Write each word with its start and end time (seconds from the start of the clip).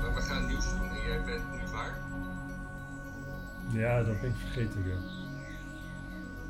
Maar 0.00 0.14
we 0.14 0.20
gaan 0.20 0.46
nieuws 0.46 0.70
doen 0.70 0.88
en 0.88 1.02
jij 1.06 1.24
bent 1.24 1.52
nu 1.52 1.58
waar? 1.72 1.98
Ja, 3.72 4.02
dat 4.02 4.20
ben 4.20 4.30
ik 4.30 4.36
vergeten 4.36 4.84
weer. 4.84 4.98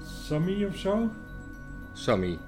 Sami 0.03 0.67
of 0.67 0.77
zo? 0.77 1.11
Sammy. 1.93 2.39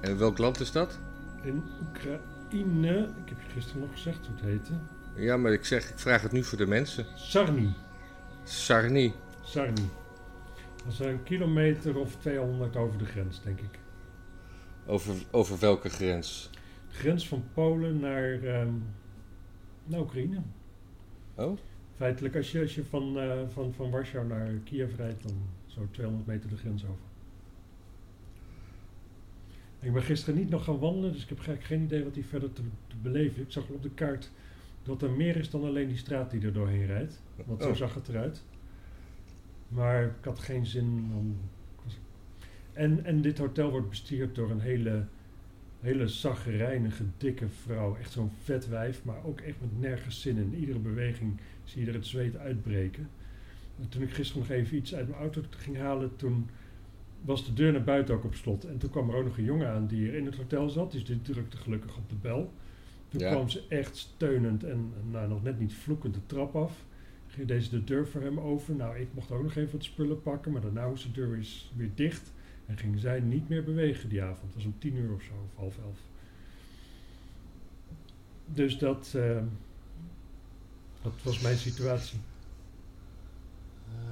En 0.00 0.18
welk 0.18 0.38
land 0.38 0.60
is 0.60 0.72
dat? 0.72 0.98
In 1.42 1.62
Oekraïne. 1.82 2.98
Ik 2.98 3.28
heb 3.28 3.40
je 3.40 3.52
gisteren 3.52 3.80
nog 3.80 3.90
gezegd 3.92 4.26
hoe 4.26 4.34
het 4.34 4.44
heette. 4.44 4.72
Ja, 5.14 5.36
maar 5.36 5.52
ik 5.52 5.64
zeg, 5.64 5.90
ik 5.90 5.98
vraag 5.98 6.22
het 6.22 6.32
nu 6.32 6.44
voor 6.44 6.58
de 6.58 6.66
mensen. 6.66 7.06
Sarni. 7.14 7.74
Sarni. 8.44 9.14
Sarni. 9.42 9.90
Dat 10.84 10.92
is 10.92 10.98
een 10.98 11.22
kilometer 11.22 11.98
of 11.98 12.16
200 12.16 12.76
over 12.76 12.98
de 12.98 13.04
grens, 13.04 13.42
denk 13.42 13.60
ik. 13.60 13.78
Over, 14.86 15.14
over 15.30 15.58
welke 15.58 15.88
grens? 15.88 16.50
De 16.88 16.94
grens 16.94 17.28
van 17.28 17.44
Polen 17.54 18.00
naar, 18.00 18.42
ehm, 18.42 18.72
naar 19.90 20.00
Oekraïne. 20.00 20.38
Oh? 21.34 21.58
Feitelijk, 21.96 22.36
als 22.36 22.52
je, 22.52 22.60
als 22.60 22.74
je 22.74 22.84
van, 22.84 23.18
eh, 23.18 23.38
van, 23.52 23.72
van 23.74 23.90
Warschau 23.90 24.26
naar 24.26 24.48
Kiev 24.64 24.96
rijdt, 24.96 25.22
dan 25.22 25.32
zo 25.66 25.86
200 25.90 26.26
meter 26.26 26.48
de 26.48 26.56
grens 26.56 26.82
over. 26.84 27.08
Ik 29.80 29.92
ben 29.92 30.02
gisteren 30.02 30.38
niet 30.38 30.50
nog 30.50 30.64
gaan 30.64 30.78
wandelen, 30.78 31.12
dus 31.12 31.22
ik 31.22 31.28
heb 31.28 31.38
eigenlijk 31.38 31.66
geen 31.66 31.82
idee 31.82 32.04
wat 32.04 32.14
hier 32.14 32.24
verder 32.24 32.52
te, 32.52 32.62
te 32.86 32.96
beleven. 33.02 33.42
Ik 33.42 33.52
zag 33.52 33.68
op 33.68 33.82
de 33.82 33.90
kaart 33.90 34.30
dat 34.82 35.02
er 35.02 35.10
meer 35.10 35.36
is 35.36 35.50
dan 35.50 35.64
alleen 35.64 35.88
die 35.88 35.96
straat 35.96 36.30
die 36.30 36.40
er 36.40 36.52
doorheen 36.52 36.86
rijdt. 36.86 37.22
Want 37.46 37.62
zo 37.62 37.68
Oh. 37.68 37.74
zag 37.74 37.94
het 37.94 38.08
eruit. 38.08 38.42
Maar 39.68 40.02
ik 40.04 40.24
had 40.24 40.38
geen 40.38 40.66
zin 40.66 41.10
om. 41.16 41.36
En, 42.72 43.04
en 43.04 43.20
dit 43.22 43.38
hotel 43.38 43.70
wordt 43.70 43.88
bestuurd 43.88 44.34
door 44.34 44.50
een 44.50 44.60
hele, 44.60 45.04
hele 45.80 46.08
zaggerijnige, 46.08 47.04
dikke 47.16 47.48
vrouw. 47.48 47.96
Echt 47.96 48.12
zo'n 48.12 48.30
vet 48.42 48.68
wijf, 48.68 49.04
maar 49.04 49.24
ook 49.24 49.40
echt 49.40 49.60
met 49.60 49.80
nergens 49.80 50.20
zin 50.20 50.36
in. 50.36 50.54
Iedere 50.54 50.78
beweging 50.78 51.40
zie 51.64 51.80
je 51.82 51.88
er 51.88 51.94
het 51.94 52.06
zweet 52.06 52.36
uitbreken. 52.36 53.08
En 53.80 53.88
toen 53.88 54.02
ik 54.02 54.10
gisteren 54.10 54.42
nog 54.42 54.50
even 54.50 54.76
iets 54.76 54.94
uit 54.94 55.08
mijn 55.08 55.20
auto 55.20 55.42
ging 55.50 55.76
halen, 55.76 56.16
toen 56.16 56.48
was 57.24 57.44
de 57.46 57.52
deur 57.52 57.72
naar 57.72 57.84
buiten 57.84 58.14
ook 58.14 58.24
op 58.24 58.34
slot. 58.34 58.64
En 58.64 58.78
toen 58.78 58.90
kwam 58.90 59.10
er 59.10 59.16
ook 59.16 59.24
nog 59.24 59.38
een 59.38 59.44
jongen 59.44 59.68
aan 59.68 59.86
die 59.86 59.98
hier 59.98 60.14
in 60.14 60.26
het 60.26 60.36
hotel 60.36 60.68
zat. 60.70 60.92
Dus 60.92 61.04
die 61.04 61.22
drukte 61.22 61.56
gelukkig 61.56 61.96
op 61.96 62.08
de 62.08 62.14
bel. 62.20 62.52
Toen 63.08 63.20
Ja. 63.20 63.30
kwam 63.30 63.48
ze 63.48 63.62
echt 63.68 63.96
steunend 63.96 64.64
en 64.64 64.92
nou, 65.10 65.28
nog 65.28 65.42
net 65.42 65.58
niet 65.58 65.72
vloekend 65.74 66.14
de 66.14 66.20
trap 66.26 66.56
af. 66.56 66.84
Ging 67.26 67.48
deze 67.48 67.70
de 67.70 67.84
deur 67.84 68.06
voor 68.08 68.20
hem 68.22 68.40
over. 68.40 68.74
Nou, 68.74 68.98
ik 68.98 69.08
mocht 69.14 69.30
ook 69.30 69.42
nog 69.42 69.54
even 69.56 69.72
wat 69.72 69.84
spullen 69.84 70.22
pakken, 70.22 70.52
maar 70.52 70.60
daarna 70.60 70.88
was 70.88 71.02
de 71.02 71.10
deur 71.10 71.30
weer, 71.30 71.48
weer 71.76 71.90
dicht. 71.94 72.32
En 72.70 72.76
ging 72.76 73.00
zij 73.00 73.20
niet 73.20 73.48
meer 73.48 73.64
bewegen 73.64 74.08
die 74.08 74.22
avond. 74.22 74.54
Was 74.54 74.64
om 74.64 74.74
tien 74.78 74.96
uur 74.96 75.12
of 75.12 75.22
zo, 75.22 75.32
of 75.32 75.56
half 75.56 75.78
elf. 75.78 75.98
Dus 78.46 78.78
dat, 78.78 79.12
eh, 79.16 79.42
dat 81.02 81.12
was 81.22 81.40
mijn 81.40 81.56
situatie. 81.56 82.18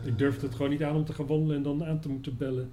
Ik 0.05 0.19
durfde 0.19 0.47
het 0.47 0.55
gewoon 0.55 0.70
niet 0.70 0.83
aan 0.83 0.97
om 0.97 1.05
te 1.05 1.12
gaan 1.12 1.27
wandelen 1.27 1.56
en 1.56 1.62
dan 1.62 1.84
aan 1.84 2.01
te 2.01 2.09
moeten 2.09 2.36
bellen. 2.36 2.70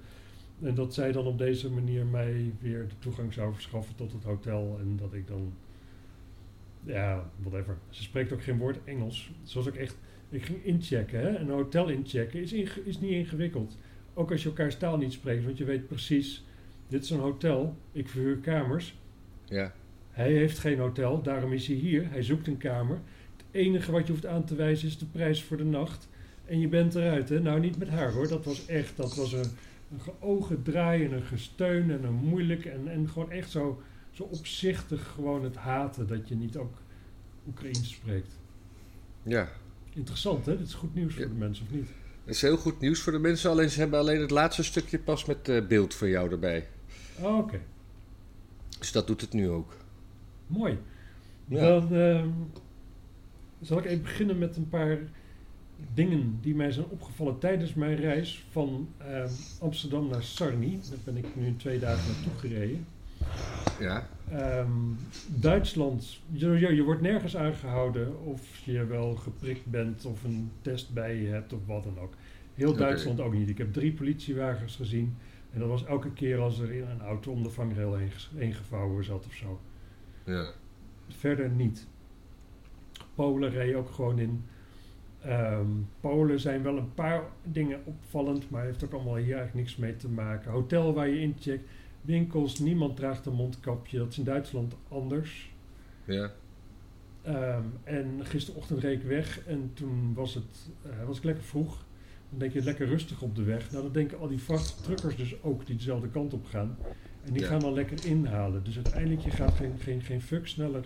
En 0.62 0.74
dat 0.74 0.94
zij 0.94 1.12
dan 1.12 1.26
op 1.26 1.38
deze 1.38 1.70
manier 1.70 2.06
mij 2.06 2.52
weer 2.60 2.88
de 2.88 2.98
toegang 2.98 3.32
zou 3.32 3.54
verschaffen 3.54 3.94
tot 3.94 4.12
het 4.12 4.22
hotel. 4.22 4.76
En 4.80 4.96
dat 4.96 5.14
ik 5.14 5.26
dan. 5.26 5.52
Ja, 6.82 7.30
whatever. 7.36 7.78
Ze 7.90 8.02
spreekt 8.02 8.32
ook 8.32 8.42
geen 8.42 8.58
woord 8.58 8.84
Engels. 8.84 9.30
Zoals 9.42 9.66
ik 9.66 9.76
echt. 9.76 9.96
Ik 10.28 10.44
ging 10.44 10.64
inchecken, 10.64 11.20
hè? 11.20 11.38
Een 11.38 11.50
hotel 11.50 11.88
inchecken 11.88 12.40
is, 12.40 12.52
is 12.84 13.00
niet 13.00 13.10
ingewikkeld. 13.10 13.76
Ook 14.18 14.30
als 14.30 14.42
je 14.42 14.48
elkaars 14.48 14.76
taal 14.76 14.96
niet 14.96 15.12
spreekt, 15.12 15.44
want 15.44 15.58
je 15.58 15.64
weet 15.64 15.86
precies. 15.86 16.44
Dit 16.88 17.02
is 17.04 17.10
een 17.10 17.20
hotel, 17.20 17.76
ik 17.92 18.08
verhuur 18.08 18.36
kamers. 18.36 18.98
Ja. 19.44 19.72
Hij 20.10 20.32
heeft 20.32 20.58
geen 20.58 20.78
hotel, 20.78 21.22
daarom 21.22 21.52
is 21.52 21.66
hij 21.66 21.76
hier. 21.76 22.10
Hij 22.10 22.22
zoekt 22.22 22.46
een 22.46 22.56
kamer. 22.56 23.00
Het 23.36 23.44
enige 23.50 23.92
wat 23.92 24.06
je 24.06 24.12
hoeft 24.12 24.26
aan 24.26 24.44
te 24.44 24.54
wijzen 24.54 24.88
is 24.88 24.98
de 24.98 25.06
prijs 25.06 25.42
voor 25.42 25.56
de 25.56 25.64
nacht. 25.64 26.08
En 26.44 26.60
je 26.60 26.68
bent 26.68 26.94
eruit, 26.94 27.28
hè? 27.28 27.40
Nou, 27.40 27.60
niet 27.60 27.78
met 27.78 27.88
haar 27.88 28.12
hoor. 28.12 28.28
Dat 28.28 28.44
was 28.44 28.66
echt, 28.66 28.96
dat 28.96 29.14
was 29.16 29.32
een, 29.32 29.50
een 29.92 30.00
geogen 30.00 30.62
draai 30.62 31.04
en 31.04 31.12
een 31.12 31.22
gesteun 31.22 31.90
en 31.90 32.04
een 32.04 32.14
moeilijk. 32.14 32.64
En, 32.64 32.88
en 32.88 33.08
gewoon 33.08 33.30
echt 33.30 33.50
zo, 33.50 33.82
zo 34.10 34.22
opzichtig 34.22 35.06
gewoon 35.08 35.44
het 35.44 35.56
haten 35.56 36.06
dat 36.06 36.28
je 36.28 36.34
niet 36.34 36.56
ook 36.56 36.74
Oekraïens 37.48 37.90
spreekt. 37.90 38.38
Ja. 39.22 39.48
Interessant, 39.94 40.46
hè? 40.46 40.56
Dit 40.56 40.66
is 40.66 40.74
goed 40.74 40.94
nieuws 40.94 41.14
voor 41.14 41.22
Ja. 41.22 41.28
de 41.28 41.34
mensen, 41.34 41.64
of 41.66 41.72
niet? 41.72 41.88
Dat 42.26 42.34
is 42.34 42.42
heel 42.42 42.56
goed 42.56 42.80
nieuws 42.80 43.00
voor 43.00 43.12
de 43.12 43.18
mensen. 43.18 43.50
Alleen 43.50 43.70
ze 43.70 43.78
hebben 43.80 43.98
alleen 43.98 44.20
het 44.20 44.30
laatste 44.30 44.62
stukje 44.62 44.98
pas 44.98 45.24
met 45.24 45.48
eh, 45.48 45.66
beeld 45.66 45.94
van 45.94 46.08
jou 46.08 46.30
erbij. 46.30 46.66
Oh, 47.20 47.38
Oké, 47.38 47.60
Dus 48.78 48.92
dat 48.92 49.06
doet 49.06 49.20
het 49.20 49.32
nu 49.32 49.48
ook. 49.48 49.76
mooi. 50.46 50.78
Ja. 51.48 51.60
Dan 51.60 51.94
ehm, 51.94 52.28
zal 53.60 53.78
ik 53.78 53.84
even 53.84 54.02
beginnen 54.02 54.38
met 54.38 54.56
een 54.56 54.68
paar 54.68 54.98
dingen 55.94 56.38
die 56.42 56.54
mij 56.54 56.72
zijn 56.72 56.86
opgevallen 56.88 57.38
tijdens 57.38 57.74
mijn 57.74 57.96
reis 57.96 58.44
van 58.50 58.88
ehm, 58.98 59.28
Amsterdam 59.60 60.08
naar 60.08 60.22
Sarni. 60.22 60.80
Daar 60.90 60.98
ben 61.04 61.16
ik 61.16 61.36
nu 61.36 61.56
twee 61.56 61.78
dagen 61.78 62.12
naartoe 62.12 62.38
gereden. 62.38 62.86
Ja. 63.80 64.08
Ehm, 64.30 64.70
Duitsland, 65.28 66.20
je, 66.32 66.50
je, 66.50 66.74
je 66.74 66.82
wordt 66.82 67.00
nergens 67.00 67.36
aangehouden 67.36 68.24
of 68.24 68.56
je 68.56 68.84
wel 68.84 69.14
geprikt 69.14 69.66
bent 69.66 70.04
of 70.04 70.24
een 70.24 70.50
test 70.60 70.92
bij 70.92 71.16
je 71.16 71.28
hebt 71.28 71.52
of 71.52 71.66
wat 71.66 71.84
dan 71.84 71.98
ook. 71.98 72.14
Heel. 72.54 72.76
Duitsland 72.76 73.20
ook 73.20 73.32
niet. 73.32 73.48
Ik 73.48 73.58
heb 73.58 73.72
drie 73.72 73.92
politiewagens 73.92 74.76
gezien 74.76 75.16
en 75.52 75.58
dat 75.58 75.68
was 75.68 75.84
elke 75.84 76.12
keer 76.12 76.38
als 76.38 76.58
er 76.58 76.72
in 76.72 76.86
een 76.86 77.00
auto 77.00 77.32
om 77.32 77.42
de 77.42 77.50
vangrail 77.50 77.96
heen 78.34 78.54
gevouwen 78.54 79.04
zat 79.04 79.26
of 79.26 79.34
zo. 79.34 79.60
Ja. 80.24 80.46
Verder 81.08 81.50
niet. 81.50 81.86
Polen 83.14 83.50
reed 83.50 83.74
ook 83.74 83.90
gewoon 83.90 84.18
in. 84.18 84.44
Ehm, 85.20 85.66
Polen 86.00 86.40
zijn 86.40 86.62
wel 86.62 86.76
een 86.76 86.94
paar 86.94 87.22
dingen 87.42 87.80
opvallend, 87.84 88.50
maar 88.50 88.64
heeft 88.64 88.84
ook 88.84 88.92
allemaal 88.92 89.16
hier 89.16 89.36
eigenlijk 89.36 89.54
niks 89.54 89.76
mee 89.76 89.96
te 89.96 90.08
maken. 90.08 90.50
Hotel 90.50 90.94
waar 90.94 91.08
je 91.08 91.20
incheckt, 91.20 91.68
winkels, 92.06 92.58
niemand 92.58 92.96
draagt 92.96 93.26
een 93.26 93.34
mondkapje. 93.34 93.98
Dat 93.98 94.08
is 94.10 94.18
in 94.18 94.24
Duitsland 94.24 94.74
anders. 94.88 95.54
Ja. 96.04 96.32
Ehm, 97.22 97.62
en 97.84 98.20
gisterochtend 98.22 98.80
reed 98.80 99.00
ik 99.00 99.06
weg 99.06 99.46
en 99.46 99.70
toen 99.74 100.14
was 100.14 100.34
het 100.34 100.70
eh, 100.82 101.04
was 101.06 101.16
ik 101.18 101.24
lekker 101.24 101.44
vroeg. 101.44 101.84
Dan 102.30 102.38
denk 102.38 102.52
je 102.52 102.62
lekker 102.62 102.86
rustig 102.86 103.22
op 103.22 103.36
de 103.36 103.42
weg. 103.42 103.70
Nou, 103.70 103.82
dan 103.82 103.92
denken 103.92 104.18
al 104.18 104.28
die 104.28 104.38
vrachttruckers 104.38 105.16
dus 105.16 105.42
ook 105.42 105.66
die 105.66 105.76
dezelfde 105.76 106.08
kant 106.08 106.32
op 106.32 106.46
gaan. 106.46 106.76
En 107.24 107.32
die 107.32 107.42
Ja. 107.42 107.48
gaan 107.48 107.60
dan 107.60 107.72
lekker 107.72 108.06
inhalen. 108.06 108.64
Dus 108.64 108.74
uiteindelijk 108.76 109.20
je 109.20 109.30
gaat 109.30 109.54
geen, 109.54 109.78
geen, 109.78 110.02
geen 110.02 110.22
fuck 110.22 110.46
sneller 110.46 110.84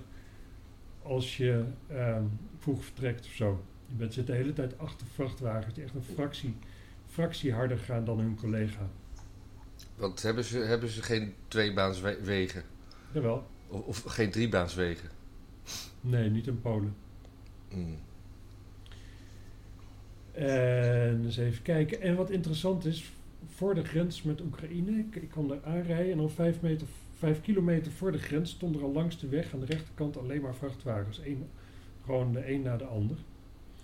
als 1.02 1.36
je 1.36 1.64
ehm, 1.86 2.24
vroeg 2.58 2.84
vertrekt 2.84 3.26
of 3.26 3.32
zo. 3.32 3.64
Je 3.86 3.94
bent, 3.94 4.12
zit 4.14 4.26
de 4.26 4.32
hele 4.32 4.52
tijd 4.52 4.78
achter 4.78 5.06
vrachtwagens 5.06 5.74
die 5.74 5.84
echt 5.84 5.94
een 5.94 6.02
fractie, 6.02 6.54
fractie 7.06 7.52
harder 7.52 7.78
gaan 7.78 8.04
dan 8.04 8.18
hun 8.18 8.34
collega. 8.36 8.88
Want 10.00 10.22
hebben 10.22 10.44
ze, 10.44 10.58
hebben 10.58 10.88
ze 10.88 11.02
geen 11.02 11.34
tweebaanswegen? 11.48 12.62
Jawel. 13.12 13.46
Of, 13.68 13.86
of 13.86 14.12
geen 14.12 14.30
driebaanswegen? 14.30 15.08
Nee, 16.00 16.30
niet 16.30 16.46
in 16.46 16.60
Polen. 16.60 16.96
Hmm. 17.68 17.98
En 20.32 21.24
eens 21.24 21.36
even 21.36 21.62
kijken. 21.62 22.00
En 22.00 22.16
wat 22.16 22.30
interessant 22.30 22.84
is, 22.84 23.12
voor 23.46 23.74
de 23.74 23.84
grens 23.84 24.22
met 24.22 24.40
Oekraïne, 24.40 24.98
ik, 24.98 25.16
ik 25.16 25.28
kwam 25.28 25.48
daar 25.48 25.64
aanrijden 25.64 26.12
en 26.12 26.18
al 26.18 26.28
vijf, 26.28 26.60
meter, 26.60 26.86
vijf 27.18 27.40
kilometer 27.40 27.92
voor 27.92 28.12
de 28.12 28.18
grens 28.18 28.50
stond 28.50 28.76
er 28.76 28.82
al 28.82 28.92
langs 28.92 29.18
de 29.18 29.28
weg 29.28 29.52
aan 29.54 29.60
de 29.60 29.66
rechterkant 29.66 30.18
alleen 30.18 30.40
maar 30.40 30.54
vrachtwagens. 30.54 31.20
Eén, 31.24 31.48
gewoon 32.04 32.32
de 32.32 32.52
een 32.52 32.62
na 32.62 32.76
de 32.76 32.84
ander. 32.84 33.16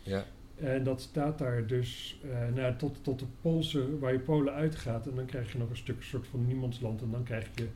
Ja. 0.03 0.25
En 0.57 0.85
dat 0.85 1.01
staat 1.01 1.39
daar 1.39 1.67
dus 1.67 2.21
nou, 2.55 2.77
tot, 2.77 3.05
tot 3.05 3.19
de 3.19 3.27
Poolse, 3.41 3.99
waar 3.99 4.13
je 4.13 4.19
Polen 4.19 4.53
uitgaat. 4.53 5.07
En 5.07 5.15
dan 5.15 5.27
krijg 5.27 5.53
je 5.53 5.59
nog 5.59 5.71
een 5.71 5.77
stuk 5.77 6.03
soort 6.03 6.27
van 6.27 6.47
niemandsland. 6.47 7.03
En 7.03 7.11
dan 7.11 7.23
krijg 7.23 7.45
je 7.45 7.53
de 7.55 7.69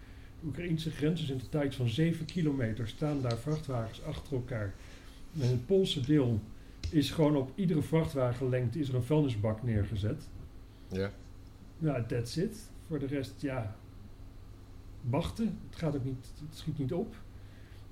Oekraïnse 0.44 0.90
grens. 0.90 1.20
Dus 1.20 1.30
in 1.30 1.38
totaal 1.38 1.64
iets 1.64 1.76
van 1.76 1.88
7 1.88 2.26
kilometer 2.26 2.88
staan 2.88 3.20
daar 3.22 3.38
vrachtwagens 3.38 4.02
achter 4.02 4.36
elkaar. 4.36 4.74
En 5.40 5.48
het 5.48 5.66
Poolse 5.66 6.00
deel 6.00 6.40
is 6.90 7.10
gewoon 7.10 7.36
op 7.36 7.52
iedere 7.54 7.82
vrachtwagenlengte 7.82 8.78
is 8.78 8.88
er 8.88 8.94
een 8.94 9.02
vuilnisbak 9.02 9.62
neergezet. 9.62 10.28
Ja. 10.88 11.10
Ja, 11.78 12.04
that's 12.04 12.36
it. 12.36 12.70
Voor 12.86 12.98
de 12.98 13.06
rest, 13.06 13.34
ja, 13.40 13.76
wachten. 15.00 15.58
Het 15.70 15.78
gaat 15.78 15.96
ook 15.96 16.04
niet, 16.04 16.32
het 16.48 16.58
schiet 16.58 16.78
niet 16.78 16.92
op. 16.92 17.14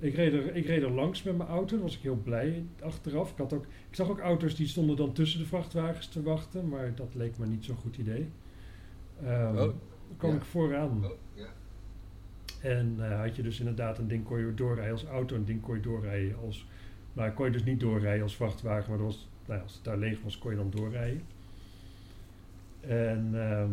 Ik 0.01 0.15
reed, 0.15 0.33
er, 0.33 0.57
ik 0.57 0.67
reed 0.67 0.83
er 0.83 0.91
langs 0.91 1.23
met 1.23 1.37
mijn 1.37 1.49
auto, 1.49 1.75
daar 1.75 1.85
was 1.85 1.97
ik 1.97 2.03
heel 2.03 2.21
blij 2.25 2.65
achteraf. 2.81 3.31
Ik, 3.31 3.39
had 3.39 3.53
ook, 3.53 3.65
ik 3.65 3.95
zag 3.95 4.09
ook 4.09 4.19
auto's 4.19 4.55
die 4.55 4.67
stonden 4.67 4.97
dan 4.97 5.13
tussen 5.13 5.41
de 5.41 5.47
vrachtwagens 5.47 6.09
te 6.09 6.23
wachten, 6.23 6.69
maar 6.69 6.95
dat 6.95 7.15
leek 7.15 7.39
me 7.39 7.47
niet 7.47 7.65
zo'n 7.65 7.77
goed 7.77 7.97
idee. 7.97 8.29
Oh, 9.23 9.55
dan 9.55 9.75
kwam 10.17 10.31
ja. 10.31 10.37
ik 10.37 10.45
vooraan 10.45 11.05
Oh, 11.05 11.11
ja. 11.35 11.47
en 12.61 12.97
eh, 12.99 13.21
had 13.21 13.37
je 13.37 13.43
dus 13.43 13.59
inderdaad 13.59 13.99
een 13.99 14.09
ding 14.09 14.25
kon 14.25 14.39
je 14.39 14.55
doorrijden 14.55 14.93
als 14.93 15.05
auto, 15.05 15.37
een 15.37 15.45
ding 15.45 15.61
kon 15.61 15.75
je 15.75 15.81
doorrijden 15.81 16.37
als... 16.39 16.67
Nou, 17.13 17.31
kon 17.31 17.47
je 17.47 17.53
dus 17.53 17.65
niet 17.65 17.81
doorrijden 17.81 18.23
als 18.23 18.37
vrachtwagen, 18.37 18.91
maar 18.91 19.03
was, 19.03 19.29
nou, 19.47 19.59
ja, 19.59 19.65
als 19.65 19.75
het 19.75 19.85
daar 19.85 19.99
leeg 19.99 20.23
was, 20.23 20.39
kon 20.39 20.51
je 20.51 20.57
dan 20.57 20.71
doorrijden. 20.71 21.23
En 22.81 23.31
ehm, 23.35 23.73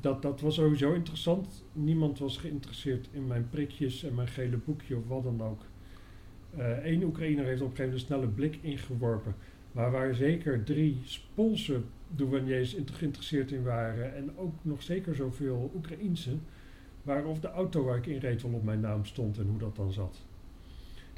dat, 0.00 0.22
dat 0.22 0.40
was 0.40 0.54
sowieso 0.54 0.92
interessant. 0.92 1.64
Niemand 1.72 2.18
was 2.18 2.36
geïnteresseerd 2.36 3.08
in 3.12 3.26
mijn 3.26 3.48
prikjes 3.50 4.04
en 4.04 4.14
mijn 4.14 4.28
gele 4.28 4.56
boekje 4.56 4.96
of 4.96 5.06
wat 5.08 5.22
dan 5.22 5.42
ook. 5.42 5.62
Eén 6.82 7.02
Oekraïner 7.02 7.44
heeft 7.44 7.60
op 7.60 7.70
een 7.70 7.76
gegeven 7.76 7.84
moment 7.84 7.92
een 7.92 8.06
snelle 8.06 8.26
blik 8.26 8.58
ingeworpen. 8.60 9.34
Maar 9.72 9.90
waar 9.90 10.14
zeker 10.14 10.64
drie 10.64 11.00
Poolse 11.34 11.80
douaniers 12.08 12.76
geïnteresseerd 12.84 13.52
in 13.52 13.62
waren. 13.62 14.14
En 14.14 14.38
ook 14.38 14.54
nog 14.62 14.82
zeker 14.82 15.14
zoveel 15.14 15.70
Oekraïense. 15.74 16.36
Waren 17.02 17.26
of 17.26 17.40
de 17.40 17.50
auto 17.50 17.84
waar 17.84 17.96
ik 17.96 18.06
in 18.06 18.18
reed 18.18 18.42
wel 18.42 18.52
op 18.52 18.64
mijn 18.64 18.80
naam 18.80 19.04
stond 19.04 19.38
en 19.38 19.46
hoe 19.46 19.58
dat 19.58 19.76
dan 19.76 19.92
zat. 19.92 20.24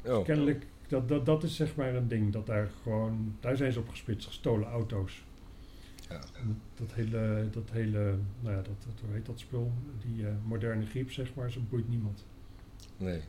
Dus 0.03 0.11
Oh. 0.11 0.23
kennelijk, 0.23 0.67
dat, 0.87 1.07
dat, 1.07 1.25
dat 1.25 1.43
is 1.43 1.55
zeg 1.55 1.75
maar 1.75 1.95
een 1.95 2.07
ding. 2.07 2.31
Dat 2.31 2.45
daar 2.45 2.69
gewoon, 2.81 3.35
daar 3.39 3.55
zijn 3.55 3.71
ze 3.71 3.79
op 3.79 3.89
gespitst, 3.89 4.27
gestolen 4.27 4.67
auto's. 4.67 5.23
Dat 6.75 6.93
hele, 6.93 7.47
dat 7.51 7.71
hele, 7.71 8.15
nou 8.39 8.55
ja, 8.55 8.61
dat, 8.61 8.83
dat, 8.85 8.99
hoe 9.05 9.13
heet 9.13 9.25
dat 9.25 9.39
spul? 9.39 9.71
Die 10.05 10.27
eh, 10.27 10.33
moderne 10.45 10.85
griep, 10.85 11.11
zeg 11.11 11.33
maar, 11.33 11.51
zo 11.51 11.59
boeit 11.69 11.89
niemand. 11.89 12.25
Nee. 12.97 13.21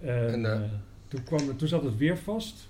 En, 0.00 0.32
En, 0.32 0.44
eh, 0.44 0.64
eh, 0.64 0.70
toen, 1.08 1.22
kwam, 1.22 1.56
toen 1.56 1.68
zat 1.68 1.82
het 1.82 1.96
weer 1.96 2.18
vast 2.18 2.68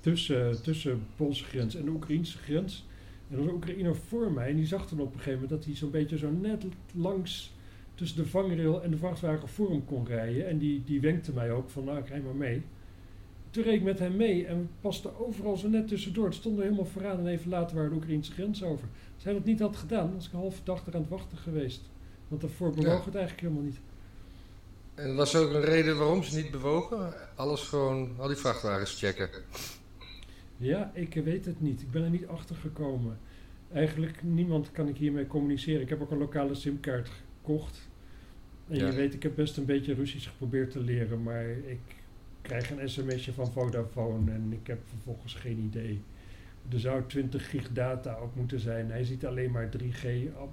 tussen, 0.00 0.62
tussen 0.62 0.92
de 0.92 1.04
Poolse 1.16 1.44
grens 1.44 1.74
en 1.74 1.84
de 1.84 1.90
Oekraïnse 1.90 2.38
grens. 2.38 2.86
En 3.28 3.34
er 3.34 3.40
was 3.40 3.48
een 3.48 3.54
Oekraïner 3.54 3.96
voor 3.96 4.32
mij 4.32 4.48
en 4.48 4.56
die 4.56 4.66
zag 4.66 4.88
dan 4.88 5.00
op 5.00 5.06
een 5.06 5.18
gegeven 5.18 5.32
moment 5.32 5.50
dat 5.50 5.64
hij 5.64 5.74
zo'n 5.74 5.90
beetje 5.90 6.18
zo 6.18 6.30
net 6.30 6.64
langs 6.92 7.52
tussen 7.94 8.16
de 8.16 8.26
vangrail 8.26 8.82
en 8.82 8.90
de 8.90 8.96
vrachtwagen 8.96 9.48
voor 9.48 9.70
hem 9.70 9.84
kon 9.84 10.06
rijden. 10.06 10.48
En 10.48 10.58
die, 10.58 10.84
die 10.84 11.00
wenkte 11.00 11.32
mij 11.32 11.52
ook 11.52 11.70
van 11.70 11.84
nou, 11.84 11.98
ik 11.98 12.08
rij 12.08 12.20
maar 12.20 12.34
mee. 12.34 12.62
Toen 13.54 13.62
reed 13.64 13.74
ik 13.74 13.82
met 13.82 13.98
hem 13.98 14.16
mee 14.16 14.46
en 14.46 14.58
we 14.58 14.66
pasten 14.80 15.18
overal 15.26 15.56
zo 15.56 15.68
net 15.68 15.88
tussendoor. 15.88 16.24
Het 16.24 16.34
stond 16.34 16.56
er 16.56 16.62
helemaal 16.62 16.84
vooraan 16.84 17.18
en 17.18 17.26
even 17.26 17.50
later 17.50 17.76
waren 17.76 17.90
de 17.90 17.96
Oekraïnse 17.96 18.32
grens 18.32 18.62
over. 18.62 18.88
Als 19.14 19.24
hij 19.24 19.32
dat 19.32 19.44
niet 19.44 19.60
had 19.60 19.76
gedaan, 19.76 20.14
was 20.14 20.26
ik 20.26 20.32
een 20.32 20.38
halve 20.38 20.60
dag 20.64 20.86
er 20.86 20.94
aan 20.94 21.00
het 21.00 21.10
wachten 21.10 21.38
geweest. 21.38 21.80
Want 22.28 22.40
daarvoor 22.40 22.70
bewoog 22.70 22.98
Ja. 22.98 23.04
het 23.04 23.14
eigenlijk 23.14 23.40
helemaal 23.40 23.62
niet. 23.62 23.80
En 24.94 25.16
was 25.16 25.34
er 25.34 25.42
ook 25.46 25.52
een 25.52 25.60
reden 25.64 25.98
waarom 25.98 26.22
ze 26.22 26.36
niet 26.36 26.50
bewogen? 26.50 27.12
Alles 27.36 27.60
gewoon, 27.62 28.10
al 28.18 28.26
die 28.28 28.36
vrachtwagens 28.36 28.98
checken. 28.98 29.28
Ja, 30.56 30.90
ik 30.94 31.14
weet 31.14 31.44
het 31.44 31.60
niet. 31.60 31.80
Ik 31.80 31.90
ben 31.90 32.02
er 32.02 32.10
niet 32.10 32.26
achter 32.26 32.56
gekomen. 32.56 33.18
Eigenlijk 33.72 34.22
niemand 34.22 34.72
kan 34.72 34.88
ik 34.88 34.96
hiermee 34.96 35.26
communiceren. 35.26 35.80
Ik 35.80 35.88
heb 35.88 36.00
ook 36.02 36.10
een 36.10 36.18
lokale 36.18 36.54
simkaart 36.54 37.08
gekocht. 37.08 37.88
En 38.68 38.76
Ja. 38.78 38.86
je 38.86 38.92
weet, 38.92 39.14
ik 39.14 39.22
heb 39.22 39.34
best 39.34 39.56
een 39.56 39.64
beetje 39.64 39.94
Russisch 39.94 40.28
geprobeerd 40.28 40.70
te 40.70 40.80
leren, 40.80 41.22
maar 41.22 41.48
ik 41.48 41.80
krijg 42.44 42.70
een 42.70 42.88
sms'je 42.88 43.32
van 43.32 43.52
Vodafone 43.52 44.32
en 44.32 44.52
ik 44.52 44.66
heb 44.66 44.80
vervolgens 44.88 45.34
geen 45.34 45.58
idee. 45.58 46.02
Er 46.68 46.80
zou 46.80 47.02
20 47.06 47.50
gig 47.50 47.72
data 47.72 48.20
op 48.20 48.36
moeten 48.36 48.60
zijn. 48.60 48.90
Hij 48.90 49.04
ziet 49.04 49.26
alleen 49.26 49.50
maar 49.50 49.68
3G 49.68 50.06
op. 50.40 50.50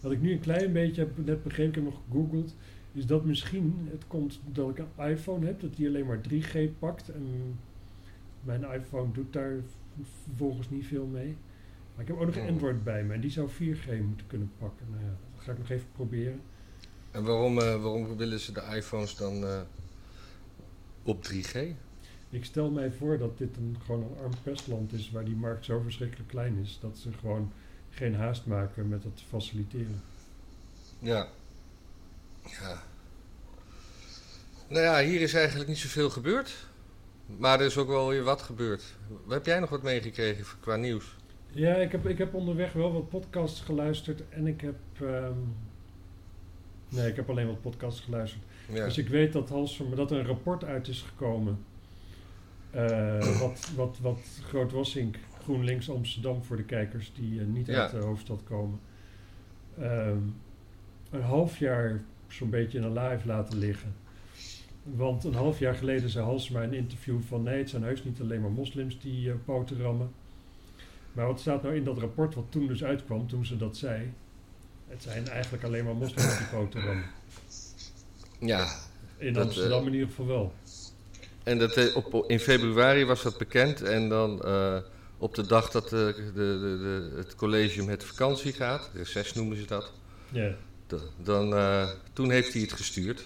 Wat 0.00 0.12
ik 0.12 0.20
nu 0.20 0.32
een 0.32 0.40
klein 0.40 0.72
beetje 0.72 1.00
heb 1.00 1.26
net 1.26 1.42
begrepen, 1.42 1.68
ik 1.68 1.74
heb 1.74 1.84
nog 1.84 2.00
gegoogeld, 2.08 2.54
is 2.92 3.06
dat 3.06 3.24
misschien 3.24 3.88
het 3.90 4.06
komt 4.06 4.40
dat 4.52 4.68
ik 4.68 4.78
een 4.78 5.08
iPhone 5.08 5.46
heb, 5.46 5.60
dat 5.60 5.76
die 5.76 5.88
alleen 5.88 6.06
maar 6.06 6.20
3G 6.28 6.78
pakt. 6.78 7.08
En 7.08 7.58
mijn 8.44 8.72
iPhone 8.72 9.12
doet 9.12 9.32
daar 9.32 9.56
vervolgens 10.24 10.70
niet 10.70 10.86
veel 10.86 11.06
mee. 11.06 11.36
Maar 11.94 12.02
ik 12.02 12.08
heb 12.08 12.16
ook 12.16 12.26
nog 12.26 12.36
een 12.36 12.42
Oh. 12.42 12.48
Android 12.48 12.84
bij 12.84 13.04
me 13.04 13.14
en 13.14 13.20
die 13.20 13.30
zou 13.30 13.48
4G 13.48 13.86
moeten 14.02 14.26
kunnen 14.26 14.50
pakken. 14.58 14.86
Nou 14.90 15.02
ja, 15.04 15.16
dat 15.34 15.44
ga 15.44 15.52
ik 15.52 15.58
nog 15.58 15.70
even 15.70 15.86
proberen. 15.92 16.40
En 17.10 17.24
waarom, 17.24 17.58
eh, 17.58 17.82
waarom 17.82 18.16
willen 18.16 18.40
ze 18.40 18.52
de 18.52 18.62
iPhones 18.76 19.16
dan 19.16 19.44
eh, 19.44 19.60
op 21.02 21.24
3G? 21.24 21.58
Ik 22.30 22.44
stel 22.44 22.70
mij 22.70 22.90
voor 22.90 23.18
dat 23.18 23.38
dit 23.38 23.56
een, 23.56 23.76
gewoon 23.84 24.02
een 24.02 24.22
arm 24.22 24.32
pestland 24.42 24.92
is 24.92 25.10
waar 25.10 25.24
die 25.24 25.36
markt 25.36 25.64
zo 25.64 25.80
verschrikkelijk 25.80 26.28
klein 26.28 26.58
is 26.62 26.78
dat 26.80 26.98
ze 26.98 27.12
gewoon 27.12 27.52
geen 27.90 28.14
haast 28.14 28.46
maken 28.46 28.88
met 28.88 29.04
het 29.04 29.22
faciliteren. 29.28 30.02
Ja. 30.98 31.28
Ja. 32.42 32.82
Nou 34.68 34.82
ja, 34.82 35.00
hier 35.02 35.20
is 35.20 35.34
eigenlijk 35.34 35.68
niet 35.68 35.78
zoveel 35.78 36.10
gebeurd. 36.10 36.68
Maar 37.38 37.60
er 37.60 37.66
is 37.66 37.76
ook 37.76 37.88
wel 37.88 38.08
weer 38.08 38.22
wat 38.22 38.42
gebeurd. 38.42 38.82
Heb 39.28 39.46
jij 39.46 39.60
nog 39.60 39.70
wat 39.70 39.82
meegekregen 39.82 40.44
qua 40.60 40.76
nieuws? 40.76 41.16
Ja, 41.50 41.74
ik 41.74 41.92
heb, 41.92 42.06
ik 42.06 42.18
heb 42.18 42.34
onderweg 42.34 42.72
wel 42.72 42.92
wat 42.92 43.08
podcasts 43.08 43.60
geluisterd 43.60 44.22
en 44.28 44.46
ik 44.46 44.60
heb. 44.60 44.76
ehm, 45.00 45.38
nee, 46.88 47.08
ik 47.08 47.16
heb 47.16 47.30
alleen 47.30 47.46
wat 47.46 47.60
podcasts 47.60 48.00
geluisterd. 48.00 48.42
Ja. 48.72 48.84
Dus 48.84 48.98
ik 48.98 49.08
weet 49.08 49.32
dat, 49.32 49.48
Halsum, 49.48 49.94
dat 49.94 50.10
er 50.10 50.18
een 50.18 50.26
rapport 50.26 50.64
uit 50.64 50.88
is 50.88 51.02
gekomen. 51.02 51.58
eh, 52.70 53.38
wat, 53.42 53.70
wat, 53.76 53.98
wat 54.02 54.20
Groot 54.42 54.72
Wassink, 54.72 55.16
GroenLinks 55.42 55.90
Amsterdam 55.90 56.44
voor 56.44 56.56
de 56.56 56.64
kijkers 56.64 57.12
die 57.14 57.40
eh, 57.40 57.46
niet 57.46 57.66
Ja. 57.66 57.80
uit 57.80 57.90
de 57.90 57.96
hoofdstad 57.98 58.40
komen. 58.44 58.80
ehm, 59.80 60.18
een 61.10 61.22
half 61.22 61.58
jaar 61.58 62.00
zo'n 62.28 62.50
beetje 62.50 62.78
in 62.78 62.84
een 62.84 62.92
live 62.98 63.26
laten 63.26 63.58
liggen. 63.58 63.94
Want 64.82 65.24
een 65.24 65.34
half 65.34 65.58
jaar 65.58 65.74
geleden 65.74 66.10
zei 66.10 66.24
Halsema 66.24 66.62
in 66.62 66.68
een 66.68 66.74
interview 66.78 67.20
van 67.28 67.42
nee, 67.42 67.58
het 67.58 67.70
zijn 67.70 67.82
heus 67.82 68.04
niet 68.04 68.20
alleen 68.20 68.40
maar 68.40 68.50
moslims 68.50 69.00
die 69.00 69.30
poten 69.32 69.80
rammen. 69.80 70.10
Maar 71.12 71.26
wat 71.26 71.40
staat 71.40 71.62
nou 71.62 71.74
in 71.76 71.84
dat 71.84 71.98
rapport 71.98 72.34
wat 72.34 72.44
toen 72.48 72.66
dus 72.66 72.84
uitkwam, 72.84 73.26
toen 73.28 73.46
ze 73.46 73.56
dat 73.56 73.76
zei? 73.76 74.12
Het 74.88 75.02
zijn 75.02 75.28
eigenlijk 75.28 75.64
alleen 75.64 75.84
maar 75.84 75.94
moslims 75.96 76.38
die 76.38 76.46
poten 76.46 76.80
rammen. 76.84 77.04
Ja. 78.40 78.78
In 79.18 79.32
Dat, 79.32 79.44
Amsterdam 79.44 79.80
eh, 79.80 79.86
in 79.86 79.92
ieder 79.92 80.08
geval 80.08 80.26
wel. 80.26 80.52
En 81.42 81.58
dat, 81.58 81.76
eh, 81.76 81.96
op, 81.96 82.24
in 82.30 82.40
februari 82.40 83.04
was 83.04 83.22
dat 83.22 83.38
bekend. 83.38 83.82
En 83.82 84.08
dan 84.08 84.42
eh, 84.42 84.78
op 85.18 85.34
de 85.34 85.46
dag 85.46 85.70
dat 85.70 85.88
de, 85.88 86.14
de, 86.16 86.32
de, 86.32 87.16
het 87.16 87.34
college 87.34 87.84
met 87.84 88.04
vakantie 88.04 88.52
gaat, 88.52 88.90
reces 88.94 89.32
noemen 89.32 89.56
ze 89.56 89.66
dat. 89.66 89.92
Ja, 90.30 90.54
Dan, 91.22 91.54
toen 92.12 92.30
heeft 92.30 92.52
hij 92.52 92.62
het 92.62 92.72
gestuurd. 92.72 93.24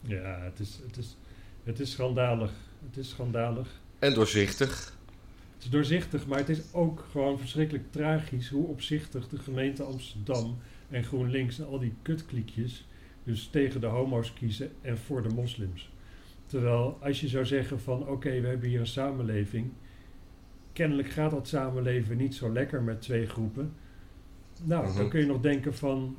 ja 0.00 0.38
het, 0.40 0.60
is, 0.60 0.78
het, 0.86 0.96
is, 0.96 1.16
het 1.64 1.80
is 1.80 1.90
schandalig. 1.90 2.50
Het 2.88 2.96
is 2.96 3.08
schandalig. 3.08 3.68
En 3.98 4.14
doorzichtig. 4.14 4.94
Het 5.54 5.64
is 5.64 5.70
doorzichtig, 5.70 6.26
maar 6.26 6.38
het 6.38 6.48
is 6.48 6.60
ook 6.72 7.04
gewoon 7.10 7.38
verschrikkelijk 7.38 7.92
tragisch 7.92 8.48
hoe 8.48 8.66
opzichtig 8.66 9.28
de 9.28 9.38
gemeente 9.38 9.82
Amsterdam 9.82 10.58
en 10.88 11.04
GroenLinks 11.04 11.58
en 11.58 11.66
al 11.66 11.78
die 11.78 11.94
kutkliekjes 12.02 12.84
dus 13.30 13.46
tegen 13.46 13.80
de 13.80 13.86
homo's 13.86 14.32
kiezen 14.32 14.70
en 14.80 14.98
voor 14.98 15.22
de 15.22 15.28
moslims. 15.34 15.90
Terwijl 16.46 16.98
als 17.00 17.20
je 17.20 17.28
zou 17.28 17.46
zeggen 17.46 17.80
van 17.80 18.08
oké, 18.08 18.40
we 18.40 18.46
hebben 18.46 18.68
hier 18.68 18.80
een 18.80 18.86
samenleving, 18.86 19.70
kennelijk 20.72 21.08
gaat 21.08 21.30
dat 21.30 21.48
samenleven 21.48 22.16
niet 22.16 22.34
zo 22.34 22.52
lekker 22.52 22.82
met 22.82 23.00
twee 23.02 23.26
groepen. 23.26 23.72
Nou, 24.64 24.86
Mhm. 24.86 24.96
dan 24.96 25.08
kun 25.08 25.20
je 25.20 25.26
nog 25.26 25.40
denken 25.40 25.74
van 25.74 26.16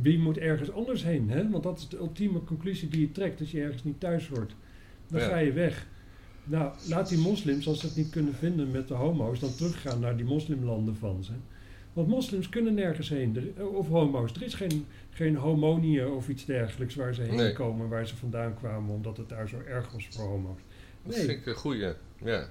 wie 0.00 0.18
moet 0.18 0.38
ergens 0.38 0.72
anders 0.72 1.04
heen? 1.04 1.30
Hè? 1.30 1.50
Want 1.50 1.62
dat 1.62 1.78
is 1.78 1.88
de 1.88 1.96
ultieme 1.98 2.44
conclusie 2.44 2.88
die 2.88 3.00
je 3.00 3.12
trekt 3.12 3.40
als 3.40 3.50
je 3.50 3.60
ergens 3.62 3.84
niet 3.84 4.00
thuis 4.00 4.28
hoort. 4.28 4.54
Dan 5.08 5.20
Ja. 5.20 5.28
ga 5.28 5.36
je 5.36 5.52
weg. 5.52 5.86
Nou, 6.44 6.72
laat 6.88 7.08
die 7.08 7.18
moslims, 7.18 7.68
als 7.68 7.80
ze 7.80 7.86
het 7.86 7.96
niet 7.96 8.10
kunnen 8.10 8.34
vinden 8.34 8.70
met 8.70 8.88
de 8.88 8.94
homo's, 8.94 9.40
dan 9.40 9.54
teruggaan 9.54 10.00
naar 10.00 10.16
die 10.16 10.26
moslimlanden 10.26 10.96
van 10.96 11.24
ze. 11.24 11.32
Want 11.96 12.08
moslims 12.08 12.48
kunnen 12.48 12.74
nergens 12.74 13.08
heen, 13.08 13.54
of 13.74 13.88
homo's. 13.88 14.32
Er 14.32 14.42
is 14.42 14.54
geen, 14.54 14.86
geen 15.10 15.36
homonië 15.36 16.04
of 16.04 16.28
iets 16.28 16.44
dergelijks 16.44 16.94
waar 16.94 17.14
ze 17.14 17.22
heen 17.22 17.34
Nee. 17.34 17.52
komen, 17.52 17.88
waar 17.88 18.06
ze 18.06 18.16
vandaan 18.16 18.54
kwamen, 18.54 18.94
omdat 18.94 19.16
het 19.16 19.28
daar 19.28 19.48
zo 19.48 19.56
erg 19.66 19.92
was 19.92 20.08
voor 20.10 20.24
homo's. 20.24 20.60
Dat 21.02 21.14
vind 21.14 21.28
ik 21.30 21.46
een 21.46 21.54
goeie. 21.54 21.92
Ja. 22.24 22.48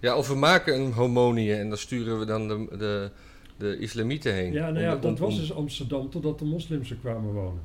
ja, 0.00 0.16
of 0.16 0.28
we 0.28 0.34
maken 0.34 0.80
een 0.80 0.92
homonie 0.92 1.54
en 1.54 1.68
dan 1.68 1.78
sturen 1.78 2.18
we 2.18 2.24
dan 2.24 2.48
de, 2.48 2.66
de, 2.78 3.10
de 3.56 3.78
islamieten 3.78 4.34
heen. 4.34 4.52
Ja, 4.52 4.70
nou 4.70 4.84
ja, 4.84 4.96
dat 4.96 5.04
om- 5.20 5.26
was 5.26 5.36
dus 5.38 5.52
Amsterdam 5.52 6.10
totdat 6.10 6.38
de 6.38 6.44
moslims 6.44 6.90
er 6.90 6.96
kwamen 6.96 7.32
wonen. 7.32 7.62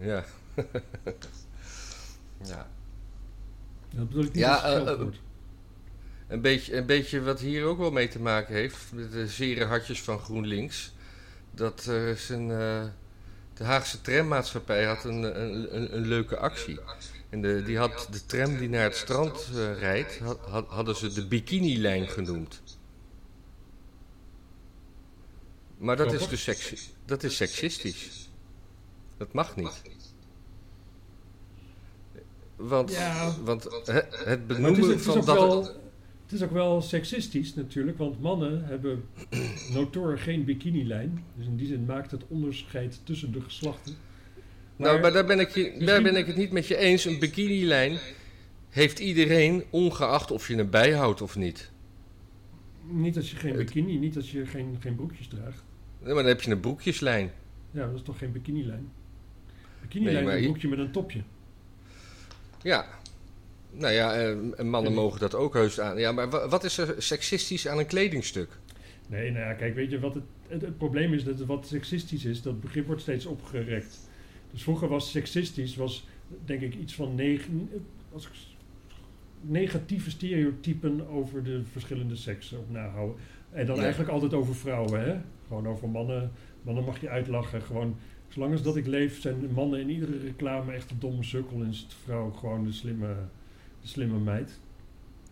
Ja. 0.00 0.24
ja. 2.44 2.68
Dat 3.96 4.08
bedoel 4.08 4.24
ik 4.24 4.32
niet 4.32 4.42
Ja, 4.42 4.54
als 4.56 4.74
eh, 4.88 4.92
eh. 4.92 5.06
Een 6.28 6.40
beetje, 6.40 6.76
een 6.76 6.86
beetje 6.86 7.22
wat 7.22 7.40
hier 7.40 7.64
ook 7.64 7.78
wel 7.78 7.90
mee 7.90 8.08
te 8.08 8.20
maken 8.20 8.54
heeft, 8.54 8.76
met 8.92 9.12
de 9.12 9.26
zere 9.28 9.64
hartjes 9.64 10.02
van 10.02 10.18
GroenLinks. 10.18 10.92
Dat 11.50 11.86
is 11.86 12.28
een, 12.28 12.50
eh, 12.50 12.84
de 13.54 13.64
Haagse 13.64 14.00
trammaatschappij 14.00 14.84
had 14.84 15.04
een, 15.04 15.42
een, 15.42 15.76
een, 15.76 15.94
een 15.96 16.06
leuke 16.06 16.36
actie. 16.36 16.78
En 17.30 17.42
de, 17.42 17.62
die 17.62 17.78
had 17.78 18.08
de 18.10 18.26
tram 18.26 18.56
die 18.58 18.68
naar 18.68 18.82
het 18.82 18.96
strand 18.96 19.48
eh, 19.54 19.78
rijdt, 19.78 20.18
had, 20.18 20.38
had- 20.40 20.68
hadden 20.68 20.96
ze 20.96 21.12
de 21.12 21.26
bikini-lijn 21.26 22.08
genoemd. 22.08 22.62
Maar 25.78 25.96
dat 25.96 26.12
is 26.12 26.28
dus 26.28 26.42
sexi 26.42 26.78
dat 27.04 27.22
is 27.22 27.36
seksistisch. 27.36 28.30
Dat 29.16 29.32
mag 29.32 29.56
niet. 29.56 29.82
Want, 32.56 32.90
Ja. 32.90 33.34
want 33.44 33.64
het, 33.84 34.46
benoemen 34.46 34.88
het, 34.88 34.98
is 34.98 35.04
van 35.04 35.24
dat... 35.24 35.74
het 36.28 36.32
is 36.40 36.42
ook 36.42 36.52
wel 36.52 36.80
seksistisch 36.80 37.54
natuurlijk, 37.54 37.98
want 37.98 38.20
mannen 38.20 38.64
hebben 38.66 39.04
notoor 39.74 40.18
geen 40.18 40.44
bikinilijn. 40.44 41.24
Dus 41.36 41.46
in 41.46 41.56
die 41.56 41.66
zin 41.66 41.84
maakt 41.84 42.10
het 42.10 42.22
onderscheid 42.28 43.00
tussen 43.04 43.32
de 43.32 43.40
geslachten. 43.40 43.94
nou, 44.76 45.00
maar 45.00 45.12
daar 45.12 45.26
ben, 45.26 45.40
ik 45.40 45.48
je, 45.54 45.84
daar 45.84 46.02
ben 46.02 46.16
ik 46.16 46.26
het 46.26 46.36
niet 46.36 46.50
met 46.52 46.66
je 46.66 46.76
eens. 46.76 47.04
Een 47.04 47.18
bikinilijn 47.18 47.98
heeft 48.68 48.98
iedereen, 48.98 49.64
ongeacht 49.70 50.30
of 50.30 50.48
je 50.48 50.54
hem 50.56 50.70
bijhoudt 50.70 51.22
of 51.22 51.36
niet. 51.36 51.70
Niet 52.90 53.16
als 53.16 53.30
je 53.30 53.36
geen 53.36 53.54
Het- 53.56 53.58
bikini, 53.66 53.98
niet 53.98 54.16
als 54.16 54.30
je 54.32 54.46
geen, 54.46 54.76
geen 54.80 54.94
broekjes 54.94 55.28
draagt. 55.28 55.64
Nee, 55.98 56.14
maar 56.14 56.22
dan 56.22 56.32
heb 56.32 56.40
je 56.42 56.50
een 56.50 56.60
broekjeslijn. 56.60 57.30
Ja, 57.70 57.86
dat 57.86 57.94
is 57.94 58.02
toch 58.02 58.18
geen 58.18 58.32
bikinilijn? 58.32 58.88
Bikinilijn 59.82 60.14
Nee, 60.16 60.24
maar 60.24 60.32
is 60.32 60.38
een 60.38 60.44
je- 60.44 60.48
broekje 60.50 60.68
met 60.68 60.78
een 60.78 60.92
topje. 60.92 61.22
Ja. 62.62 62.86
Nou 63.70 63.92
ja, 63.92 64.14
eh, 64.14 64.28
en 64.56 64.68
mannen 64.68 64.92
mogen 64.94 65.20
dat 65.20 65.34
ook 65.34 65.54
heus 65.54 65.80
aan. 65.80 65.98
Ja, 65.98 66.12
maar 66.12 66.30
wa- 66.30 66.48
wat 66.48 66.64
is 66.64 66.78
er 66.78 66.94
seksistisch 67.02 67.68
aan 67.68 67.78
een 67.78 67.86
kledingstuk? 67.86 68.48
Nee, 69.08 69.30
nou 69.30 69.44
ja, 69.44 69.52
kijk, 69.54 69.74
weet 69.74 69.90
je 69.90 69.98
wat 70.00 70.14
het, 70.14 70.24
het, 70.48 70.60
het 70.60 70.78
probleem 70.78 71.12
is? 71.14 71.24
Dat 71.24 71.40
wat 71.40 71.66
seksistisch 71.66 72.24
is, 72.24 72.42
dat 72.42 72.60
begrip 72.60 72.86
wordt 72.86 73.02
steeds 73.02 73.26
opgerekt. 73.26 74.08
Dus 74.52 74.62
vroeger 74.62 74.88
was 74.88 75.10
seksistisch, 75.10 75.76
was 75.76 76.06
denk 76.44 76.60
ik 76.60 76.74
iets 76.74 76.94
van 76.94 77.14
negen, 77.14 77.70
als 78.12 78.26
ik 78.26 78.32
negatieve 79.40 80.10
stereotypen 80.10 81.08
over 81.08 81.42
de 81.44 81.62
verschillende 81.72 82.16
seksen 82.16 82.58
op 82.58 82.70
nahouden. 82.70 83.16
En 83.50 83.66
dan 83.66 83.76
Ja. 83.76 83.82
eigenlijk 83.82 84.10
altijd 84.12 84.34
over 84.34 84.54
vrouwen, 84.54 85.00
hè? 85.00 85.16
Gewoon 85.46 85.68
over 85.68 85.88
mannen. 85.88 86.32
Mannen 86.62 86.84
mag 86.84 87.00
je 87.00 87.08
uitlachen. 87.08 87.62
Gewoon, 87.62 87.96
zolang 88.28 88.52
als 88.52 88.62
dat 88.62 88.76
ik 88.76 88.86
leef, 88.86 89.20
zijn 89.20 89.50
mannen 89.54 89.80
in 89.80 89.90
iedere 89.90 90.18
reclame 90.18 90.72
echt 90.72 90.90
een 90.90 90.98
domme 90.98 91.22
sukkel 91.24 91.60
en 91.62 91.68
is 91.68 91.86
de 91.88 91.94
vrouw 92.04 92.30
gewoon 92.30 92.64
de 92.64 92.72
slimme, 92.72 93.14
slimme 93.88 94.18
meid. 94.18 94.58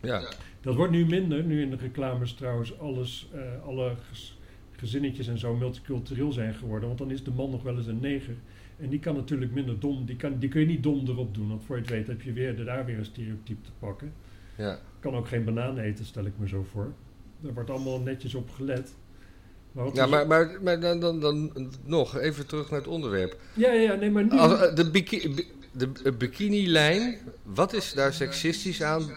Ja. 0.03 0.23
Dat 0.61 0.75
wordt 0.75 0.93
nu 0.93 1.07
minder, 1.07 1.43
nu 1.45 1.63
in 1.63 1.71
de 1.71 1.77
reclames 1.77 2.33
trouwens 2.35 2.79
alles, 2.79 3.29
eh, 3.35 3.41
alle 3.67 3.95
gez- 4.11 4.35
gezinnetjes 4.73 5.29
en 5.29 5.39
zo 5.39 5.55
multicultureel 5.57 6.33
zijn 6.33 6.55
geworden. 6.55 6.87
Want 6.89 6.99
dan 7.01 7.11
is 7.11 7.25
de 7.25 7.31
man 7.31 7.51
nog 7.51 7.63
wel 7.63 7.77
eens 7.77 7.87
een 7.87 8.01
neger. 8.01 8.35
En 8.79 8.89
die 8.89 8.99
kan 8.99 9.15
natuurlijk 9.15 9.53
minder 9.53 9.81
dom, 9.81 10.05
die, 10.07 10.17
kan, 10.17 10.39
die 10.39 10.49
kun 10.49 10.61
je 10.61 10.67
niet 10.67 10.83
dom 10.83 11.07
erop 11.09 11.35
doen. 11.35 11.49
Want 11.49 11.65
voor 11.65 11.77
je 11.77 11.83
het 11.83 11.91
weet 11.91 12.07
heb 12.07 12.23
je 12.23 12.33
weer, 12.33 12.65
daar 12.65 12.85
weer 12.85 12.99
een 12.99 13.05
stereotype 13.05 13.61
te 13.63 13.71
pakken. 13.79 14.13
Ja. 14.57 14.79
Kan 15.01 15.15
ook 15.15 15.29
geen 15.29 15.45
banaan 15.45 15.79
eten, 15.79 16.05
stel 16.05 16.25
ik 16.25 16.33
me 16.39 16.49
zo 16.49 16.67
voor. 16.73 16.93
Daar 17.41 17.55
wordt 17.55 17.71
allemaal 17.71 18.01
netjes 18.01 18.35
op 18.35 18.51
gelet. 18.51 18.95
Maar 19.73 19.95
Ja, 19.95 20.07
maar, 20.07 20.27
maar, 20.27 20.59
maar 20.63 20.81
dan, 20.81 21.01
dan, 21.01 21.21
dan 21.21 21.53
nog 21.85 22.17
even 22.19 22.47
terug 22.47 22.71
naar 22.71 22.79
het 22.79 22.89
onderwerp. 22.89 23.41
ja, 23.55 23.73
ja, 23.73 23.95
nee, 23.95 24.11
maar 24.11 24.25
nu... 24.25 24.31
Als, 24.31 24.61
eh, 24.61 24.75
de 24.75 24.91
biki- 24.91 25.35
bi- 25.35 25.47
de 25.77 26.13
bikini-lijn, 26.19 27.17
wat 27.43 27.73
is 27.73 27.93
daar 27.93 28.13
seksistisch 28.13 28.83
aan? 28.83 29.11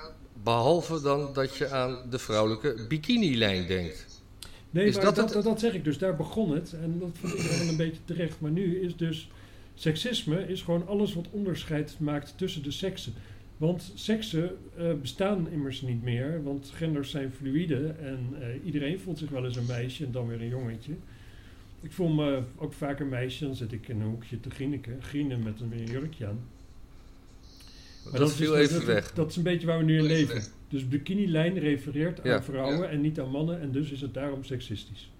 Behalve 0.43 1.01
dan 1.01 1.33
dat 1.33 1.55
je 1.55 1.69
aan 1.69 1.97
de 2.09 2.19
vrouwelijke 2.19 2.85
bikini-lijn 2.87 3.67
denkt. 3.67 4.07
Nee, 4.69 4.85
Is 4.85 4.95
maar 4.95 5.03
dat 5.03 5.15
dat, 5.15 5.23
het- 5.25 5.33
dat, 5.33 5.43
dat 5.43 5.59
zeg 5.59 5.73
ik 5.73 5.83
dus. 5.83 5.97
Daar 5.97 6.15
begon 6.15 6.51
het. 6.51 6.73
En 6.73 6.99
dat 6.99 7.09
vond 7.13 7.33
ik 7.33 7.39
wel 7.41 7.67
een 7.67 7.77
beetje 7.77 8.01
terecht. 8.05 8.39
Maar 8.41 8.51
nu 8.51 8.79
is 8.81 8.95
dus... 8.95 9.29
Seksisme 9.75 10.47
is 10.47 10.61
gewoon 10.61 10.87
alles 10.87 11.13
wat 11.13 11.27
onderscheid 11.31 11.95
maakt 11.99 12.33
tussen 12.37 12.63
de 12.63 12.71
seksen. 12.71 13.13
Want 13.57 13.91
seksen 13.95 14.57
eh, 14.77 14.93
bestaan 15.01 15.49
immers 15.51 15.81
niet 15.81 16.03
meer. 16.03 16.43
Want 16.43 16.71
genders 16.75 17.09
zijn 17.11 17.31
fluïde. 17.37 17.87
En 18.01 18.19
eh, 18.41 18.47
iedereen 18.65 18.99
voelt 18.99 19.17
zich 19.17 19.29
wel 19.29 19.45
eens 19.45 19.55
een 19.55 19.65
meisje 19.65 20.05
en 20.05 20.11
dan 20.11 20.27
weer 20.27 20.41
een 20.41 20.47
jongetje. 20.47 20.93
Ik 21.81 21.91
voel 21.91 22.09
me 22.09 22.41
ook 22.55 22.73
vaak 22.73 22.99
een 22.99 23.09
meisje. 23.09 23.45
Dan 23.45 23.55
zit 23.55 23.71
ik 23.71 23.87
in 23.87 24.01
een 24.01 24.07
hoekje 24.07 24.39
te 24.39 24.49
grienen. 24.49 24.81
Grienen 24.99 25.43
met 25.43 25.59
een, 25.61 25.83
jurkje 25.85 26.27
aan. 26.27 26.39
Maar 28.11 28.19
dat 28.19 28.29
is 28.29 28.35
viel 28.35 28.51
dus- 28.51 28.61
even 28.61 28.75
dat, 28.75 28.83
weg. 28.85 29.13
Dat 29.13 29.29
is 29.29 29.35
een 29.35 29.43
beetje 29.43 29.67
waar 29.67 29.77
we 29.77 29.83
nu 29.83 29.97
in 29.97 30.03
leven. 30.03 30.41
Dus 30.67 30.87
bikini-lijn 30.87 31.59
refereert 31.59 32.19
aan 32.21 32.29
Ja. 32.29 32.43
vrouwen 32.43 32.89
en 32.89 33.01
niet 33.01 33.19
aan 33.19 33.29
mannen. 33.31 33.61
En 33.61 33.71
dus 33.71 33.91
is 33.91 34.01
het 34.01 34.13
daarom 34.13 34.43
seksistisch. 34.43 35.11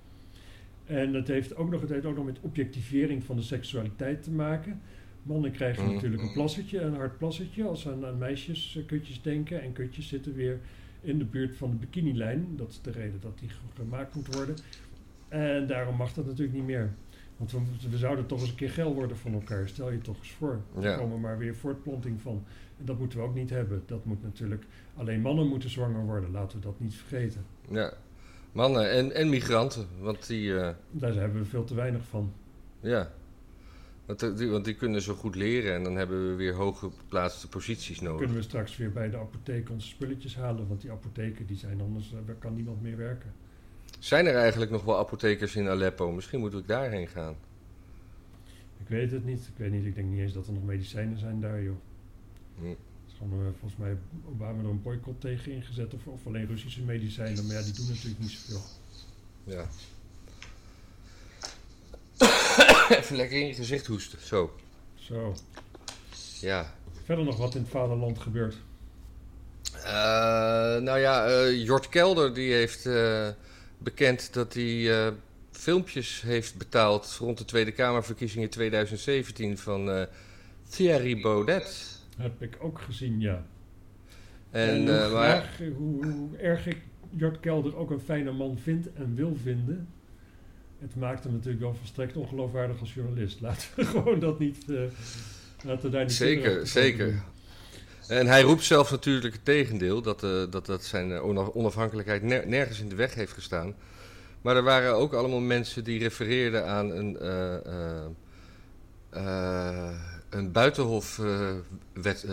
En 0.86 1.14
het 1.14 1.28
heeft 1.28 1.56
ook 1.56 1.70
nog, 1.70 1.82
het 1.82 1.90
heeft 1.90 2.06
ook 2.06 2.16
nog 2.16 2.26
met 2.26 2.38
objectivering 2.42 3.24
van 3.24 3.36
de 3.36 3.42
seksualiteit 3.42 4.24
te 4.24 4.32
maken. 4.32 4.82
Mannen 5.24 5.52
krijgen 5.52 5.84
Mhm. 5.84 5.94
natuurlijk 5.94 6.22
een 6.22 6.34
plassertje, 6.34 6.80
een 6.82 6.96
hard 6.96 7.18
plassertje, 7.18 7.64
als 7.64 7.82
ze 7.82 7.92
aan, 7.92 8.06
aan 8.06 8.18
meisjeskutjes 8.18 9.22
denken. 9.22 9.62
En 9.62 9.74
kutjes 9.74 10.08
zitten 10.08 10.34
weer 10.36 10.60
in 11.02 11.18
de 11.18 11.26
buurt 11.26 11.58
van 11.58 11.70
de 11.70 11.76
bikinilijn. 11.76 12.48
Dat 12.56 12.70
is 12.70 12.80
de 12.82 12.92
reden 12.92 13.20
dat 13.22 13.40
die 13.40 13.50
ge- 13.50 13.56
gemaakt 13.76 14.16
moet 14.16 14.36
worden. 14.36 14.56
En 15.30 15.68
daarom 15.68 15.96
mag 15.96 16.14
dat 16.14 16.26
natuurlijk 16.26 16.58
niet 16.58 16.66
meer. 16.66 16.94
Want 17.38 17.52
we, 17.52 17.60
we 17.90 17.98
zouden 17.98 18.26
toch 18.26 18.40
eens 18.40 18.50
een 18.50 18.56
keer 18.56 18.70
geil 18.70 18.94
worden 18.94 19.18
van 19.18 19.34
elkaar. 19.34 19.68
Stel 19.68 19.92
je 19.92 20.02
toch 20.02 20.18
eens 20.18 20.32
voor. 20.32 20.62
Er 20.76 20.82
Ja. 20.82 20.96
komen 20.98 21.20
maar 21.20 21.38
weer 21.38 21.56
voortplanting 21.56 22.22
van. 22.22 22.44
En 22.80 22.86
dat 22.86 23.00
moeten 23.00 23.20
we 23.20 23.26
ook 23.26 23.36
niet 23.36 23.50
hebben. 23.50 23.84
Dat 23.86 24.06
moet 24.06 24.24
natuurlijk... 24.24 24.64
Alleen 24.96 25.22
mannen 25.22 25.48
moeten 25.48 25.70
zwanger 25.70 26.06
worden. 26.06 26.32
Laten 26.32 26.58
we 26.60 26.66
dat 26.66 26.80
niet 26.80 26.96
vergeten. 26.96 27.46
Ja. 27.70 27.94
Mannen 28.52 28.92
en, 28.92 29.12
en 29.16 29.30
migranten, 29.30 29.88
want 30.00 30.28
die, 30.28 30.58
eh, 30.60 30.70
Daar 30.92 31.14
hebben 31.14 31.42
we 31.42 31.46
veel 31.48 31.64
te 31.64 31.76
weinig 31.76 32.04
van. 32.06 32.34
ja. 32.80 33.12
Want 34.06 34.24
eh, 34.24 34.36
die, 34.38 34.50
want 34.50 34.66
die 34.66 34.74
kunnen 34.76 35.02
zo 35.02 35.14
goed 35.14 35.36
leren 35.36 35.74
en 35.74 35.84
dan 35.84 35.96
hebben 35.96 36.30
we 36.30 36.36
weer 36.36 36.54
hoge 36.54 36.90
geplaatste 37.00 37.48
posities 37.50 38.00
nodig. 38.02 38.18
Kunnen 38.20 38.36
we 38.36 38.42
straks 38.44 38.78
weer 38.78 38.92
bij 38.92 39.10
de 39.10 39.18
apotheek 39.18 39.70
onze 39.70 39.88
spulletjes 39.88 40.36
halen. 40.36 40.68
Want 40.68 40.82
die 40.82 40.92
apotheken 40.92 41.46
die 41.46 41.58
zijn 41.58 41.82
anders... 41.82 42.14
eh, 42.14 42.18
Daar 42.26 42.36
kan 42.36 42.56
niemand 42.56 42.82
meer 42.82 42.98
werken. 42.98 43.34
Zijn 44.00 44.26
er 44.26 44.36
eigenlijk 44.36 44.72
nog 44.72 44.84
wel 44.84 44.98
apothekers 44.98 45.56
in 45.56 45.68
Aleppo? 45.68 46.12
Misschien 46.12 46.40
moet 46.40 46.54
ik 46.54 46.68
daarheen 46.68 47.08
gaan. 47.08 47.36
Ik 48.78 48.88
weet 48.88 49.12
het 49.12 49.26
niet. 49.26 49.40
Ik 49.40 49.54
weet 49.58 49.72
niet. 49.72 49.86
Ik 49.86 49.96
denk 49.96 50.10
niet 50.10 50.20
eens 50.20 50.34
dat 50.34 50.48
er 50.48 50.54
nog 50.54 50.64
medicijnen 50.64 51.20
zijn 51.20 51.42
daar, 51.42 51.62
joh. 51.62 51.76
Hm. 52.58 52.66
Is 53.08 53.14
gewoon, 53.18 53.54
volgens 53.60 53.80
mij 53.80 53.98
Obama 54.30 54.64
er 54.64 54.70
een 54.70 54.82
boycott 54.82 55.22
tegen 55.22 55.52
ingezet. 55.52 55.94
Of, 55.94 56.08
of 56.08 56.26
alleen 56.26 56.48
Russische 56.48 56.82
medicijnen. 56.82 57.46
Maar 57.46 57.56
ja, 57.56 57.62
die 57.62 57.74
doen 57.74 57.88
natuurlijk 57.88 58.20
niet 58.20 58.30
zoveel. 58.30 58.62
Ja. 59.44 59.66
Even 62.98 63.16
lekker 63.16 63.40
in 63.40 63.48
je 63.48 63.54
gezicht 63.54 63.86
hoesten. 63.86 64.20
Zo. 64.22 64.56
Zo. 64.96 65.36
Ja. 66.40 66.74
Verder 67.04 67.26
nog 67.26 67.38
wat 67.38 67.56
in 67.56 67.62
het 67.62 67.70
vaderland 67.70 68.20
gebeurt. 68.20 68.56
Eh, 69.84 70.82
nou 70.82 71.00
ja, 71.00 71.26
eh, 71.26 71.64
Jort 71.64 71.90
Kelder 71.90 72.34
die 72.34 72.54
heeft 72.54 72.86
eh, 72.86 73.28
bekend 73.80 74.34
dat 74.34 74.54
hij 74.54 75.06
eh, 75.06 75.14
filmpjes 75.52 76.22
heeft 76.22 76.58
betaald 76.58 77.18
rond 77.20 77.38
de 77.38 77.46
Tweede 77.46 77.72
Kamerverkiezingen 77.72 78.50
2017 78.50 79.58
van 79.58 79.92
eh, 79.92 80.04
Thierry 80.70 81.22
Baudet. 81.22 82.02
Heb 82.18 82.42
ik 82.42 82.58
ook 82.60 82.80
gezien, 82.80 83.20
ja. 83.22 83.46
En, 84.52 84.70
En, 84.70 84.80
hoe, 84.80 84.90
eh, 84.90 85.14
maar, 85.14 85.30
graag, 85.30 85.62
eh, 85.62 85.68
hoe, 85.76 86.06
hoe 86.06 86.38
erg 86.38 86.68
ik 86.68 86.78
Jort 87.10 87.40
Kelder 87.40 87.76
ook 87.76 87.92
een 87.92 88.00
fijne 88.00 88.32
man 88.32 88.58
vind 88.58 88.94
en 88.94 89.16
wil 89.16 89.38
vinden. 89.44 89.88
Het 90.80 90.96
maakt 90.96 91.24
hem 91.24 91.34
natuurlijk 91.34 91.64
wel 91.64 91.76
volstrekt 91.76 92.18
ongeloofwaardig 92.18 92.80
als 92.80 92.94
journalist. 92.94 93.42
Laten 93.46 93.68
we 93.76 93.86
gewoon 93.86 94.20
dat 94.20 94.40
niet... 94.40 94.70
eh 94.70 94.82
laten 95.64 95.86
we 95.86 95.90
daar 95.90 96.04
niet 96.04 96.14
Zeker, 96.14 96.68
zeker. 96.68 97.24
En 98.10 98.28
hij 98.28 98.42
roept 98.42 98.64
zelf 98.64 98.92
natuurlijk 98.92 99.34
het 99.34 99.46
tegendeel, 99.46 100.02
dat, 100.02 100.24
eh, 100.24 100.44
dat, 100.50 100.66
dat 100.66 100.84
zijn 100.84 101.12
eh, 101.12 101.26
ona- 101.26 101.52
onafhankelijkheid 101.54 102.24
ner- 102.24 102.48
nergens 102.48 102.80
in 102.80 102.90
de 102.90 102.96
weg 102.96 103.14
heeft 103.14 103.34
gestaan. 103.34 103.76
Maar 104.42 104.56
er 104.56 104.64
waren 104.64 104.94
ook 104.94 105.14
allemaal 105.14 105.40
mensen 105.40 105.84
die 105.84 106.00
refereerden 106.00 106.68
aan 106.68 106.92
een, 106.92 107.20
eh, 109.10 109.92
een 110.30 110.52
buitenhof 110.52 111.22
wet, 111.94 112.26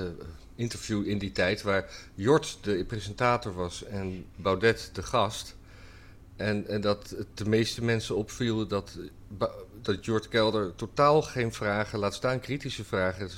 interview 0.54 1.06
in 1.06 1.18
die 1.18 1.32
tijd, 1.32 1.62
waar 1.62 1.90
Jort 2.14 2.58
de 2.60 2.84
presentator 2.84 3.54
was 3.54 3.84
en 3.84 4.24
Baudet 4.36 4.90
de 4.92 5.02
gast. 5.02 5.56
En, 6.36 6.66
en 6.66 6.80
dat 6.80 7.14
de 7.34 7.48
meeste 7.48 7.84
mensen 7.84 8.16
opviel 8.16 8.66
dat, 8.66 8.98
dat 9.82 10.04
Jort 10.04 10.28
Kelder 10.28 10.74
totaal 10.74 11.22
geen 11.22 11.52
vragen, 11.52 11.98
laat 11.98 12.14
staan 12.14 12.40
kritische 12.40 12.84
vragen, 12.84 13.30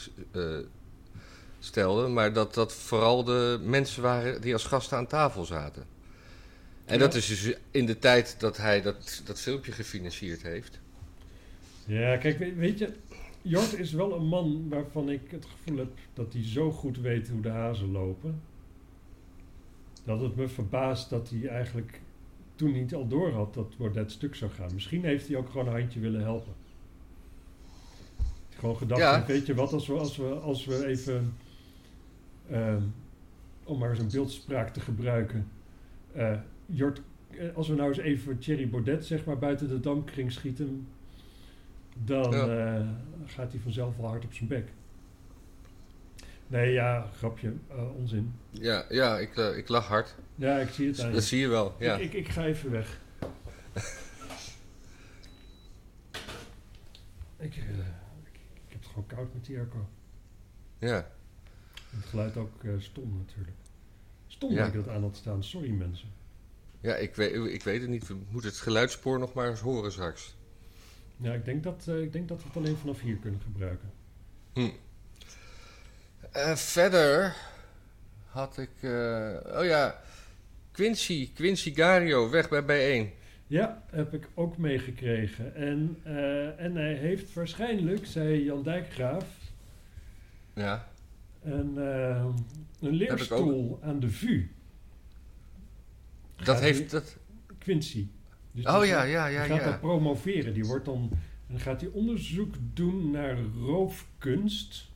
stelde, 1.59 2.09
maar 2.09 2.33
dat 2.33 2.55
dat 2.55 2.73
vooral 2.73 3.25
de 3.25 3.61
mensen 3.63 4.03
waren 4.03 4.41
die 4.41 4.53
als 4.53 4.65
gasten 4.65 4.97
aan 4.97 5.07
tafel 5.07 5.45
zaten. 5.45 5.85
En 6.85 6.95
Ja. 6.95 7.01
dat 7.01 7.15
is 7.15 7.27
dus 7.27 7.55
in 7.71 7.87
de 7.87 7.99
tijd 7.99 8.37
dat 8.39 8.57
hij 8.57 8.83
dat, 8.83 9.23
dat 9.25 9.41
filmpje 9.41 9.73
gefinancierd 9.73 10.43
heeft. 10.43 10.79
Ja, 11.85 12.17
kijk, 12.17 12.39
weet, 12.57 12.79
je... 12.79 12.93
Jort 13.43 13.79
is 13.79 13.93
wel 13.93 14.15
een 14.15 14.27
man 14.27 14.69
waarvan 14.69 15.11
ik 15.11 15.21
het 15.31 15.45
gevoel 15.45 15.79
heb 15.79 15.91
dat 16.15 16.33
hij 16.33 16.45
zo 16.45 16.71
goed 16.73 16.99
weet 16.99 17.29
hoe 17.29 17.41
de 17.41 17.49
hazen 17.49 17.91
lopen. 17.91 18.41
Dat 20.05 20.21
het 20.21 20.37
me 20.37 20.49
verbaast 20.49 21.11
dat 21.11 21.31
hij 21.31 21.49
eigenlijk 21.49 22.01
toen 22.55 22.73
niet 22.73 22.95
al 22.95 23.09
door 23.09 23.33
had 23.33 23.55
dat 23.95 24.11
stuk 24.11 24.35
zou 24.35 24.51
gaan. 24.51 24.75
Misschien 24.75 25.05
heeft 25.05 25.29
hij 25.29 25.37
ook 25.37 25.51
gewoon 25.51 25.67
een 25.67 25.81
handje 25.81 26.01
willen 26.01 26.21
helpen. 26.21 26.53
Gewoon 28.59 28.77
gedacht, 28.77 29.01
Ja. 29.01 29.25
weet 29.27 29.47
je 29.47 29.55
wat, 29.55 29.73
als 29.73 29.87
we, 29.87 29.93
als 29.95 30.17
we, 30.17 30.25
als 30.29 30.65
we 30.65 30.87
even, 30.87 31.37
ehm, 32.51 32.83
om 33.65 33.79
maar 33.79 33.97
zo'n 33.97 34.09
beeldspraak 34.13 34.69
te 34.69 34.81
gebruiken, 34.81 35.49
eh, 36.13 36.39
Jort, 36.67 37.01
eh, 37.31 37.57
als 37.57 37.69
we 37.69 37.75
nou 37.75 37.89
eens 37.89 37.99
even 37.99 38.39
Thierry 38.39 38.69
Baudet 38.69 39.05
zeg 39.07 39.25
maar 39.25 39.39
buiten 39.39 39.69
de 39.69 39.81
damkring 39.81 40.33
schieten, 40.33 40.87
dan 42.05 42.33
Ja. 42.33 42.77
eh, 42.79 42.87
gaat 43.27 43.53
hij 43.53 43.61
vanzelf 43.61 43.97
wel 43.97 44.07
hard 44.09 44.25
op 44.25 44.33
zijn 44.33 44.49
bek. 44.49 44.69
Nee, 46.47 46.73
ja, 46.73 47.11
grapje, 47.17 47.53
onzin. 47.97 48.33
Ja, 48.51 48.85
ja 48.89 49.19
ik, 49.19 49.37
ik 49.37 49.69
lach 49.69 49.87
hard. 49.87 50.15
Ja, 50.35 50.59
ik 50.59 50.69
zie 50.69 50.87
het. 50.87 50.97
Dat 50.97 51.23
zie 51.23 51.39
je 51.41 51.49
wel. 51.49 51.75
Ja. 51.79 51.97
Ik, 51.97 52.03
ik, 52.03 52.13
ik 52.13 52.29
ga 52.29 52.45
even 52.45 52.71
weg. 52.71 53.01
ik, 57.37 57.57
ik, 57.57 57.57
ik 57.57 58.69
heb 58.69 58.79
het 58.81 58.87
gewoon 58.87 59.07
koud 59.07 59.35
met 59.35 59.45
die 59.45 59.57
airco. 59.57 59.89
ja. 60.79 61.09
Het 61.97 62.05
geluid 62.07 62.37
ook 62.37 62.65
eh, 62.65 62.71
stom 62.79 63.17
natuurlijk. 63.27 63.57
Stom 64.27 64.53
Ja. 64.53 64.57
dat 64.59 64.67
ik 64.67 64.85
dat 64.85 64.89
aan 64.89 65.03
had 65.03 65.17
staan. 65.17 65.45
Sorry 65.45 65.71
mensen. 65.71 66.09
ja 66.81 66.95
ik, 66.95 67.15
weet, 67.15 67.35
ik 67.35 67.63
weet 67.63 67.81
het 67.81 67.91
niet. 67.91 68.07
We 68.07 68.17
moeten 68.29 68.51
het 68.51 68.59
geluidsspoor 68.61 69.19
nog 69.19 69.33
maar 69.33 69.49
eens 69.49 69.61
horen 69.61 69.93
straks. 69.93 70.37
Ja, 71.17 71.33
ik 71.33 71.45
denk 71.45 71.63
dat, 71.63 71.85
eh, 71.89 72.01
ik 72.01 72.13
denk 72.13 72.29
dat 72.29 72.39
we 72.43 72.47
het 72.49 72.57
alleen 72.57 72.77
vanaf 72.77 73.01
hier 73.01 73.17
kunnen 73.17 73.41
gebruiken. 73.41 73.91
Eh, 76.33 76.57
verder 76.57 77.35
had 78.27 78.59
ik... 78.59 78.71
oh 79.57 79.65
ja, 79.65 80.01
Quincy, 80.73 81.33
Quincy 81.33 81.75
Gario, 81.75 82.31
weg 82.31 82.49
bij 82.49 82.65
bijeen. 82.65 83.13
Ja, 83.47 83.83
heb 83.91 84.15
ik 84.15 84.29
ook 84.35 84.57
meegekregen. 84.57 85.55
En, 85.55 85.99
en 86.59 86.77
hij 86.77 86.95
heeft 86.95 87.35
waarschijnlijk, 87.35 88.07
zei 88.07 88.45
Jan 88.45 88.63
Dijkgraaf, 88.63 89.25
Ja, 90.55 90.89
een, 91.53 91.79
ook. 92.81 92.93
leerstoel 92.93 93.79
aan 93.83 94.01
de 94.01 94.11
VU. 94.11 94.51
dat 96.37 96.47
Gaat 96.47 96.61
heeft... 96.61 96.91
Dat... 96.91 97.17
Quincy. 97.59 98.07
Dus 98.53 98.65
Oh 98.67 98.85
ja, 98.85 99.01
gaat- 99.01 99.11
ja, 99.11 99.27
die 99.27 99.35
ja, 99.37 99.45
gaat 99.45 99.59
ja. 99.59 99.65
dat 99.65 99.81
promoveren. 99.81 100.55
Die 100.55 100.65
wordt 100.65 100.85
dan, 100.85 101.11
dan 101.47 101.61
gaat 101.61 101.81
hij 101.81 101.91
onderzoek 101.91 102.55
doen 102.75 103.11
naar 103.11 103.39
roofkunst. 103.61 104.87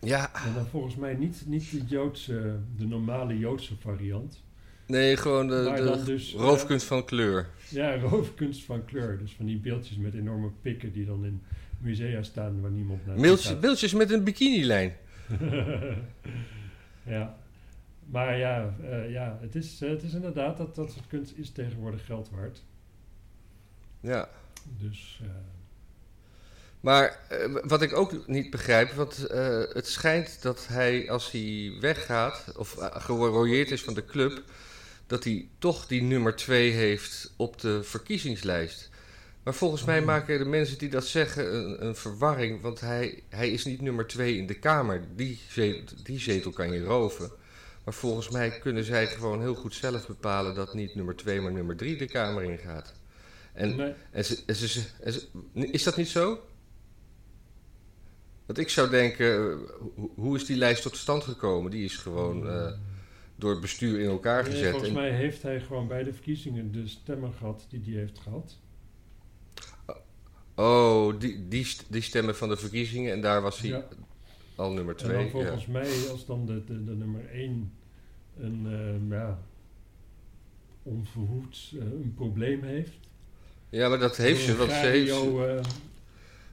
Ja, 0.00 0.30
En 0.46 0.54
dan 0.54 0.66
volgens 0.66 0.96
mij 0.96 1.14
niet, 1.14 1.42
niet 1.46 1.70
de 1.70 1.82
Joodse, 1.86 2.58
de 2.76 2.86
normale 2.86 3.38
Joodse 3.38 3.76
variant. 3.80 4.42
nee, 4.86 5.16
gewoon 5.16 5.48
de, 5.48 5.72
de 5.76 6.02
dus, 6.04 6.34
eh, 6.34 6.40
roofkunst 6.40 6.86
van 6.86 7.04
kleur. 7.04 7.48
Ja, 7.68 7.96
roofkunst 8.08 8.64
van 8.64 8.84
kleur. 8.84 9.18
Dus 9.18 9.32
van 9.34 9.46
die 9.46 9.56
beeldjes 9.58 9.96
met 9.96 10.14
enorme 10.14 10.50
pikken 10.62 10.92
die 10.92 11.06
dan 11.06 11.24
in 11.24 11.42
musea 11.78 12.22
staan 12.22 12.60
waar 12.60 12.70
niemand 12.70 13.06
naar 13.06 13.16
Beeldjes, 13.16 13.46
gaat. 13.50 13.60
beeldjes 13.60 13.92
met 13.94 14.10
een 14.10 14.24
bikinilijn. 14.24 14.92
ja. 17.14 17.36
Maar 18.10 18.38
ja, 18.38 18.74
eh, 18.82 19.10
ja 19.10 19.38
het, 19.40 19.54
is, 19.54 19.80
eh, 19.80 19.90
het 19.90 20.02
is 20.02 20.12
inderdaad 20.12 20.56
dat 20.56 20.74
dat 20.74 20.92
soort 20.92 21.06
kunst 21.06 21.32
is 21.36 21.50
tegenwoordig 21.50 22.06
geld 22.06 22.30
waard. 22.30 22.62
Ja. 24.00 24.28
Dus 24.78 25.20
eh, 25.22 25.28
Maar 26.80 27.20
wat 27.64 27.82
ik 27.82 27.96
ook 27.96 28.28
niet 28.28 28.50
begrijp, 28.50 28.90
want 28.92 29.26
het 29.72 29.88
schijnt 29.88 30.42
dat 30.42 30.66
hij 30.66 31.10
als 31.10 31.30
hij 31.30 31.76
weggaat, 31.80 32.52
of 32.56 32.76
gerooieerd 32.78 33.70
is 33.70 33.82
van 33.82 33.94
de 33.94 34.04
club, 34.04 34.42
dat 35.06 35.24
hij 35.24 35.48
toch 35.58 35.86
die 35.86 36.02
nummer 36.02 36.36
2 36.36 36.70
heeft 36.70 37.32
op 37.36 37.60
de 37.60 37.82
verkiezingslijst. 37.82 38.90
Maar 39.44 39.54
volgens 39.54 39.84
mij 39.84 40.02
maken 40.02 40.38
de 40.38 40.44
mensen 40.44 40.78
die 40.78 40.88
dat 40.88 41.06
zeggen 41.06 41.54
een, 41.54 41.86
een 41.86 41.94
verwarring, 41.96 42.60
want 42.60 42.80
hij, 42.80 43.22
hij 43.28 43.50
is 43.50 43.64
niet 43.64 43.80
nummer 43.80 44.06
2 44.06 44.36
in 44.36 44.46
de 44.46 44.58
Kamer. 44.58 45.04
Die 45.16 45.40
zetel, 45.48 45.96
die 46.02 46.18
zetel 46.18 46.50
kan 46.50 46.72
je 46.72 46.84
roven. 46.84 47.30
Maar 47.84 47.94
volgens 47.94 48.30
mij 48.30 48.58
kunnen 48.58 48.84
zij 48.84 49.06
gewoon 49.06 49.40
heel 49.40 49.54
goed 49.54 49.74
zelf 49.74 50.06
bepalen 50.06 50.54
dat 50.54 50.74
niet 50.74 50.94
nummer 50.94 51.16
2, 51.16 51.40
maar 51.40 51.52
nummer 51.52 51.76
3 51.76 51.96
de 51.96 52.06
Kamer 52.06 52.42
ingaat. 52.42 52.94
En 53.52 53.76
nee, 53.76 53.92
en 54.10 54.24
ze, 54.24 54.42
en 54.46 54.54
ze- 54.54 54.68
ze- 54.68 54.84
en 55.02 55.12
ze- 55.12 55.26
is 55.54 55.82
dat 55.82 55.96
niet 55.96 56.08
zo? 56.08 56.38
Want 58.46 58.58
ik 58.58 58.68
zou 58.68 58.90
denken, 58.90 59.58
hoe, 60.14 60.36
is 60.36 60.44
die 60.46 60.56
lijst 60.56 60.82
tot 60.82 60.96
stand 60.96 61.24
gekomen? 61.24 61.70
Die 61.70 61.84
is 61.84 61.96
gewoon 61.96 62.48
eh, 62.48 62.72
door 63.36 63.50
het 63.50 63.60
bestuur 63.60 64.00
in 64.00 64.08
elkaar 64.08 64.42
nee, 64.42 64.52
gezet. 64.52 64.70
volgens 64.70 64.90
En- 64.90 64.96
mij 64.96 65.10
heeft 65.10 65.42
hij 65.42 65.60
gewoon 65.60 65.88
bij 65.88 66.02
de 66.02 66.12
verkiezingen 66.12 66.72
de 66.72 66.88
stemmen 66.88 67.32
gehad 67.32 67.66
die 67.68 67.80
hij 67.84 67.92
heeft 68.00 68.18
gehad. 68.18 68.58
Oh, 70.54 71.20
die, 71.20 71.48
die, 71.48 71.64
st- 71.64 71.86
die 71.88 72.02
stemmen 72.02 72.36
van 72.36 72.48
de 72.48 72.56
verkiezingen 72.56 73.12
en 73.12 73.20
daar 73.20 73.42
was 73.42 73.58
hij 73.60 73.68
Ja. 73.70 73.84
al 74.54 74.72
nummer 74.72 74.94
En 74.96 75.00
dan 75.02 75.10
twee. 75.10 75.24
Ja. 75.24 75.30
volgens 75.30 75.66
mij, 75.66 76.08
als 76.10 76.26
dan 76.26 76.46
de, 76.46 76.64
de, 76.64 76.84
de 76.84 76.94
nummer 76.94 77.26
1 77.30 77.72
een, 78.40 78.66
eh, 78.66 79.16
ja, 79.18 79.38
onverhoeds 80.82 81.74
eh, 81.78 81.84
een 81.84 82.12
probleem 82.16 82.62
heeft. 82.62 82.92
ja, 83.68 83.88
maar 83.88 83.98
dat 83.98 84.16
heeft 84.16 84.42
ze, 84.42 84.56
want 84.56 84.70
ze 84.70 84.76
heeft, 84.86 85.10
eh, 85.10 85.16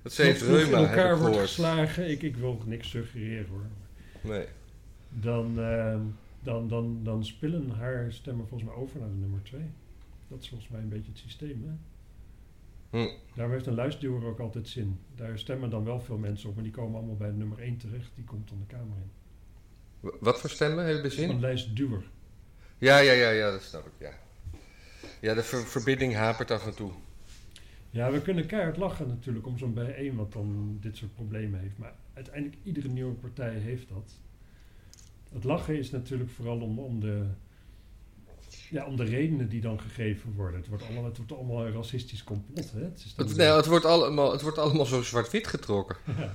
want 0.01 0.13
ze 0.15 0.21
heeft 0.23 0.41
vroeg 0.43 0.57
reuma, 0.57 0.77
in 0.77 0.85
elkaar 0.87 1.11
ik 1.11 1.17
wordt 1.17 1.23
gehoord. 1.33 1.47
geslagen. 1.47 2.09
Ik, 2.09 2.21
ik 2.21 2.35
wil 2.37 2.61
niks 2.65 2.89
suggereren 2.89 3.47
hoor. 3.49 3.65
Nee. 4.31 4.45
Dan, 5.09 5.59
eh, 5.59 5.99
dan, 6.43 6.67
dan, 6.67 6.99
dan 7.03 7.25
spillen 7.25 7.69
haar 7.69 8.13
stemmen 8.13 8.47
volgens 8.47 8.69
mij 8.69 8.79
over 8.79 8.99
naar 8.99 9.09
de 9.09 9.15
nummer 9.15 9.39
2. 9.43 9.61
Dat 10.27 10.41
is 10.41 10.49
volgens 10.49 10.69
mij 10.69 10.81
een 10.81 10.89
beetje 10.89 11.11
het 11.11 11.19
systeem. 11.19 11.63
Hè? 11.67 11.71
Hm. 12.91 13.07
Daarom 13.35 13.53
heeft 13.53 13.65
een 13.65 13.75
luistduwer 13.75 14.25
ook 14.25 14.39
altijd 14.39 14.67
zin. 14.67 14.99
Daar 15.15 15.39
stemmen 15.39 15.69
dan 15.69 15.83
wel 15.83 15.99
veel 15.99 16.17
mensen 16.17 16.49
op, 16.49 16.55
maar 16.55 16.63
die 16.63 16.73
komen 16.73 16.97
allemaal 16.97 17.15
bij 17.15 17.29
de 17.29 17.35
nummer 17.37 17.59
1 17.59 17.77
terecht. 17.77 18.11
Die 18.15 18.23
komt 18.23 18.49
dan 18.49 18.59
de 18.59 18.65
Kamer 18.75 18.97
in. 18.97 19.11
W- 19.99 20.15
Wat 20.23 20.39
voor 20.39 20.49
stemmen 20.49 20.85
hebben 20.85 21.03
is 21.03 21.17
Een 21.17 21.29
zin? 21.29 21.39
lijstduwer. 21.39 22.09
Ja, 22.77 22.97
ja, 22.97 23.11
ja, 23.11 23.29
ja, 23.29 23.51
dat 23.51 23.61
snap 23.61 23.85
ik, 23.85 23.91
ja. 23.99 24.11
Ja, 25.21 25.33
de 25.33 25.43
ver- 25.43 25.65
verbinding 25.67 26.15
hapert 26.15 26.51
af 26.51 26.65
en 26.65 26.75
toe. 26.75 26.91
Ja, 27.89 28.11
we 28.11 28.21
kunnen 28.21 28.45
keihard 28.45 28.77
lachen 28.77 29.07
natuurlijk 29.07 29.47
om 29.47 29.57
zo'n 29.57 29.73
bijeen 29.73 30.15
wat 30.15 30.33
dan 30.33 30.77
dit 30.81 30.97
soort 30.97 31.15
problemen 31.15 31.59
heeft. 31.59 31.77
Maar 31.77 31.93
uiteindelijk, 32.13 32.57
iedere 32.63 32.87
nieuwe 32.87 33.13
partij 33.13 33.53
heeft 33.53 33.89
dat. 33.89 34.11
Het 35.33 35.43
lachen 35.43 35.77
is 35.77 35.91
natuurlijk 35.91 36.29
vooral 36.29 36.59
om, 36.61 36.79
om, 36.79 36.99
de, 36.99 37.25
ja, 38.71 38.85
om 38.85 38.95
de 38.95 39.03
redenen 39.03 39.49
die 39.49 39.61
dan 39.61 39.79
gegeven 39.81 40.33
worden. 40.35 40.59
Het 40.59 40.67
wordt 40.69 40.83
allemaal, 40.83 41.03
het 41.05 41.17
wordt 41.17 41.31
allemaal 41.33 41.65
een 41.65 41.73
racistisch 41.73 42.23
complot. 42.23 42.71
Hè? 42.71 42.79
Het 42.83 42.97
is 43.05 43.13
Het, 43.17 43.35
nee, 43.35 43.47
het, 43.47 43.65
wordt 43.65 43.85
allemaal, 43.85 44.31
het 44.31 44.41
wordt 44.41 44.57
allemaal 44.57 44.85
zo 44.85 45.01
zwart-wit 45.01 45.47
getrokken. 45.47 45.97
Ja. 46.17 46.33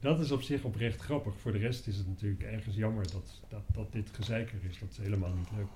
Dat 0.00 0.20
is 0.20 0.30
op 0.30 0.42
zich 0.42 0.62
oprecht 0.62 1.00
grappig. 1.00 1.32
Voor 1.40 1.52
de 1.52 1.58
rest 1.58 1.86
is 1.86 1.96
het 1.96 2.06
natuurlijk 2.08 2.42
ergens 2.42 2.76
jammer 2.76 3.02
dat, 3.12 3.40
dat, 3.48 3.62
dat 3.74 3.92
dit 3.92 4.08
gezeiker 4.12 4.58
is. 4.70 4.78
Dat 4.78 4.88
is 4.90 4.98
helemaal 4.98 5.32
niet 5.36 5.48
leuk. 5.56 5.66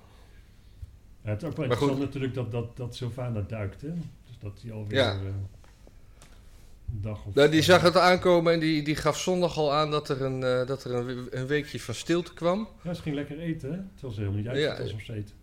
Ja, 1.23 1.29
het 1.29 1.41
is 1.41 1.47
ook 1.47 1.57
wel 1.57 1.67
Maar 1.67 1.77
goed. 1.77 1.89
interessant 1.89 1.99
natuurlijk 1.99 2.33
dat, 2.33 2.51
dat, 2.51 2.77
dat 2.77 2.95
Sylvana 2.95 3.41
duikt. 3.41 3.81
Hè? 3.81 3.87
Dus 4.27 4.37
dat 4.39 4.59
hij 4.61 4.71
alweer 4.71 4.97
Ja. 4.99 5.11
eh, 5.13 5.19
een 5.25 7.01
dag 7.01 7.25
of... 7.25 7.33
Nou, 7.35 7.49
die 7.49 7.59
eh, 7.59 7.65
zag 7.65 7.81
het 7.81 7.97
aankomen 7.97 8.53
en 8.53 8.59
die, 8.59 8.83
die 8.83 8.95
gaf 8.95 9.19
zondag 9.19 9.57
al 9.57 9.73
aan 9.73 9.91
dat 9.91 10.09
er, 10.09 10.21
een, 10.21 10.43
eh, 10.43 10.67
dat 10.67 10.83
er 10.83 10.93
een, 10.93 11.27
een 11.39 11.47
weekje 11.47 11.79
van 11.79 11.93
stilte 11.95 12.33
kwam. 12.33 12.67
Ja, 12.83 12.93
ze 12.93 13.01
ging 13.01 13.15
lekker 13.15 13.39
eten, 13.39 13.71
hè? 13.71 13.79
Terwijl 13.93 14.13
ze 14.13 14.19
helemaal 14.19 14.37
niet 14.41 14.45
Ja. 14.61 14.69
uitziet 14.69 14.85
alsof 14.85 15.01
ze 15.01 15.13
eten. 15.13 15.35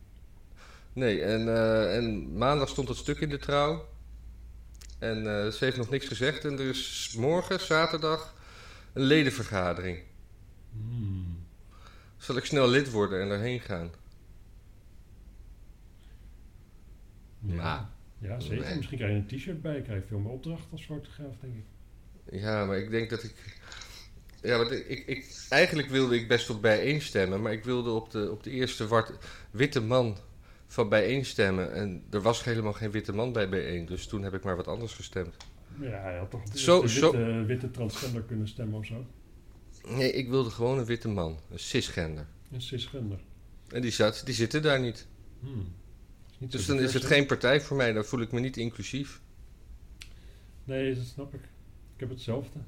Nee, 0.92 1.22
en, 1.22 1.48
eh, 1.48 1.96
en 1.96 2.36
maandag 2.36 2.68
stond 2.68 2.88
het 2.88 2.96
stuk 2.96 3.18
in 3.18 3.28
de 3.28 3.38
trouw. 3.38 3.88
En 4.98 5.16
eh, 5.16 5.50
ze 5.50 5.64
heeft 5.64 5.76
nog 5.76 5.90
niks 5.90 6.06
gezegd. 6.06 6.44
En 6.44 6.58
er 6.58 6.68
is 6.68 7.14
morgen, 7.18 7.60
zaterdag, 7.60 8.34
een 8.92 9.02
ledenvergadering. 9.02 10.02
Hmm. 10.72 11.46
Zal 12.16 12.36
ik 12.36 12.44
snel 12.44 12.68
lid 12.68 12.90
worden 12.90 13.20
en 13.20 13.30
erheen 13.30 13.60
gaan? 13.60 13.90
Ja. 17.40 17.90
Ja, 18.18 18.40
zeker. 18.40 18.64
nee. 18.64 18.76
Misschien 18.76 18.98
krijg 18.98 19.12
je 19.12 19.18
een 19.18 19.38
t-shirt 19.38 19.62
bij. 19.62 19.82
Krijg 19.82 20.02
je 20.02 20.08
veel 20.08 20.18
meer 20.18 20.32
opdracht 20.32 20.66
als 20.72 20.84
fotograaf, 20.84 21.34
denk 21.40 21.54
ik. 21.54 21.64
Ja, 22.40 22.64
maar 22.64 22.78
ik 22.78 22.90
denk 22.90 23.10
dat 23.10 23.22
ik... 23.22 23.34
Ja, 24.42 24.56
want 24.56 24.70
ik, 24.70 25.06
ik, 25.06 25.46
eigenlijk 25.48 25.88
wilde 25.88 26.16
ik 26.16 26.28
best 26.28 26.50
op 26.50 26.62
bijeen 26.62 27.00
stemmen. 27.00 27.42
Maar 27.42 27.52
ik 27.52 27.64
wilde 27.64 27.90
op 27.90 28.10
de, 28.10 28.30
op 28.30 28.42
de 28.42 28.50
eerste 28.50 28.86
wart, 28.86 29.12
witte 29.50 29.80
man 29.80 30.18
van 30.68 30.88
bijeen 30.88 31.24
stemmen. 31.24 31.72
En 31.72 32.02
er 32.10 32.22
was 32.22 32.44
helemaal 32.44 32.72
geen 32.72 32.90
witte 32.90 33.12
man 33.12 33.32
bij 33.32 33.48
bijeen. 33.48 33.86
Dus 33.86 34.06
toen 34.06 34.22
heb 34.22 34.34
ik 34.34 34.42
maar 34.42 34.56
wat 34.56 34.68
anders 34.68 34.94
gestemd. 34.94 35.36
Ja, 35.80 35.88
hij 36.02 36.18
had 36.18 36.30
toch 36.30 36.42
de 36.44 36.58
Zo- 36.58 36.80
witte, 36.80 36.96
zo- 36.98 37.44
witte 37.44 37.70
transgender 37.70 38.22
kunnen 38.22 38.48
stemmen 38.48 38.78
of 38.78 38.86
zo. 38.86 39.06
Nee, 39.88 40.12
ik 40.12 40.28
wilde 40.28 40.50
gewoon 40.50 40.78
een 40.78 40.84
witte 40.84 41.08
man. 41.08 41.38
Een 41.50 41.58
cisgender. 41.58 42.26
Een 42.52 42.62
cisgender. 42.62 43.18
En 43.68 43.80
die, 43.82 43.90
zat, 43.90 44.22
die 44.24 44.34
zitten 44.34 44.62
daar 44.62 44.80
niet. 44.80 45.06
Hmm. 45.40 45.72
Niet 46.38 46.52
Dus 46.52 46.66
dan 46.66 46.78
is 46.80 46.94
het 46.94 47.04
geen 47.04 47.26
partij 47.26 47.60
voor 47.60 47.76
mij. 47.76 47.92
Dan 47.92 48.04
voel 48.04 48.20
ik 48.20 48.32
me 48.32 48.40
niet 48.40 48.56
inclusief. 48.56 49.20
Nee, 50.64 50.94
dat 50.94 51.04
snap 51.04 51.34
ik. 51.34 51.40
Ik 51.94 52.00
heb 52.00 52.08
hetzelfde. 52.08 52.58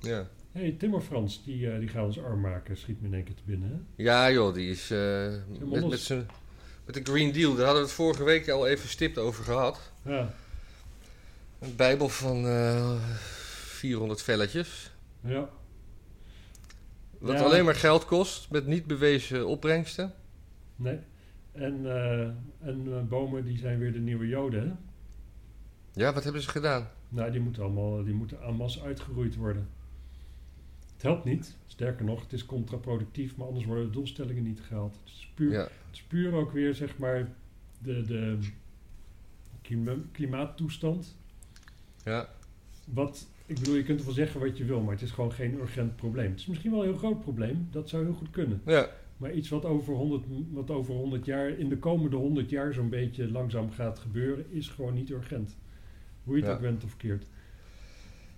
Ja. 0.00 0.28
Hé, 0.52 0.60
hey, 0.60 0.72
Timmer 0.78 1.00
Frans, 1.00 1.44
die, 1.44 1.70
eh, 1.70 1.78
die 1.78 1.88
gaat 1.88 2.04
ons 2.06 2.18
arm 2.22 2.40
maken. 2.40 2.76
Schiet 2.76 3.00
me 3.00 3.06
in 3.08 3.14
één 3.14 3.24
keer 3.24 3.34
te 3.34 3.42
binnen, 3.44 3.68
hè? 3.70 4.02
Ja 4.02 4.30
joh, 4.32 4.54
die 4.54 4.70
is... 4.70 4.90
eh, 4.90 5.32
met, 5.70 5.88
met, 5.88 6.00
zijn, 6.00 6.26
met 6.84 6.94
de 6.94 7.00
Green 7.12 7.32
Deal, 7.32 7.54
daar 7.54 7.64
hadden 7.64 7.82
we 7.82 7.88
het 7.88 7.96
vorige 7.96 8.24
week 8.24 8.48
al 8.48 8.66
even 8.66 8.88
stipt 8.88 9.18
over 9.18 9.44
gehad. 9.44 9.92
Ja. 10.04 10.34
Een 11.58 11.76
bijbel 11.76 12.08
van 12.08 12.46
eh 12.46 12.94
400 13.66 14.22
velletjes. 14.22 14.90
Ja. 15.20 15.48
Wat 17.18 17.38
Ja. 17.38 17.44
alleen 17.44 17.64
maar 17.64 17.74
geld 17.74 18.04
kost, 18.04 18.50
met 18.50 18.66
niet 18.66 18.86
bewezen 18.86 19.46
opbrengsten. 19.46 20.12
Nee. 20.76 20.98
En, 21.52 21.86
eh, 21.86 22.20
en 22.68 22.86
eh, 22.86 23.02
bomen, 23.08 23.44
die 23.44 23.58
zijn 23.58 23.78
weer 23.78 23.92
de 23.92 23.98
nieuwe 23.98 24.28
joden, 24.28 24.68
hè? 24.68 24.74
Ja, 26.00 26.12
wat 26.12 26.24
hebben 26.24 26.42
ze 26.42 26.48
gedaan? 26.48 26.88
Nou, 27.08 27.30
die 27.30 27.40
moeten 27.40 27.62
allemaal 27.62 28.04
die 28.04 28.14
moeten 28.14 28.42
en 28.42 28.54
masse 28.54 28.82
uitgeroeid 28.82 29.36
worden. 29.36 29.68
Het 31.02 31.10
helpt 31.10 31.24
niet. 31.26 31.56
Sterker 31.66 32.04
nog, 32.04 32.22
het 32.22 32.32
is 32.32 32.46
contraproductief, 32.46 33.36
maar 33.36 33.46
anders 33.46 33.64
worden 33.64 33.84
de 33.84 33.90
doelstellingen 33.90 34.42
niet 34.42 34.60
gehaald. 34.60 34.94
Het 35.04 35.12
is 35.12 35.30
puur, 35.34 35.52
Ja, 35.52 35.62
het 35.62 35.70
is 35.92 36.02
puur 36.02 36.32
ook 36.32 36.52
weer, 36.52 36.74
zeg 36.74 36.98
maar, 36.98 37.28
de, 37.82 38.02
de 38.02 38.38
klima- 39.62 39.96
klimaattoestand. 40.12 41.16
ja. 42.04 42.28
Wat, 42.84 43.26
ik 43.46 43.58
bedoel, 43.58 43.74
je 43.74 43.82
kunt 43.82 43.98
ervan 43.98 44.14
zeggen 44.14 44.40
wat 44.40 44.56
je 44.56 44.64
wil, 44.64 44.80
maar 44.80 44.92
het 44.92 45.02
is 45.02 45.10
gewoon 45.10 45.32
geen 45.32 45.54
urgent 45.54 45.96
probleem. 45.96 46.30
Het 46.30 46.40
is 46.40 46.46
misschien 46.46 46.70
wel 46.70 46.80
een 46.82 46.88
heel 46.88 46.98
groot 46.98 47.20
probleem, 47.20 47.68
dat 47.70 47.88
zou 47.88 48.04
heel 48.04 48.14
goed 48.14 48.30
kunnen. 48.30 48.60
ja. 48.66 48.88
Maar 49.16 49.32
iets 49.32 49.48
wat 49.48 49.64
over 49.64 49.94
100, 49.94 50.24
wat 50.50 50.70
over 50.70 50.94
100 50.94 51.24
jaar, 51.24 51.48
in 51.48 51.68
de 51.68 51.78
komende 51.78 52.16
100 52.16 52.50
jaar 52.50 52.72
zo'n 52.72 52.88
beetje 52.88 53.30
langzaam 53.30 53.70
gaat 53.70 53.98
gebeuren, 53.98 54.44
is 54.50 54.68
gewoon 54.68 54.94
niet 54.94 55.10
urgent. 55.10 55.56
Hoe 56.24 56.34
je 56.36 56.40
het 56.40 56.50
Ja. 56.50 56.56
ook 56.56 56.60
bent 56.62 56.84
of 56.84 56.96
keert. 56.96 57.26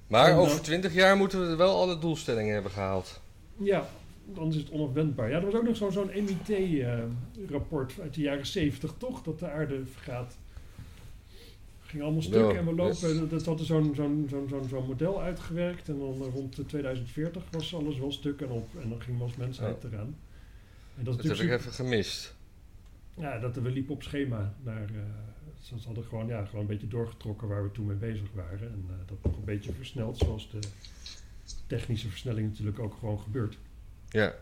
Maar 0.07 0.31
En, 0.31 0.37
over 0.37 0.57
eh, 0.57 0.63
20 0.63 0.95
jaar 0.95 1.17
moeten 1.17 1.49
we 1.51 1.57
wel 1.57 1.81
alle 1.81 1.99
doelstellingen 1.99 2.53
hebben 2.55 2.73
gehaald. 2.73 3.21
Ja, 3.57 3.87
dan 4.35 4.49
is 4.49 4.57
het 4.57 4.71
onafwendbaar. 4.71 5.31
Ja, 5.31 5.37
er 5.39 5.45
was 5.45 5.55
ook 5.55 5.65
nog 5.65 5.77
zo- 5.77 5.91
zo'n 5.91 6.11
MIT-rapport 6.15 7.95
uit 8.03 8.15
de 8.15 8.21
jaren 8.21 8.47
70, 8.47 8.95
toch? 8.99 9.23
Dat 9.23 9.39
de 9.39 9.51
aarde 9.51 9.83
vergaat. 9.93 10.37
Ging 11.83 12.03
allemaal 12.03 12.23
stuk 12.23 12.51
Ja, 12.53 12.59
en 12.59 12.65
we 12.67 12.75
lopen. 12.75 13.09
yes. 13.19 13.29
Dat, 13.31 13.45
hadden 13.45 13.67
zo'n 13.67 13.95
zo'n 13.95 14.27
zo'n 14.31 14.47
zo'n 14.49 14.69
zo'n 14.69 14.87
model 14.87 15.21
uitgewerkt. 15.23 15.89
En 15.89 15.99
dan 15.99 16.15
eh, 16.27 16.33
rond 16.35 16.57
de 16.57 16.67
2040 16.67 17.43
was 17.51 17.75
alles 17.75 17.99
wel 17.99 18.13
stuk 18.13 18.41
en 18.41 18.49
op. 18.51 18.69
En 18.83 18.89
dan 18.89 19.01
gingen 19.03 19.19
we 19.19 19.25
als 19.25 19.37
mensheid 19.37 19.85
eraan. 19.85 20.17
En 20.99 21.05
dat 21.05 21.15
is 21.15 21.15
Dat 21.15 21.15
heb 21.15 21.25
ik 21.25 21.31
natuurlijk 21.31 21.61
even 21.61 21.73
gemist. 21.73 22.35
Ja, 23.17 23.39
dat 23.39 23.55
we 23.57 23.71
liepen 23.71 23.95
op 23.95 24.03
schema 24.03 24.55
naar. 24.63 24.83
eh, 24.89 25.01
ze 25.65 25.79
ze 25.81 25.87
hadden 25.87 26.05
gewoon, 26.05 26.27
ja, 26.27 26.45
gewoon 26.45 26.61
een 26.61 26.67
beetje 26.67 26.89
doorgetrokken 26.89 27.49
waar 27.49 27.63
we 27.63 27.71
toen 27.71 27.87
mee 27.87 27.97
bezig 27.97 28.33
waren. 28.33 28.69
En 28.73 28.85
eh, 28.89 28.95
dat 29.07 29.17
nog 29.23 29.37
een 29.37 29.45
beetje 29.45 29.73
versneld, 29.73 30.19
zoals 30.19 30.51
de 30.51 30.59
technische 31.67 32.09
versnelling 32.09 32.49
natuurlijk 32.49 32.79
ook 32.79 32.95
gewoon 32.95 33.19
gebeurt. 33.21 33.59
Ja, 34.09 34.35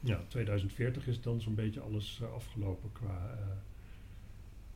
Ja, 0.00 0.20
2040 0.28 1.06
is 1.06 1.20
dan 1.20 1.40
zo'n 1.40 1.54
beetje 1.54 1.80
alles 1.80 2.18
eh, 2.22 2.32
afgelopen 2.32 2.92
qua, 2.92 3.36
eh, 3.38 3.46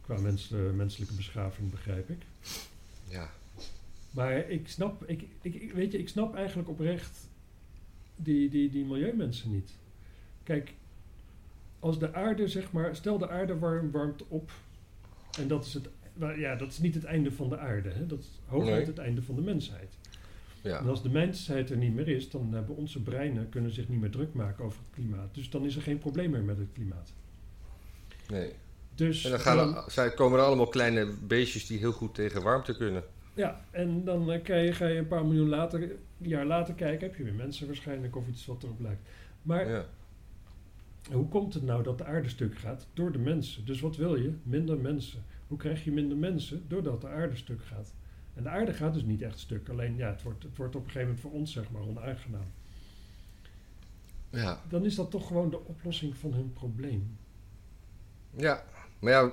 qua 0.01 0.21
mens, 0.21 0.49
menselijke 0.75 1.15
beschaving, 1.15 1.71
begrijp 1.71 2.11
ik. 2.11 2.23
ja. 3.09 3.31
Maar 4.11 4.51
ik 4.51 4.69
snap, 4.69 5.05
ik, 5.09 5.25
ik, 5.41 5.55
ik- 5.55 5.73
weet 5.73 5.93
je, 5.93 5.99
ik 5.99 6.09
snap 6.09 6.35
eigenlijk 6.35 6.69
oprecht 6.69 7.29
die, 8.17 8.49
die, 8.51 8.71
die 8.71 8.85
milieumensen 8.85 9.51
niet. 9.53 9.71
Kijk, 10.43 10.73
als 11.79 11.99
de 11.99 12.15
aarde, 12.15 12.49
zeg 12.49 12.73
maar, 12.73 12.97
stel 12.97 13.19
de 13.19 13.29
aarde 13.29 13.59
warm, 13.59 13.91
warmt 13.91 14.23
op 14.29 14.51
en 15.41 15.49
dat 15.49 15.65
is 15.65 15.75
het, 15.75 15.89
ja, 16.37 16.57
dat 16.57 16.69
is 16.69 16.79
niet 16.79 16.95
het 16.95 17.05
einde 17.05 17.33
van 17.33 17.49
de 17.49 17.59
aarde, 17.59 17.89
hè? 17.91 18.07
dat 18.07 18.19
is 18.19 18.41
hooguit 18.47 18.77
Nee. 18.77 18.87
het 18.87 18.99
einde 18.99 19.23
van 19.23 19.35
de 19.35 19.41
mensheid. 19.43 19.97
ja. 20.61 20.79
En 20.79 20.89
als 20.89 21.03
de 21.03 21.11
mensheid 21.11 21.71
er 21.71 21.77
niet 21.77 21.95
meer 21.95 22.09
is, 22.09 22.31
dan 22.31 22.53
hebben 22.53 22.77
onze 22.77 23.03
breinen 23.03 23.49
kunnen 23.49 23.71
zich 23.71 23.89
niet 23.89 24.01
meer 24.01 24.11
druk 24.11 24.35
maken 24.35 24.65
over 24.65 24.79
het 24.79 24.95
klimaat. 24.95 25.35
Dus 25.35 25.51
dan 25.51 25.65
is 25.65 25.77
er 25.77 25.83
geen 25.83 25.99
probleem 25.99 26.31
meer 26.31 26.43
met 26.43 26.59
het 26.59 26.69
klimaat. 26.73 27.13
Nee. 28.29 28.53
Dus 28.95 29.25
En 29.25 29.31
dan 29.31 29.41
gaan 29.41 29.57
dan- 29.57 29.77
er, 29.77 29.85
zijn, 29.91 30.15
komen 30.15 30.39
er 30.39 30.45
allemaal 30.45 30.69
kleine 30.69 31.15
beestjes 31.27 31.67
die 31.67 31.79
heel 31.79 31.93
goed 31.93 32.15
tegen 32.15 32.43
warmte 32.43 32.77
kunnen. 32.77 33.03
Ja, 33.35 33.65
en 33.71 34.05
dan 34.05 34.41
kan 34.43 34.59
je, 34.63 34.73
ga 34.73 34.87
je 34.87 34.99
een 34.99 35.07
paar 35.07 35.25
miljoen 35.27 35.49
later, 35.49 35.93
jaar 36.19 36.47
later 36.47 36.75
kijken, 36.75 37.07
heb 37.09 37.17
je 37.17 37.25
weer 37.25 37.35
mensen 37.35 37.67
waarschijnlijk 37.67 38.17
of 38.17 38.29
iets 38.29 38.47
wat 38.47 38.63
erop 38.63 38.81
lijkt. 38.81 39.01
Maar 39.43 39.69
Ja. 39.69 39.87
Hoe 41.11 41.29
komt 41.29 41.55
het 41.55 41.63
nou 41.63 41.83
dat 41.83 41.99
de 41.99 42.05
aarde 42.05 42.29
stuk 42.29 42.59
gaat? 42.59 42.87
Door 42.95 43.13
de 43.13 43.19
mensen. 43.19 43.65
Dus 43.65 43.81
wat 43.81 43.97
wil 43.97 44.17
je? 44.17 44.33
Minder 44.43 44.79
mensen. 44.79 45.25
Hoe 45.49 45.59
krijg 45.59 45.85
je 45.85 45.93
minder 45.93 46.17
mensen? 46.17 46.65
Doordat 46.69 47.01
de 47.01 47.09
aarde 47.09 47.37
stuk 47.37 47.65
gaat. 47.65 47.93
En 48.35 48.43
de 48.43 48.49
aarde 48.49 48.73
gaat 48.73 48.95
dus 48.95 49.03
niet 49.03 49.23
echt 49.23 49.39
stuk. 49.39 49.69
Alleen 49.69 49.97
ja, 49.97 50.09
het 50.09 50.23
wordt, 50.23 50.43
het 50.43 50.57
wordt 50.57 50.77
op 50.77 50.85
een 50.85 50.91
gegeven 50.91 51.09
moment 51.09 51.27
voor 51.27 51.41
ons 51.41 51.53
zeg 51.53 51.71
maar 51.71 51.83
onaangenaam. 51.83 52.51
Ja. 54.31 54.63
Dan 54.69 54.85
is 54.85 54.95
dat 54.95 55.11
toch 55.11 55.27
gewoon 55.27 55.51
de 55.51 55.65
oplossing 55.65 56.17
van 56.17 56.33
hun 56.33 56.53
probleem. 56.53 57.17
ja, 58.37 58.65
maar 58.99 59.13
ja, 59.13 59.33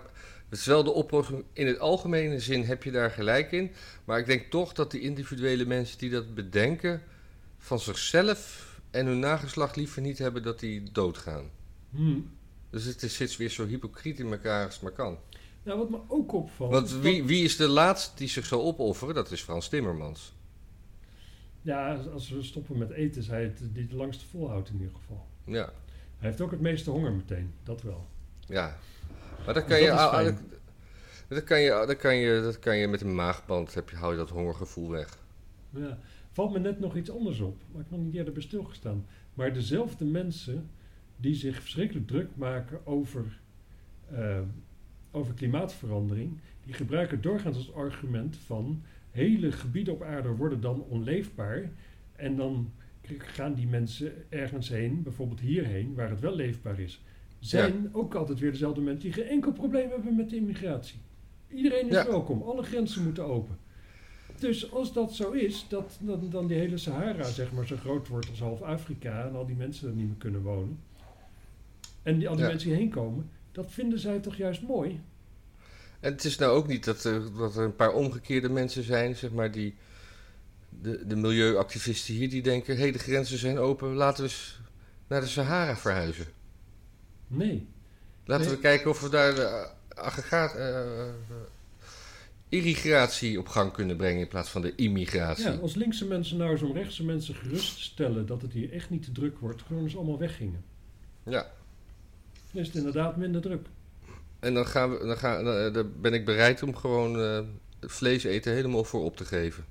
het 0.50 0.60
is 0.60 0.66
wel 0.66 0.84
de 0.84 0.92
oplossing. 0.92 1.44
In 1.54 1.68
het 1.68 1.80
algemene 1.80 2.40
zin 2.40 2.64
heb 2.64 2.84
je 2.84 2.92
daar 2.92 3.12
gelijk 3.12 3.52
in. 3.52 3.72
Maar 4.06 4.20
ik 4.20 4.26
denk 4.26 4.52
toch 4.52 4.74
dat 4.74 4.92
die 4.92 5.02
individuele 5.02 5.66
mensen 5.66 5.98
die 5.98 6.10
dat 6.10 6.36
bedenken... 6.36 7.02
van 7.58 7.80
zichzelf 7.80 8.70
en 8.92 9.06
hun 9.06 9.20
nageslacht 9.20 9.76
liever 9.76 10.02
niet 10.02 10.18
hebben 10.18 10.44
dat 10.44 10.60
die 10.60 10.92
doodgaan. 10.92 11.50
Hmm. 11.92 12.30
Dus 12.70 12.84
het 12.86 13.04
is, 13.04 13.16
zit 13.16 13.38
weer 13.38 13.50
zo 13.50 13.66
hypocriet 13.66 14.20
in 14.20 14.32
elkaar 14.32 14.66
als 14.66 14.74
het 14.74 14.84
maar 14.84 14.92
kan. 14.92 15.18
Nou, 15.64 15.78
wat 15.78 15.90
me 15.90 15.98
ook 16.08 16.34
opvalt. 16.34 16.72
Want 16.72 16.90
dat- 16.90 17.00
wie, 17.00 17.24
wie 17.24 17.44
is 17.44 17.56
de 17.56 17.68
laatste 17.68 18.18
die 18.18 18.28
zich 18.28 18.46
zal 18.46 18.62
opofferen? 18.64 19.16
Dat 19.16 19.32
is 19.32 19.42
Frans 19.42 19.70
Timmermans. 19.70 20.34
Ja, 21.62 21.96
als- 21.96 22.30
we 22.30 22.44
stoppen 22.44 22.78
met 22.78 22.90
eten, 22.90 23.22
is 23.22 23.28
hij 23.28 23.44
het 23.44 23.62
die 23.74 23.84
het 23.84 23.92
langste 23.92 24.26
volhoudt 24.26 24.70
in 24.70 24.76
ieder 24.80 24.96
geval. 24.96 25.26
Ja, 25.44 25.72
Hij 26.18 26.30
heeft 26.30 26.42
ook 26.42 26.52
het 26.52 26.62
meeste 26.62 26.90
honger 26.90 27.12
meteen, 27.14 27.54
dat 27.64 27.82
wel. 27.82 28.08
ja. 28.48 28.78
Maar 29.46 29.54
dat 29.54 29.66
kan, 29.66 29.80
je, 29.82 29.88
dat 31.28 31.44
kan 31.44 31.60
je, 31.62 31.70
dat, 31.86 31.98
kan 31.98 32.16
je, 32.16 32.42
dat 32.42 32.60
kan 32.60 32.78
je 32.78 32.88
met 32.88 33.02
een 33.02 33.16
maagband, 33.16 33.74
heb 33.74 33.90
je, 33.90 33.96
hou 33.96 34.12
je 34.12 34.18
dat 34.18 34.30
hongergevoel 34.30 34.90
weg. 34.90 35.18
Ja. 35.70 35.98
Valt 36.32 36.52
me 36.52 36.60
net 36.60 36.80
nog 36.80 36.96
iets 36.96 37.12
anders 37.12 37.40
op, 37.40 37.62
waar 37.72 37.82
ik 37.82 37.90
nog 37.92 38.00
niet 38.00 38.14
eerder 38.16 38.34
bij 38.34 38.42
stilgestaan. 38.42 39.06
Maar 39.34 39.54
dezelfde 39.54 40.06
mensen 40.06 40.70
die 41.22 41.36
zich 41.36 41.62
verschrikkelijk 41.62 42.08
druk 42.08 42.30
maken 42.36 42.86
over, 42.86 43.40
eh, 44.12 44.40
over 45.12 45.34
klimaatverandering, 45.34 46.38
die 46.66 46.74
gebruiken 46.74 47.22
doorgaans 47.22 47.58
als 47.58 47.74
argument 47.74 48.38
van 48.38 48.82
hele 49.12 49.52
gebieden 49.52 49.94
op 49.94 50.02
aarde 50.04 50.30
worden 50.30 50.62
dan 50.62 50.82
onleefbaar. 50.90 51.70
En 52.16 52.36
dan 52.36 52.72
gaan 53.18 53.54
die 53.54 53.68
mensen 53.68 54.14
ergens 54.30 54.70
heen, 54.70 55.04
bijvoorbeeld 55.04 55.40
hierheen, 55.40 55.94
waar 55.96 56.10
het 56.10 56.20
wel 56.20 56.36
leefbaar 56.36 56.80
is. 56.80 57.02
Zijn 57.40 57.90
ook 57.92 58.16
altijd 58.16 58.40
weer 58.40 58.52
dezelfde 58.52 58.82
mensen 58.82 59.04
die 59.04 59.14
geen 59.14 59.28
enkel 59.32 59.52
probleem 59.52 59.90
hebben 59.90 60.16
met 60.16 60.30
de 60.30 60.36
immigratie. 60.36 61.00
Iedereen 61.48 61.88
is 61.88 61.94
Ja. 61.94 62.08
welkom, 62.08 62.42
alle 62.42 62.64
grenzen 62.64 63.04
moeten 63.04 63.26
open. 63.26 63.58
Dus 64.40 64.72
als 64.72 64.94
dat 64.94 65.16
zo 65.16 65.32
is, 65.32 65.66
dat 65.70 65.98
dan, 66.02 66.30
dan 66.30 66.48
die 66.48 66.58
hele 66.58 66.78
Sahara 66.78 67.24
zeg 67.24 67.52
maar 67.52 67.68
zo 67.68 67.76
groot 67.76 68.08
wordt 68.08 68.30
als 68.30 68.40
half 68.40 68.62
Afrika 68.62 69.26
en 69.28 69.36
al 69.36 69.46
die 69.46 69.56
mensen 69.56 69.90
er 69.90 69.96
niet 69.96 70.08
meer 70.08 70.18
kunnen 70.18 70.42
wonen. 70.42 70.80
En 72.10 72.18
die, 72.20 72.30
al 72.30 72.36
die 72.36 72.44
Ja. 72.44 72.50
mensen 72.50 72.70
hierheen 72.70 72.90
komen, 72.90 73.30
dat 73.52 73.72
vinden 73.72 74.00
zij 74.00 74.20
toch 74.20 74.36
juist 74.36 74.62
mooi? 74.62 75.02
En 76.00 76.12
het 76.12 76.24
is 76.24 76.38
nou 76.38 76.52
ook 76.52 76.68
niet 76.68 76.84
dat 76.86 77.04
er, 77.04 77.36
dat 77.38 77.56
er 77.56 77.64
een 77.64 77.76
paar 77.76 77.94
omgekeerde 77.94 78.50
mensen 78.50 78.84
zijn, 78.84 79.16
zeg 79.16 79.32
maar, 79.32 79.52
die... 79.52 79.76
De, 80.82 81.08
de 81.08 81.16
milieuactivisten 81.16 82.14
hier 82.14 82.30
die 82.30 82.42
denken, 82.42 82.76
hé, 82.76 82.82
hey, 82.82 82.92
de 82.92 83.00
grenzen 83.00 83.38
zijn 83.38 83.58
open, 83.58 83.94
laten 83.94 84.24
we 84.24 84.30
eens 84.30 84.60
naar 85.08 85.22
de 85.22 85.28
Sahara 85.28 85.78
verhuizen. 85.78 86.26
Nee. 87.28 87.68
Laten 88.26 88.46
Nee. 88.46 88.56
we 88.56 88.62
kijken 88.62 88.90
of 88.90 89.02
we 89.02 89.10
daar 89.10 89.36
de 89.36 89.42
eh, 89.42 89.66
aggregaat, 90.06 90.56
eh, 90.56 90.80
eh, 90.82 91.14
irrigatie 92.50 93.40
op 93.40 93.48
gang 93.48 93.72
kunnen 93.72 93.98
brengen 93.98 94.22
in 94.22 94.28
plaats 94.28 94.50
van 94.50 94.62
de 94.62 94.76
immigratie. 94.76 95.46
Ja, 95.52 95.56
als 95.58 95.76
linkse 95.76 96.06
mensen 96.06 96.38
nou 96.38 96.52
eens 96.52 96.62
om 96.62 96.74
rechtse 96.74 97.04
mensen 97.06 97.36
geruststellen 97.36 98.26
dat 98.26 98.42
het 98.42 98.54
hier 98.54 98.72
echt 98.74 98.90
niet 98.90 99.04
te 99.04 99.12
druk 99.12 99.38
wordt, 99.40 99.62
gewoon 99.62 99.84
eens 99.84 99.96
allemaal 99.96 100.20
weggingen. 100.20 100.64
Ja. 101.24 101.52
Is 102.52 102.68
het 102.68 102.76
inderdaad 102.76 103.18
minder 103.18 103.42
druk. 103.42 103.68
En 104.40 104.54
dan, 104.54 104.66
gaan 104.66 104.92
we, 104.92 105.06
dan, 105.06 105.18
gaan, 105.18 105.44
dan, 105.44 105.76
eh, 105.76 105.84
ben 106.02 106.14
ik 106.14 106.26
bereid 106.26 106.64
om 106.64 106.76
gewoon 106.76 107.20
eh, 107.20 107.42
het 107.80 107.92
vlees 107.92 108.24
eten 108.24 108.54
helemaal 108.54 108.84
voor 108.84 109.04
op 109.04 109.18
te 109.18 109.26
geven. 109.26 109.66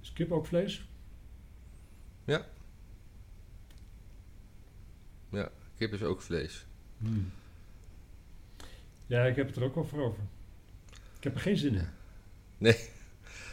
Is 0.00 0.12
kip 0.12 0.32
ook 0.32 0.46
vlees? 0.46 0.88
Kip 5.78 5.92
is 5.92 6.02
ook 6.02 6.22
vlees. 6.22 6.66
Hmm. 6.98 7.30
Ja, 9.06 9.24
ik 9.24 9.36
heb 9.36 9.46
het 9.46 9.56
er 9.56 9.62
ook 9.62 9.74
wel 9.74 9.84
voor 9.84 10.02
over. 10.02 10.22
Ik 11.16 11.24
heb 11.24 11.34
er 11.34 11.40
geen 11.40 11.56
zin 11.56 11.74
in. 11.74 11.88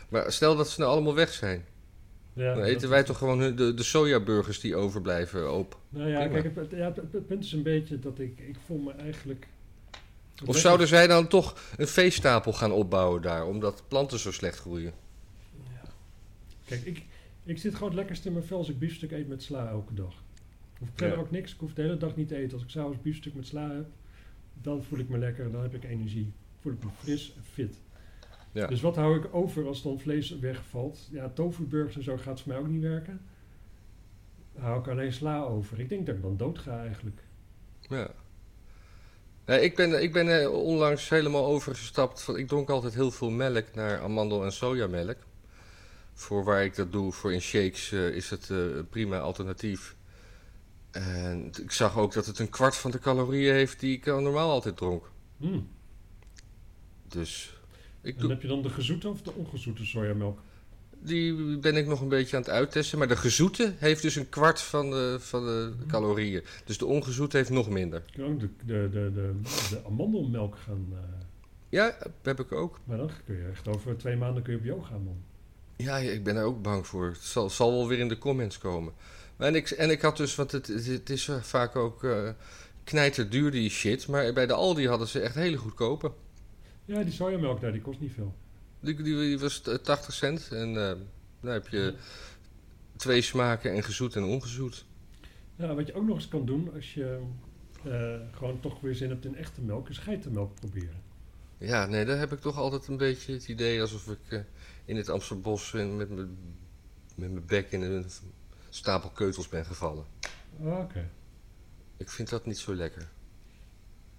Maar 0.10 0.32
stel 0.32 0.56
dat 0.56 0.69
ze 0.69 0.80
nou 0.80 0.91
allemaal 0.91 1.13
weg 1.15 1.32
zijn. 1.32 1.65
Ja, 2.36 2.54
Dan 2.54 2.63
eten 2.63 2.89
wij 2.89 3.04
toch 3.04 3.17
gewoon 3.17 3.56
de, 3.56 3.74
de 3.74 3.84
sojaburgers 3.84 4.60
die 4.60 4.76
overblijven 4.76 5.54
op. 5.54 5.80
Nou 5.89 6.10
ja, 6.10 6.26
Prima. 6.28 6.41
kijk, 6.41 6.56
het, 6.56 6.71
ja, 6.71 6.86
het, 6.93 6.95
het 7.12 7.28
punt 7.28 7.43
is 7.43 7.52
een 7.52 7.63
beetje 7.63 8.00
dat 8.00 8.19
ik, 8.19 8.39
ik 8.39 8.56
voel 8.65 8.78
me 8.78 8.91
eigenlijk... 8.91 9.48
Of 10.45 10.58
zouden 10.58 10.88
zij 10.88 11.08
dan 11.08 11.28
toch 11.28 11.74
een 11.78 11.88
veestapel 11.88 12.54
gaan 12.54 12.71
opbouwen 12.71 13.21
daar, 13.21 13.45
omdat 13.48 13.84
planten 13.88 14.19
zo 14.19 14.32
slecht 14.32 14.58
groeien? 14.60 14.93
Kijk, 16.65 16.82
ik, 16.86 17.04
ik 17.43 17.58
zit 17.58 17.74
gewoon 17.74 17.89
het 17.89 17.98
lekkerst 17.98 18.26
in 18.26 18.34
mijn 18.34 18.45
vel 18.45 18.58
als 18.58 18.69
ik 18.69 18.80
biefstuk 18.80 19.12
eet 19.12 19.28
met 19.28 19.43
sla 19.43 19.67
elke 19.69 19.93
dag. 19.93 20.13
Ik 20.80 20.88
verder 20.95 21.17
Ja. 21.17 21.24
ook 21.24 21.32
niks. 21.32 21.54
Ik 21.54 21.60
hoef 21.60 21.74
de 21.74 21.82
hele 21.82 21.98
dag 21.98 22.15
niet 22.15 22.28
te 22.28 22.36
eten. 22.36 22.54
Als 22.54 22.63
ik 22.63 22.69
s'avonds 22.69 23.02
biefstuk 23.02 23.34
met 23.34 23.48
sla 23.48 23.71
heb, 23.71 23.86
dan 24.62 24.84
voel 24.84 25.00
ik 25.00 25.10
me 25.10 25.17
lekker. 25.17 25.52
Dan 25.52 25.62
heb 25.62 25.74
ik 25.74 25.84
energie. 25.84 26.32
Voel 26.62 26.74
ik 26.74 26.84
me 26.84 26.89
fris 27.04 27.34
en 27.38 27.43
fit. 27.54 27.76
Ja. 28.55 28.67
Dus 28.67 28.81
wat 28.81 28.95
hou 28.95 29.17
ik 29.17 29.27
over 29.31 29.67
als 29.67 29.81
dan 29.81 29.99
vlees 29.99 30.39
wegvalt? 30.39 31.07
Ja, 31.11 31.29
tofuburgers 31.29 31.95
en 31.95 32.03
zo 32.03 32.17
gaat 32.17 32.41
voor 32.41 32.51
mij 32.51 32.61
ook 32.61 32.67
niet 32.67 32.81
werken. 32.81 33.21
Dan 34.53 34.63
hou 34.63 34.79
ik 34.79 34.87
alleen 34.87 35.13
sla 35.13 35.41
over. 35.41 35.79
Ik 35.79 35.89
denk 35.89 36.05
dat 36.05 36.15
ik 36.15 36.21
dan 36.21 36.37
dood 36.37 36.59
ga 36.59 36.79
eigenlijk. 36.79 37.23
Ja. 37.79 38.11
Nee, 39.45 39.61
ik 39.61 39.75
ben, 39.75 40.03
ik 40.03 40.13
ben 40.13 40.41
eh, 40.41 40.51
onlangs 40.51 41.09
helemaal 41.09 41.45
overgestapt. 41.45 42.21
Van, 42.21 42.37
ik 42.37 42.47
dronk 42.47 42.69
altijd 42.69 42.93
heel 42.93 43.11
veel 43.11 43.29
melk 43.29 43.73
naar 43.73 43.99
amandel- 43.99 44.43
en 44.43 44.51
sojamelk. 44.51 45.17
Voor 46.13 46.43
waar 46.43 46.63
ik 46.63 46.75
dat 46.75 46.91
doe, 46.91 47.11
voor 47.11 47.33
in 47.33 47.41
shakes, 47.41 47.91
eh, 47.91 48.07
is 48.07 48.29
het 48.29 48.49
eh, 48.49 48.57
een 48.57 48.89
prima 48.89 49.19
alternatief. 49.19 49.95
En 50.91 51.51
ik 51.61 51.71
zag 51.71 51.97
ook 51.97 52.13
dat 52.13 52.25
het 52.25 52.39
een 52.39 52.49
kwart 52.49 52.75
van 52.75 52.91
de 52.91 52.99
calorieën 52.99 53.53
heeft 53.53 53.79
die 53.79 53.97
ik 53.97 54.05
normaal 54.05 54.49
altijd 54.49 54.77
dronk. 54.77 55.09
Hmm. 55.37 55.69
Dus 57.07 57.54
ik 58.05 58.21
En 58.21 58.29
heb 58.29 58.41
je 58.41 58.47
dan 58.47 58.61
de 58.61 58.69
gezoete 58.69 59.09
of 59.09 59.21
de 59.21 59.31
ongezoete 59.33 59.85
sojamelk? 59.85 60.39
die 60.99 61.57
ben 61.57 61.75
ik 61.75 61.87
nog 61.87 62.01
een 62.01 62.09
beetje 62.09 62.35
aan 62.35 62.41
het 62.41 62.51
uittesten. 62.51 62.97
Maar 62.97 63.07
de 63.07 63.15
gezoete 63.15 63.73
heeft 63.77 64.01
dus 64.01 64.15
een 64.15 64.29
kwart 64.29 64.61
van 64.61 64.89
de, 64.89 65.17
van 65.19 65.45
de 65.45 65.73
calorieën. 65.87 66.43
Dus 66.65 66.77
de 66.77 66.85
ongezoete 66.85 67.37
heeft 67.37 67.49
nog 67.49 67.69
minder. 67.69 68.03
Je 68.05 68.21
kan 68.21 68.31
ook 68.31 68.39
de, 68.39 68.49
de, 68.65 68.89
de, 68.91 69.11
de, 69.13 69.31
de 69.69 69.81
amandelmelk 69.85 70.57
gaan... 70.57 70.87
eh, 70.91 70.97
Ja, 71.69 71.97
heb 72.21 72.39
ik 72.39 72.51
ook. 72.51 72.79
maar 72.83 72.97
dan 72.97 73.09
kun 73.25 73.35
je 73.35 73.47
echt 73.51 73.67
over 73.67 73.97
twee 73.97 74.15
maanden 74.15 74.43
kun 74.43 74.53
je 74.53 74.59
op 74.59 74.65
yoga, 74.65 74.91
man. 74.91 75.17
Ja, 75.75 75.97
ik 75.97 76.23
ben 76.23 76.35
er 76.35 76.43
ook 76.43 76.61
bang 76.61 76.87
voor. 76.87 77.07
Het 77.07 77.21
zal, 77.21 77.49
zal 77.49 77.71
wel 77.71 77.87
weer 77.87 77.99
in 77.99 78.07
de 78.09 78.17
comments 78.17 78.57
komen. 78.57 78.93
En 79.37 79.55
ik, 79.55 79.69
en 79.69 79.89
ik 79.89 80.01
had 80.01 80.17
dus, 80.17 80.35
want 80.35 80.51
het, 80.51 80.67
het, 80.67 80.85
het 80.85 81.09
is 81.09 81.29
vaak 81.41 81.75
ook 81.75 82.03
uh, 82.03 82.29
knijterduur 82.83 83.51
die 83.51 83.69
shit. 83.69 84.07
Maar 84.07 84.33
bij 84.33 84.45
de 84.47 84.53
Aldi 84.53 84.87
hadden 84.87 85.07
ze 85.07 85.19
echt 85.19 85.35
hele 85.35 85.57
goedkope. 85.57 86.11
Ja, 86.86 87.04
die 87.04 87.13
sojamelk 87.13 87.62
daar, 87.62 87.71
die 87.71 87.82
kost 87.82 88.00
niet 88.00 88.12
veel. 88.12 88.36
Die, 88.80 88.95
die, 88.95 89.15
die 89.15 89.39
was 89.39 89.62
80 89.62 90.13
cent. 90.13 90.48
En 90.52 90.69
uh, 90.69 90.93
dan 91.39 91.54
heb 91.54 91.67
je 91.67 91.95
twee 92.95 93.21
smaken 93.21 93.74
en 93.74 93.84
gezoet 93.84 94.15
en 94.15 94.24
ongezoet. 94.24 94.86
Ja, 95.56 95.76
wat 95.76 95.88
je 95.88 95.93
ook 95.93 96.06
nog 96.06 96.15
eens 96.15 96.28
kan 96.28 96.45
doen 96.45 96.74
als 96.74 96.93
je 96.93 97.19
uh, 97.86 98.15
gewoon 98.32 98.60
toch 98.60 98.82
weer 98.82 98.95
zin 98.95 99.10
hebt 99.10 99.26
in 99.26 99.36
echte 99.36 99.62
melk, 99.62 99.89
is 99.89 99.98
geitenmelk 99.98 100.54
proberen. 100.54 101.04
Ja, 101.58 101.86
nee, 101.86 102.06
daar 102.06 102.17
heb 102.17 102.32
ik 102.32 102.39
toch 102.39 102.58
altijd 102.58 102.88
een 102.88 102.98
beetje 102.98 103.34
het 103.34 103.48
idee 103.48 103.82
alsof 103.82 104.08
ik 104.08 104.19
uh, 104.30 104.39
in 104.86 104.95
het 104.95 105.10
Amsterbos 105.10 105.71
met 105.71 106.10
mijn 107.15 107.45
bek 107.45 107.71
in 107.71 107.82
een 107.82 108.06
stapel 108.69 109.10
keutels 109.10 109.50
ben 109.50 109.65
gevallen. 109.65 110.06
Oké. 110.60 111.10
Ik 111.98 112.10
vind 112.10 112.30
dat 112.30 112.45
niet 112.45 112.58
zo 112.58 112.76
lekker. 112.76 113.10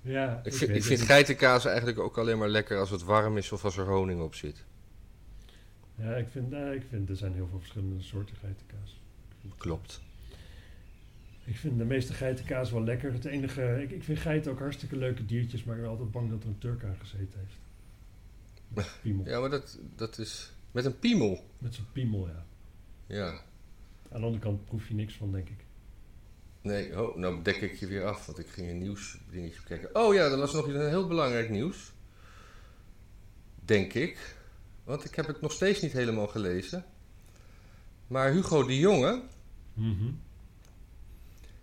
Ja, 0.07 0.41
ik 0.45 0.55
vind, 0.55 0.71
ik 0.71 0.85
vind 0.85 1.01
geitenkaas 1.01 1.65
eigenlijk 1.65 1.99
ook 1.99 2.19
alleen 2.19 2.39
maar 2.39 2.49
lekker 2.49 2.79
als 2.79 2.91
het 2.91 3.03
warm 3.03 3.37
is 3.37 3.53
of 3.53 3.65
als 3.65 3.77
er 3.77 3.87
honing 3.87 4.21
op 4.21 4.35
zit. 4.35 4.65
Ja, 5.95 6.15
ik 6.15 6.29
vind, 6.29 6.53
uh, 6.53 6.73
ik 6.73 6.83
vind 6.89 7.09
er 7.09 7.17
zijn 7.17 7.35
heel 7.35 7.47
veel 7.51 7.59
verschillende 7.59 8.03
soorten 8.03 8.37
geitenkaas. 8.37 9.01
Klopt. 9.57 10.01
Ik 11.45 11.57
vind 11.57 11.79
de 11.79 11.85
meeste 11.85 12.13
geitenkaas 12.13 12.71
wel 12.71 12.83
lekker. 12.83 13.13
Het 13.13 13.25
enige, 13.25 13.83
ik, 13.83 13.91
ik 13.91 14.03
vind 14.03 14.19
geiten 14.19 14.53
ook 14.53 14.59
hartstikke 14.59 14.97
leuke 14.97 15.27
diertjes, 15.27 15.65
maar 15.65 15.77
ik 15.77 15.81
ben 15.81 15.91
altijd 15.91 16.11
bang 16.11 16.31
dat 16.31 16.43
er 16.43 16.49
een 16.49 16.59
Turk 16.59 16.85
aan 16.85 16.97
gezeten 16.99 17.39
heeft. 17.39 17.59
Met 18.69 18.99
piemel. 19.03 19.25
Ja, 19.25 19.41
maar 19.41 19.51
dat, 19.51 19.79
dat 19.97 20.19
is 20.19 20.53
met 20.71 20.85
een 20.85 20.99
piemel. 20.99 21.45
Met 21.59 21.75
zo'n 21.75 21.93
piemel, 21.93 22.29
ja. 22.29 22.45
Ja. 23.07 23.29
Aan 24.11 24.21
de 24.21 24.27
andere 24.27 24.43
kant 24.43 24.65
proef 24.65 24.89
je 24.89 24.95
niks 24.95 25.15
van, 25.15 25.33
denk 25.33 25.49
ik. 25.49 25.66
Nee, 26.67 27.03
oh, 27.03 27.17
nou 27.17 27.43
dek 27.43 27.57
ik 27.57 27.75
je 27.75 27.87
weer 27.87 28.05
af, 28.05 28.27
want 28.27 28.39
ik 28.39 28.47
ging 28.49 28.69
een 28.69 28.79
nieuwsdingetje 28.79 29.63
kijken. 29.63 29.95
Oh 29.95 30.15
ja, 30.15 30.25
er 30.25 30.37
was 30.37 30.53
nog 30.53 30.67
een 30.67 30.89
heel 30.89 31.07
belangrijk 31.07 31.51
nieuws. 31.51 31.93
Denk 33.65 33.93
ik. 33.95 34.37
Want 34.85 35.05
ik 35.05 35.15
heb 35.15 35.27
het 35.27 35.41
nog 35.41 35.53
steeds 35.53 35.81
niet 35.81 35.93
helemaal 35.93 36.27
gelezen. 36.27 36.85
Maar 38.07 38.31
Hugo 38.31 38.67
de 38.67 38.79
Jonge, 38.79 39.23
mm 39.75 40.25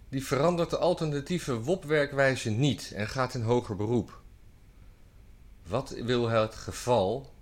die 0.09 0.25
verandert 0.25 0.69
de 0.69 0.77
alternatieve 0.77 1.59
WOP-werkwijze 1.59 2.49
niet 2.49 2.91
en 2.95 3.07
gaat 3.07 3.33
in 3.33 3.41
hoger 3.41 3.75
beroep. 3.75 4.21
Wat 5.67 5.89
wil 5.89 6.29
het 6.29 6.55
geval? 6.55 7.33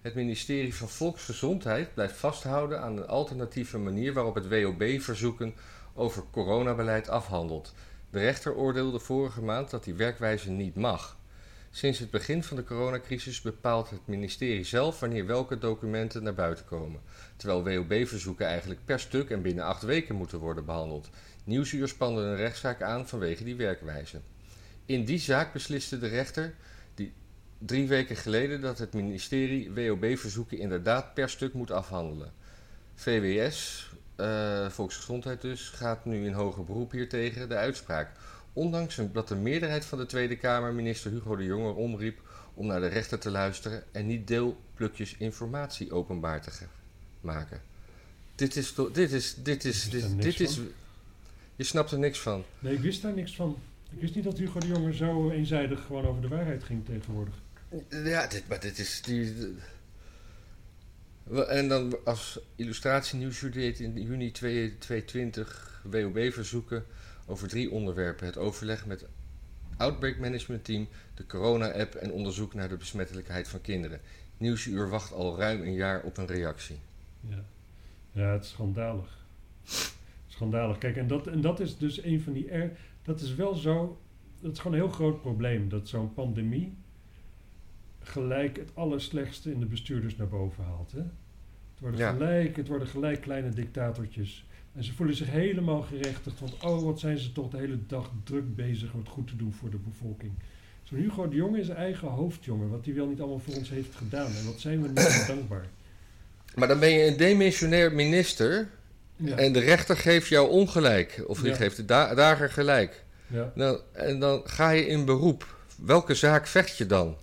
Het 0.00 0.14
ministerie 0.14 0.74
van 0.74 0.88
Volksgezondheid 0.88 1.94
blijft 1.94 2.16
vasthouden 2.16 2.80
aan 2.80 2.96
een 2.96 3.06
alternatieve 3.06 3.78
manier 3.78 4.12
waarop 4.12 4.34
het 4.34 4.48
WOB-verzoeken 4.48 5.54
over 5.98 6.24
coronabeleid 6.30 7.08
afhandelt. 7.08 7.74
De 8.10 8.18
rechter 8.18 8.54
oordeelde 8.54 8.98
vorige 8.98 9.42
maand 9.42 9.70
dat 9.70 9.84
die 9.84 9.94
werkwijze 9.94 10.50
niet 10.50 10.74
mag. 10.74 11.16
Sinds 11.70 11.98
het 11.98 12.10
begin 12.10 12.42
van 12.42 12.56
de 12.56 12.64
coronacrisis 12.64 13.40
bepaalt 13.40 13.90
het 13.90 14.06
ministerie 14.06 14.64
zelf 14.64 15.00
wanneer 15.00 15.26
welke 15.26 15.58
documenten 15.58 16.22
naar 16.22 16.34
buiten 16.34 16.64
komen, 16.64 17.00
terwijl 17.36 17.64
WOB-verzoeken 17.64 18.46
eigenlijk 18.46 18.80
per 18.84 19.00
stuk 19.00 19.30
en 19.30 19.42
binnen 19.42 19.64
acht 19.64 19.82
weken 19.82 20.14
moeten 20.14 20.38
worden 20.38 20.64
behandeld. 20.64 21.08
Nieuwsuur 21.44 21.88
spande 21.88 22.20
een 22.20 22.36
rechtszaak 22.36 22.82
aan 22.82 23.08
vanwege 23.08 23.44
die 23.44 23.56
werkwijze. 23.56 24.20
In 24.84 25.04
die 25.04 25.18
zaak 25.18 25.52
besliste 25.52 25.98
de 25.98 26.06
rechter 26.06 26.54
die 26.94 27.12
drie 27.58 27.88
weken 27.88 28.16
geleden 28.16 28.60
dat 28.60 28.78
het 28.78 28.92
ministerie 28.92 29.72
WOB-verzoeken 29.72 30.58
inderdaad 30.58 31.14
per 31.14 31.28
stuk 31.28 31.52
moet 31.52 31.70
afhandelen. 31.70 32.32
VWS, 32.94 33.87
uh, 34.20 34.68
Volksgezondheid 34.68 35.40
dus, 35.40 35.68
gaat 35.68 36.04
nu 36.04 36.26
in 36.26 36.32
hoger 36.32 36.64
beroep 36.64 36.90
hiertegen 36.90 37.48
de 37.48 37.54
uitspraak. 37.54 38.10
Ondanks 38.52 39.00
dat 39.12 39.28
de 39.28 39.34
meerderheid 39.34 39.84
van 39.84 39.98
de 39.98 40.06
Tweede 40.06 40.36
Kamer 40.36 40.74
minister 40.74 41.10
Hugo 41.10 41.36
de 41.36 41.44
Jonge 41.44 41.72
omriep 41.72 42.20
om 42.54 42.66
naar 42.66 42.80
de 42.80 42.86
rechter 42.86 43.18
te 43.18 43.30
luisteren 43.30 43.82
en 43.92 44.06
niet 44.06 44.26
deelplukjes 44.26 45.16
informatie 45.16 45.92
openbaar 45.92 46.40
te 46.40 46.50
maken. 47.20 47.60
Dit 48.34 48.56
is, 48.56 48.74
dit 48.92 49.12
is, 49.12 49.34
dit 49.34 49.64
is, 49.64 49.90
dit, 49.90 50.22
dit 50.22 50.40
is, 50.40 50.60
je 51.56 51.64
snapt 51.64 51.90
er 51.90 51.98
niks 51.98 52.20
van. 52.20 52.44
Nee, 52.58 52.74
ik 52.74 52.80
wist 52.80 53.02
daar 53.02 53.14
niks 53.14 53.36
van. 53.36 53.56
Ik 53.90 54.00
wist 54.00 54.14
niet 54.14 54.24
dat 54.24 54.38
Hugo 54.38 54.58
de 54.58 54.66
Jonge 54.66 54.94
zo 54.94 55.30
eenzijdig 55.30 55.84
gewoon 55.86 56.06
over 56.06 56.22
de 56.22 56.28
waarheid 56.28 56.64
ging 56.64 56.86
tegenwoordig. 56.86 57.34
Ja, 57.88 58.26
dit, 58.26 58.48
maar 58.48 58.60
dit 58.60 58.78
is... 58.78 59.02
Die, 59.02 59.34
en 61.30 61.68
dan 61.68 62.04
als 62.04 62.40
illustratie 62.56 63.50
deed 63.50 63.80
in 63.80 64.02
juni 64.02 64.30
2022 64.30 65.82
WOB 65.90 66.32
verzoeken 66.32 66.84
over 67.26 67.48
drie 67.48 67.70
onderwerpen. 67.70 68.26
Het 68.26 68.36
overleg 68.36 68.86
met 68.86 69.06
Outbreak 69.76 70.18
Management 70.18 70.64
Team, 70.64 70.88
de 71.14 71.26
corona-app 71.26 71.94
en 71.94 72.12
onderzoek 72.12 72.54
naar 72.54 72.68
de 72.68 72.76
besmettelijkheid 72.76 73.48
van 73.48 73.60
kinderen. 73.60 74.00
Nieuwsuur 74.36 74.88
wacht 74.88 75.12
al 75.12 75.36
ruim 75.36 75.62
een 75.62 75.74
jaar 75.74 76.02
op 76.02 76.16
een 76.16 76.26
reactie. 76.26 76.78
Ja, 77.20 77.44
ja 78.12 78.32
het 78.32 78.44
is 78.44 78.50
schandalig. 78.50 79.18
Schandalig. 80.28 80.78
Kijk, 80.78 80.96
en 80.96 81.06
dat, 81.06 81.26
en 81.26 81.40
dat 81.40 81.60
is 81.60 81.78
dus 81.78 82.02
een 82.02 82.20
van 82.20 82.32
die... 82.32 82.50
Dat 83.02 83.20
is 83.20 83.34
wel 83.34 83.54
zo... 83.54 84.00
Dat 84.40 84.52
is 84.52 84.58
gewoon 84.58 84.76
een 84.76 84.82
heel 84.82 84.92
groot 84.92 85.20
probleem. 85.20 85.68
Dat 85.68 85.88
zo'n 85.88 86.14
pandemie 86.14 86.76
gelijk 88.08 88.56
het 88.56 88.70
allerslechtste 88.74 89.52
in 89.52 89.60
de 89.60 89.66
bestuurders 89.66 90.16
naar 90.16 90.28
boven 90.28 90.64
haalt. 90.64 90.92
Hè? 90.92 90.98
Het, 90.98 91.80
worden 91.80 92.08
gelijk, 92.08 92.56
het 92.56 92.68
worden 92.68 92.88
gelijk 92.88 93.20
kleine 93.20 93.50
dictatortjes. 93.50 94.46
En 94.74 94.84
ze 94.84 94.92
voelen 94.92 95.16
zich 95.16 95.30
helemaal 95.30 95.82
gerechtigd. 95.82 96.40
Want 96.40 96.64
oh, 96.64 96.82
wat 96.82 97.00
zijn 97.00 97.18
ze 97.18 97.32
toch 97.32 97.50
de 97.50 97.56
hele 97.56 97.78
dag 97.86 98.10
druk 98.24 98.56
bezig 98.56 98.92
om 98.92 98.98
het 98.98 99.08
goed 99.08 99.26
te 99.28 99.36
doen 99.36 99.52
voor 99.52 99.70
de 99.70 99.76
bevolking. 99.76 100.32
Zo'n 100.82 100.98
Hugo 100.98 101.28
de 101.28 101.36
Jonge 101.36 101.58
is 101.58 101.66
zijn 101.66 101.78
eigen 101.78 102.08
hoofdjongen. 102.08 102.70
Wat 102.70 102.84
hij 102.84 102.94
wel 102.94 103.06
niet 103.06 103.20
allemaal 103.20 103.38
voor 103.38 103.54
ons 103.54 103.70
heeft 103.70 103.94
gedaan. 103.94 104.26
En 104.26 104.44
wat 104.44 104.60
zijn 104.60 104.82
we 104.82 104.88
niet 104.88 105.24
dankbaar. 105.26 105.66
Maar 106.54 106.68
dan 106.68 106.78
ben 106.78 106.90
je 106.90 107.06
een 107.06 107.16
demissionair 107.16 107.92
minister. 107.92 108.68
Ja. 109.16 109.36
En 109.36 109.52
de 109.52 109.60
rechter 109.60 109.96
geeft 109.96 110.28
jou 110.28 110.50
ongelijk. 110.50 111.24
Of 111.26 111.40
die 111.40 111.54
geeft 111.54 111.76
de 111.76 111.84
da 111.84 112.14
dager 112.14 112.50
gelijk. 112.50 113.04
Ja. 113.26 113.52
Nou, 113.54 113.80
en 113.92 114.18
dan 114.18 114.42
ga 114.44 114.70
je 114.70 114.86
in 114.86 115.04
beroep. 115.04 115.56
Welke 115.84 116.14
zaak 116.14 116.46
vecht 116.46 116.76
je 116.76 116.86
dan? 116.86 117.16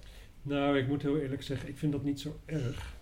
Nou, 0.46 0.78
ik 0.78 0.88
moet 0.88 1.02
heel 1.02 1.18
eerlijk 1.20 1.44
zeggen, 1.44 1.70
ik 1.70 1.78
vind 1.78 1.92
dat 1.92 2.04
niet 2.04 2.20
zo 2.20 2.40
erg. 2.46 2.94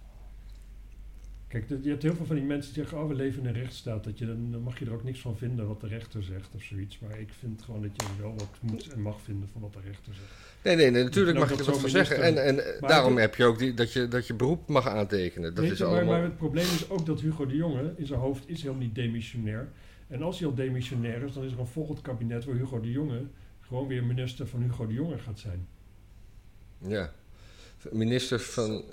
Kijk, 1.47 1.69
je 1.83 1.89
hebt 1.89 2.03
heel 2.03 2.15
veel 2.15 2.25
van 2.25 2.35
die 2.35 2.45
mensen 2.45 2.73
die 2.73 2.83
zeggen, 2.83 3.01
oh, 3.01 3.07
we 3.07 3.15
leven 3.15 3.41
in 3.41 3.47
een 3.47 3.53
rechtsstaat. 3.53 4.03
Dat 4.03 4.17
je, 4.17 4.25
dan 4.25 4.61
mag 4.61 4.79
je 4.79 4.85
er 4.85 4.93
ook 4.93 5.03
niks 5.03 5.19
van 5.19 5.37
vinden 5.37 5.67
wat 5.67 5.81
de 5.81 5.87
rechter 5.87 6.23
zegt 6.23 6.55
of 6.55 6.63
zoiets. 6.63 6.99
Maar 6.99 7.19
ik 7.19 7.29
vind 7.39 7.61
gewoon 7.61 7.81
dat 7.81 7.91
je 7.95 8.21
wel 8.21 8.33
wat 8.37 8.49
moet 8.61 8.93
en 8.93 9.01
mag 9.01 9.21
vinden 9.21 9.49
van 9.51 9.61
wat 9.61 9.73
de 9.73 9.79
rechter 9.85 10.13
zegt. 10.13 10.31
Nee, 10.63 10.75
nee, 10.75 10.91
nee 10.91 11.03
natuurlijk 11.03 11.37
mag 11.37 11.49
je 11.49 11.57
er 11.57 11.63
wat 11.63 11.79
van 11.79 11.89
zeggen. 11.89 12.23
En, 12.23 12.45
en 12.45 12.79
daarom 12.79 13.17
heb 13.17 13.35
je 13.35 13.45
ook 13.45 13.59
die, 13.59 13.73
dat, 13.73 13.93
je, 13.93 14.07
dat 14.07 14.27
je 14.27 14.33
beroep 14.33 14.67
mag 14.67 14.87
aantekenen. 14.87 15.55
Dat 15.55 15.63
is 15.63 15.77
je, 15.77 15.85
allemaal... 15.85 16.05
maar, 16.05 16.23
het 16.23 16.37
probleem 16.37 16.65
is 16.65 16.89
ook 16.89 17.05
dat 17.05 17.21
Hugo 17.21 17.45
de 17.45 17.55
Jonge 17.55 17.93
in 17.97 18.05
zijn 18.05 18.19
hoofd 18.19 18.49
is 18.49 18.61
helemaal 18.61 18.83
niet 18.83 18.95
demissionair. 18.95 19.71
En 20.07 20.21
als 20.21 20.39
hij 20.39 20.47
al 20.47 20.55
demissionair 20.55 21.23
is, 21.23 21.33
dan 21.33 21.43
is 21.43 21.51
er 21.51 21.59
een 21.59 21.67
volgend 21.67 22.01
kabinet 22.01 22.45
waar 22.45 22.55
Hugo 22.55 22.79
de 22.79 22.91
Jonge 22.91 23.21
gewoon 23.61 23.87
weer 23.87 24.03
minister 24.03 24.47
van 24.47 24.61
Hugo 24.61 24.87
de 24.87 24.93
Jonge 24.93 25.17
gaat 25.17 25.39
zijn. 25.39 25.67
Ja, 26.77 27.13
minister 27.91 28.39
van 28.39 28.83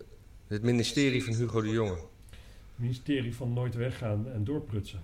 het 0.46 0.62
ministerie 0.62 1.24
van 1.24 1.34
Hugo 1.34 1.60
de 1.60 1.68
Jonge 1.68 2.08
ministerie 2.80 3.34
van 3.34 3.52
nooit 3.52 3.74
weggaan 3.74 4.32
en 4.32 4.44
doorprutsen. 4.44 5.00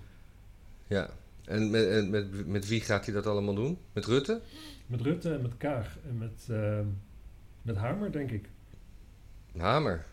Ja, 0.87 1.09
en 1.45 1.69
met, 1.69 2.09
met, 2.09 2.47
met 2.47 2.67
wie 2.67 2.81
gaat 2.81 3.05
hij 3.05 3.13
dat 3.13 3.25
allemaal 3.25 3.55
doen? 3.55 3.77
Met 3.93 4.05
Rutte? 4.05 4.41
Met 4.85 5.01
Rutte 5.01 5.33
en 5.33 5.41
met 5.41 5.57
Kaag 5.57 5.97
en 6.07 6.17
met, 6.17 6.47
uh, 6.49 6.79
met 7.61 7.75
Hamer, 7.75 8.11
denk 8.11 8.31
ik. 8.31 8.49
Hamer? 9.57 10.05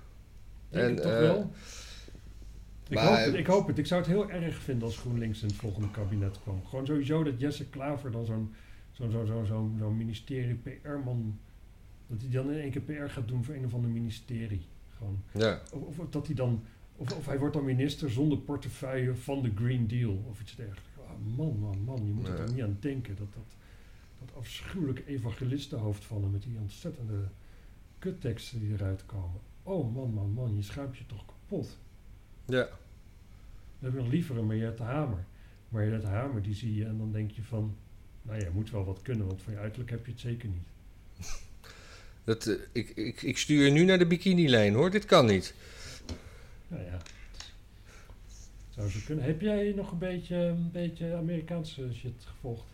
Denk 0.69 0.89
en, 0.89 1.03
toch 1.03 1.13
uh, 1.13 1.19
wel? 1.19 1.51
Ik 2.89 2.99
hoop, 2.99 3.17
het, 3.17 3.35
ik 3.35 3.47
hoop 3.47 3.67
het. 3.67 3.79
Ik 3.79 3.87
zou 3.87 4.01
het 4.01 4.11
heel 4.11 4.31
erg 4.31 4.57
vinden 4.57 4.85
als 4.85 4.99
GroenLinks 4.99 5.43
in 5.43 5.49
het 5.49 5.57
volgende 5.57 5.91
kabinet 5.91 6.39
kwam. 6.43 6.67
Gewoon 6.67 6.87
sowieso 6.87 7.23
dat 7.23 7.41
Jesse 7.41 7.67
Klaver 7.67 8.11
dan 8.11 8.27
zo'n 8.27 8.55
zo'n 8.93 9.11
zo, 9.11 9.25
zo, 9.25 9.45
zo, 9.45 9.71
zo 9.79 9.91
ministerie 9.91 10.55
PR-man... 10.55 11.39
dat 12.07 12.21
hij 12.21 12.31
dan 12.31 12.53
in 12.53 12.61
één 12.61 12.71
keer 12.71 12.83
PR 12.83 13.11
gaat 13.11 13.29
doen 13.29 13.45
voor 13.45 13.55
een 13.55 13.65
of 13.65 13.75
ander 13.75 13.91
ministerie. 13.91 14.67
Gewoon. 14.97 15.23
Ja. 15.33 15.63
Of, 15.73 15.99
of 15.99 16.09
dat 16.11 16.27
hij 16.27 16.35
dan 16.35 16.63
of, 16.97 17.13
of 17.13 17.27
hij 17.27 17.39
wordt 17.39 17.55
dan 17.55 17.65
minister 17.65 18.11
zonder 18.11 18.39
portefeuille 18.39 19.15
van 19.15 19.43
de 19.43 19.53
Green 19.55 19.87
Deal 19.87 20.25
of 20.29 20.41
iets 20.41 20.57
dergelijks. 20.57 20.89
Oh, 20.97 21.37
man, 21.37 21.59
man, 21.59 21.85
man, 21.85 22.07
je 22.07 22.13
moet 22.13 22.29
er 22.29 22.53
niet 22.53 22.63
aan 22.63 22.77
denken. 22.81 23.17
Dat, 23.17 23.33
dat, 23.33 23.57
dat 24.19 24.37
afschuwelijke 24.37 25.07
evangelistenhoofd 25.07 26.05
vallen 26.05 26.31
met 26.31 26.43
die 26.43 26.59
ontzettende 26.59 27.29
kutteksten 27.99 28.61
die 28.61 28.73
eruit 28.73 29.07
komen. 29.07 29.41
Oh 29.63 29.95
man, 29.95 30.15
man, 30.15 30.33
man, 30.33 30.57
je 30.57 30.63
schaamt 30.63 30.97
je 30.97 31.07
toch 31.07 31.25
kapot. 31.27 31.79
Ja. 32.45 32.65
Dan 32.65 32.79
heb 33.79 33.93
je 33.93 33.99
nog 33.99 34.09
liever 34.09 34.39
een 34.39 34.47
Mariette 34.47 34.83
Hamer. 34.83 35.25
Mariette 35.69 36.07
Hamer, 36.07 36.43
die 36.43 36.55
zie 36.55 36.75
je 36.75 36.85
en 36.85 36.99
dan 36.99 37.13
denk 37.13 37.31
je 37.31 37.43
van... 37.43 37.77
Nou 38.23 38.41
ja, 38.41 38.51
moet 38.51 38.71
wel 38.71 38.85
wat 38.85 39.03
kunnen, 39.03 39.27
want 39.27 39.43
van 39.43 39.53
je 39.53 39.59
uiterlijk 39.59 39.91
heb 39.91 40.07
je 40.07 40.13
het 40.13 40.21
zeker 40.21 40.49
niet. 40.49 40.67
Dat, 42.25 42.47
uh, 42.47 42.61
ik, 42.73 42.89
ik, 42.91 43.23
ik 43.23 43.39
stuur 43.39 43.65
je 43.65 43.71
nu 43.71 43.85
naar 43.85 43.99
de 43.99 44.07
bikinilijn 44.07 44.75
hoor, 44.75 44.91
dit 44.91 45.05
kan 45.05 45.27
niet. 45.27 45.55
Nou 46.69 46.83
ja. 46.85 46.99
Zou 48.71 48.91
ze 48.91 49.05
kunnen. 49.05 49.25
Heb 49.25 49.41
jij 49.41 49.73
nog 49.77 49.93
een 49.93 49.99
beetje, 49.99 50.37
een 50.37 50.71
beetje 50.73 51.15
Amerikaanse 51.15 51.89
shit 51.93 52.25
gevolgd? 52.25 52.65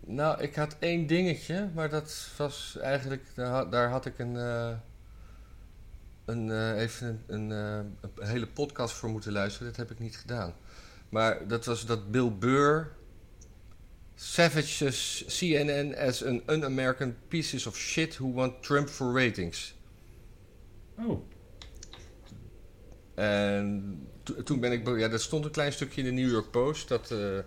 Nou, 0.00 0.42
ik 0.42 0.54
had 0.54 0.76
één 0.78 1.06
dingetje, 1.06 1.68
maar 1.74 1.88
dat 1.88 2.28
was 2.36 2.78
eigenlijk, 2.80 3.24
daar 3.34 3.50
had, 3.50 3.72
daar 3.72 3.90
had 3.90 4.06
ik 4.06 4.18
een, 4.18 4.36
eh, 4.36 4.70
een, 6.24 6.50
eh, 6.50 6.80
even 6.80 7.22
een, 7.26 7.50
een, 7.50 7.52
eh, 8.00 8.10
een 8.14 8.26
hele 8.26 8.46
podcast 8.46 8.94
voor 8.94 9.08
moeten 9.08 9.32
luisteren. 9.32 9.68
Dat 9.68 9.76
heb 9.76 9.90
ik 9.90 9.98
niet 9.98 10.16
gedaan. 10.16 10.54
Maar 11.08 11.48
dat 11.48 11.64
was 11.64 11.86
dat 11.86 12.10
Bill 12.10 12.32
Burr 12.38 12.92
savages 14.20 15.24
CNN 15.28 15.94
as 15.96 16.24
an 16.24 16.42
un-American 16.46 17.16
pieces 17.28 17.66
of 17.66 17.76
shit 17.76 18.16
who 18.16 18.32
want 18.32 18.62
Trump 18.62 18.88
for 18.88 19.12
ratings. 19.12 19.74
Oh, 20.98 21.22
En 23.14 23.98
to- 24.22 24.42
toen 24.42 24.60
ben 24.60 24.72
ik, 24.72 24.98
ja, 24.98 25.08
dat 25.08 25.20
stond 25.20 25.44
een 25.44 25.50
klein 25.50 25.72
stukje 25.72 26.02
in 26.02 26.06
de 26.16 26.22
New 26.22 26.30
York 26.30 26.50
Post 26.50 26.88
dat, 26.88 27.10
eh, 27.10 27.38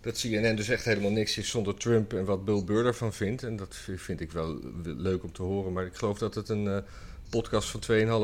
dat 0.00 0.18
CNN 0.20 0.56
dus 0.56 0.68
echt 0.68 0.84
helemaal 0.84 1.10
niks 1.10 1.38
is 1.38 1.48
zonder 1.50 1.74
Trump 1.74 2.12
en 2.12 2.24
wat 2.24 2.44
Bill 2.44 2.64
Burr 2.64 2.86
ervan 2.86 3.12
vindt. 3.12 3.42
En 3.42 3.56
dat 3.56 3.76
vind 3.96 4.20
ik 4.20 4.32
wel 4.32 4.60
leuk 4.84 5.22
om 5.22 5.32
te 5.32 5.42
horen. 5.42 5.72
Maar 5.72 5.86
ik 5.86 5.94
geloof 5.94 6.18
dat 6.18 6.34
het 6.34 6.48
een 6.48 6.66
eh, 6.68 6.78
podcast 7.30 7.68
van 7.68 7.80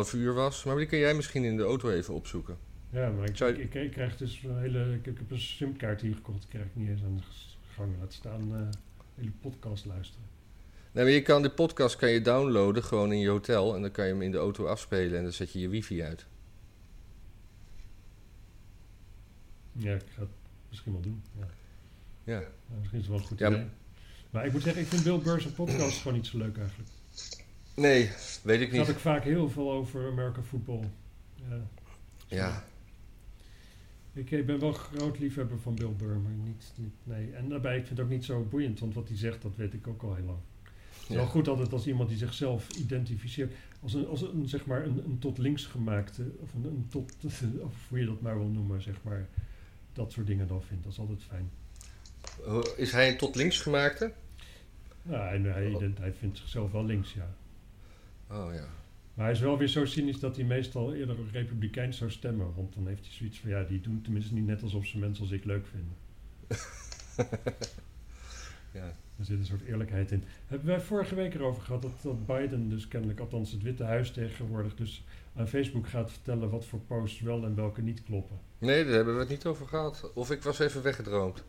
2,5 0.06 0.12
uur 0.14 0.32
was. 0.34 0.64
Maar 0.64 0.76
die 0.76 0.86
kun 0.86 0.98
jij 0.98 1.14
misschien 1.14 1.44
in 1.44 1.56
de 1.56 1.62
auto 1.62 1.90
even 1.90 2.14
opzoeken. 2.14 2.56
ja, 2.90 3.10
maar 3.10 3.28
ik, 3.28 3.36
Zou 3.36 3.52
ik, 3.52 3.58
ik, 3.58 3.74
ik 3.74 3.90
krijg 3.90 4.16
dus 4.16 4.42
een 4.44 4.58
hele... 4.60 4.92
Ik, 4.94 5.06
ik 5.06 5.18
heb 5.18 5.30
een 5.30 5.40
simkaart 5.40 6.00
hier 6.00 6.14
gekocht, 6.14 6.40
die 6.40 6.48
krijg 6.48 6.64
ik 6.64 6.74
niet 6.74 6.88
eens 6.88 7.02
aan 7.02 7.16
de 7.16 7.22
gang 7.74 7.94
laten 8.00 8.12
staan. 8.14 8.54
eh 8.54 8.68
hele 9.14 9.30
podcast 9.40 9.84
luisteren. 9.84 10.26
Nee, 10.92 11.04
maar 11.04 11.12
je 11.12 11.22
kan 11.22 11.42
de 11.42 11.50
podcast 11.50 11.96
kan 11.96 12.10
je 12.10 12.20
downloaden 12.20 12.82
gewoon 12.84 13.12
in 13.12 13.18
je 13.18 13.28
hotel. 13.28 13.74
En 13.74 13.82
dan 13.82 13.90
kan 13.90 14.06
je 14.06 14.12
hem 14.12 14.22
in 14.22 14.30
de 14.30 14.38
auto 14.38 14.66
afspelen 14.66 15.16
en 15.16 15.22
dan 15.22 15.32
zet 15.32 15.52
je 15.52 15.60
je 15.60 15.68
wifi 15.68 16.02
uit. 16.02 16.26
Ja, 19.72 19.94
ik 19.94 20.02
ga 20.14 20.20
het 20.20 20.30
misschien 20.68 20.92
wel 20.92 21.00
doen. 21.00 21.22
Ja. 21.38 21.46
Ja. 22.24 22.40
Ja, 22.40 22.48
misschien 22.78 22.98
is 22.98 23.04
het 23.04 23.12
wel 23.12 23.18
een 23.22 23.26
goed 23.26 23.38
Ja, 23.38 23.48
idee. 23.48 23.66
Maar 24.30 24.46
ik 24.46 24.52
moet 24.52 24.62
zeggen, 24.62 24.82
ik 24.82 24.88
vind 24.88 25.02
Bill 25.02 25.18
Burr's 25.18 25.46
podcast 25.46 25.98
gewoon 25.98 26.16
niet 26.16 26.26
zo 26.26 26.38
leuk 26.38 26.58
eigenlijk. 26.58 26.88
Nee, 27.74 28.10
weet 28.42 28.60
ik 28.60 28.72
niet. 28.72 28.90
ook 28.90 28.98
vaak 28.98 29.24
heel 29.24 29.50
veel 29.50 29.72
over 29.72 30.06
American 30.10 30.44
football. 30.44 30.90
Ja. 31.48 31.60
Ja, 32.26 32.64
Ik, 34.14 34.30
ik 34.30 34.46
ben 34.46 34.58
wel 34.58 34.72
groot 34.72 35.18
liefhebber 35.18 35.58
van 35.60 35.74
Bill 35.74 35.92
Burr, 35.96 36.18
maar 36.18 36.32
niet, 36.32 36.72
niet 36.76 36.94
nee. 37.02 37.32
En 37.32 37.48
daarbij, 37.48 37.76
ik 37.78 37.86
vind 37.86 37.98
het 37.98 38.06
ook 38.06 38.12
niet 38.12 38.24
zo 38.24 38.46
boeiend, 38.50 38.80
want 38.80 38.94
wat 38.94 39.08
hij 39.08 39.16
zegt, 39.16 39.42
dat 39.42 39.56
weet 39.56 39.74
ik 39.74 39.86
ook 39.86 40.02
al 40.02 40.14
heel 40.14 40.24
lang. 40.24 40.38
Het 41.00 41.08
is 41.12 41.16
wel 41.16 41.26
goed 41.26 41.48
altijd 41.48 41.72
als 41.72 41.86
iemand 41.86 42.08
die 42.08 42.18
zichzelf 42.18 42.68
identificeert 42.70 43.52
als 43.80 43.94
een, 43.94 44.06
als 44.06 44.22
een, 44.22 44.48
zeg 44.48 44.66
maar 44.66 44.84
een, 44.86 45.04
een 45.04 45.18
tot 45.18 45.38
links 45.38 45.66
gemaakte, 45.66 46.30
of 46.40 46.54
een, 46.54 46.64
een 46.64 46.86
tot, 46.88 47.12
of 47.68 47.88
hoe 47.88 47.98
je 47.98 48.06
dat 48.06 48.20
maar 48.20 48.38
wil 48.38 48.48
noemen, 48.48 48.82
zeg 48.82 48.94
maar, 49.02 49.28
dat 49.92 50.12
soort 50.12 50.26
dingen 50.26 50.48
dan 50.48 50.62
vindt. 50.62 50.82
Dat 50.84 50.92
is 50.92 50.98
altijd 50.98 51.22
fijn. 51.22 51.50
Is 52.76 52.92
hij 52.92 53.08
een 53.10 53.16
tot 53.16 53.34
links 53.34 53.60
gemaakte? 53.60 54.12
Ja, 55.02 55.32
en 55.32 55.44
hij, 55.44 55.70
ident- 55.70 55.98
hij 55.98 56.12
vindt 56.12 56.38
zichzelf 56.38 56.72
wel 56.72 56.84
links, 56.84 57.12
ja. 57.12 57.34
Oh 58.30 58.54
ja. 58.54 58.66
Maar 59.14 59.24
hij 59.24 59.34
is 59.34 59.40
wel 59.40 59.58
weer 59.58 59.68
zo 59.68 59.84
cynisch 59.84 60.20
dat 60.20 60.36
hij 60.36 60.44
meestal 60.44 60.94
eerder 60.94 61.16
republikeins 61.32 61.96
zou 61.96 62.10
stemmen. 62.10 62.54
Want 62.54 62.74
dan 62.74 62.86
heeft 62.86 63.04
hij 63.04 63.12
zoiets 63.12 63.38
van, 63.38 63.50
ja, 63.50 63.62
die 63.62 63.80
doen 63.80 64.00
tenminste 64.02 64.34
niet 64.34 64.46
net 64.46 64.62
alsof 64.62 64.86
ze 64.86 64.98
mensen 64.98 65.22
als 65.22 65.32
ik 65.32 65.44
leuk 65.44 65.66
vinden. 65.66 65.96
ja. 68.80 68.92
Er 69.18 69.24
zit 69.24 69.38
een 69.38 69.44
soort 69.44 69.62
eerlijkheid 69.62 70.10
in. 70.10 70.24
Hebben 70.46 70.68
wij 70.68 70.80
vorige 70.80 71.14
week 71.14 71.34
erover 71.34 71.62
gehad 71.62 71.82
dat, 71.82 72.02
dat 72.02 72.26
Biden 72.26 72.68
dus 72.68 72.88
kennelijk, 72.88 73.20
althans 73.20 73.52
het 73.52 73.62
Witte 73.62 73.84
Huis 73.84 74.10
tegenwoordig, 74.10 74.74
dus 74.74 75.04
aan 75.34 75.48
Facebook 75.48 75.88
gaat 75.88 76.10
vertellen 76.10 76.50
wat 76.50 76.64
voor 76.64 76.80
posts 76.80 77.20
wel 77.20 77.44
en 77.44 77.54
welke 77.54 77.82
niet 77.82 78.02
kloppen. 78.02 78.38
Nee, 78.58 78.84
daar 78.84 78.94
hebben 78.94 79.14
we 79.14 79.20
het 79.20 79.28
niet 79.28 79.46
over 79.46 79.66
gehad. 79.66 80.10
Of 80.14 80.30
ik 80.30 80.42
was 80.42 80.58
even 80.58 80.82
weggedroomd. 80.82 81.44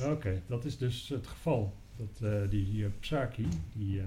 Oké, 0.00 0.42
dat 0.46 0.64
is 0.64 0.78
dus 0.78 1.08
het 1.08 1.26
geval. 1.26 1.74
Dat 1.96 2.30
eh, 2.30 2.50
die 2.50 2.84
eh, 2.84 2.90
Psaki, 3.00 3.48
die, 3.72 4.00
eh, 4.00 4.06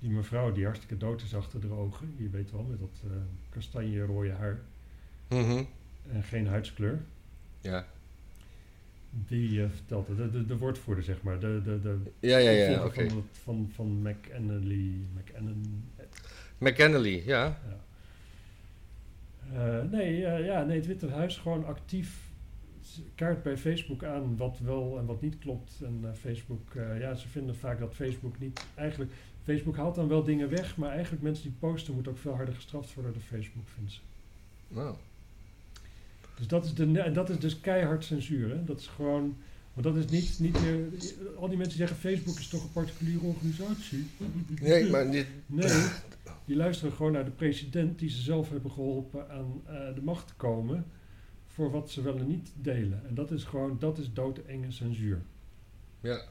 die 0.00 0.10
mevrouw 0.10 0.52
die 0.52 0.64
hartstikke 0.64 0.96
dood 0.96 1.22
is 1.22 1.34
achter 1.34 1.60
de 1.60 1.70
ogen, 1.70 2.14
je 2.16 2.28
weet 2.28 2.50
wel, 2.50 2.62
met 2.62 2.78
dat 2.78 3.00
eh 3.04 3.10
kastanje-rode 3.50 4.32
haar 4.32 4.60
Mhm. 5.28 5.62
en 6.12 6.22
geen 6.22 6.46
huidskleur. 6.46 7.00
Ja. 7.60 7.86
Die 9.10 9.62
eh, 9.62 9.68
vertelt 9.70 10.08
het, 10.08 10.16
de, 10.16 10.30
de, 10.30 10.46
de 10.46 10.56
woordvoerder 10.58 11.04
zeg 11.04 11.22
maar, 11.22 11.38
de, 11.40 11.60
de, 11.64 11.80
de 11.80 11.96
Ja, 12.20 12.38
ja, 12.38 12.50
ja, 12.50 12.84
oké. 12.84 13.08
van, 13.10 13.24
van, 13.32 13.70
van 13.74 14.02
McAnally, 14.02 14.92
McAnally, 16.58 17.22
ja. 17.26 17.58
ja. 17.68 17.78
Eh, 19.52 19.90
nee, 19.90 20.16
ja, 20.18 20.64
nee, 20.64 20.76
het 20.76 20.86
Witte 20.86 21.08
Huis 21.10 21.36
gewoon 21.36 21.66
actief 21.66 22.28
kaart 23.14 23.42
bij 23.42 23.56
Facebook 23.56 24.04
aan 24.04 24.36
wat 24.36 24.58
wel 24.58 24.98
en 24.98 25.06
wat 25.06 25.20
niet 25.20 25.38
klopt. 25.38 25.80
En 25.84 26.04
Facebook, 26.20 26.72
ja, 26.98 27.14
ze 27.14 27.28
vinden 27.28 27.56
vaak 27.56 27.78
dat 27.78 27.94
Facebook 27.94 28.38
niet 28.38 28.64
eigenlijk... 28.74 29.12
Facebook 29.44 29.76
haalt 29.76 29.94
dan 29.94 30.08
wel 30.08 30.24
dingen 30.24 30.50
weg, 30.50 30.76
maar 30.76 30.90
eigenlijk 30.90 31.22
mensen 31.22 31.42
die 31.42 31.56
posten 31.58 31.94
moeten 31.94 32.12
ook 32.12 32.18
veel 32.18 32.34
harder 32.34 32.54
gestraft 32.54 32.94
worden 32.94 33.12
door 33.12 33.22
Facebook, 33.22 33.68
vinden 33.74 33.92
ze. 33.92 34.00
Nou. 34.68 34.94
Dus 36.40 36.46
dat 36.48 36.64
is, 36.64 36.74
de, 36.74 37.00
en 37.00 37.12
dat 37.12 37.30
is 37.30 37.38
dus 37.38 37.60
keihard 37.60 38.04
censuur. 38.04 38.50
Hè? 38.50 38.64
Dat 38.64 38.80
is 38.80 38.86
gewoon. 38.86 39.36
Want 39.72 39.86
dat 39.86 40.04
is 40.04 40.10
niet, 40.10 40.38
niet 40.38 40.60
meer. 40.62 40.88
Al 41.38 41.48
die 41.48 41.58
mensen 41.58 41.78
zeggen: 41.78 41.96
Facebook 41.96 42.38
is 42.38 42.48
toch 42.48 42.62
een 42.62 42.72
particuliere 42.72 43.24
organisatie. 43.24 44.06
Nee, 44.60 44.90
maar 44.90 45.10
dit, 45.10 45.26
Nee, 45.46 45.86
die 46.44 46.56
luisteren 46.56 46.92
gewoon 46.92 47.12
naar 47.12 47.24
de 47.24 47.30
president 47.30 47.98
die 47.98 48.10
ze 48.10 48.20
zelf 48.20 48.50
hebben 48.50 48.70
geholpen 48.70 49.30
aan 49.30 49.62
eh, 49.66 49.94
de 49.94 50.02
macht 50.02 50.26
te 50.26 50.34
komen. 50.36 50.86
voor 51.46 51.70
wat 51.70 51.90
ze 51.90 52.02
wel 52.02 52.18
en 52.18 52.26
niet 52.26 52.50
delen. 52.54 53.02
En 53.08 53.14
dat 53.14 53.30
is 53.30 53.44
gewoon. 53.44 53.76
dat 53.78 53.98
is 53.98 54.12
doodenge 54.12 54.70
censuur. 54.72 55.20
ja, 56.00 56.22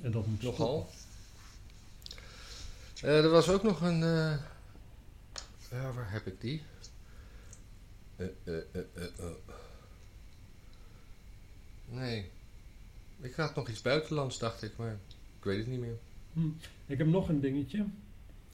En 0.00 0.10
dat 0.10 0.26
moet 0.26 0.42
nogal. 0.42 0.88
Eh, 0.90 1.11
er 3.02 3.28
was 3.28 3.48
ook 3.48 3.62
nog 3.62 3.80
een. 3.80 4.02
eh, 4.02 4.34
ja, 5.70 5.92
waar 5.94 6.10
heb 6.12 6.26
ik 6.26 6.40
die? 6.40 6.62
Eh, 8.16 8.26
eh, 8.44 8.54
eh, 8.72 8.82
eh, 8.94 9.04
eh. 9.18 9.24
Nee. 11.88 12.30
Ik 13.20 13.34
had 13.34 13.54
nog 13.54 13.68
iets 13.68 13.82
buitenlands, 13.82 14.38
dacht 14.38 14.62
ik, 14.62 14.72
maar 14.76 14.92
ik 15.38 15.44
weet 15.44 15.58
het 15.58 15.66
niet 15.66 15.80
meer. 15.80 15.96
stoppen. 16.32 16.60
Ik 16.86 16.98
heb 16.98 17.06
nog 17.06 17.28
een 17.28 17.40
dingetje. 17.40 17.84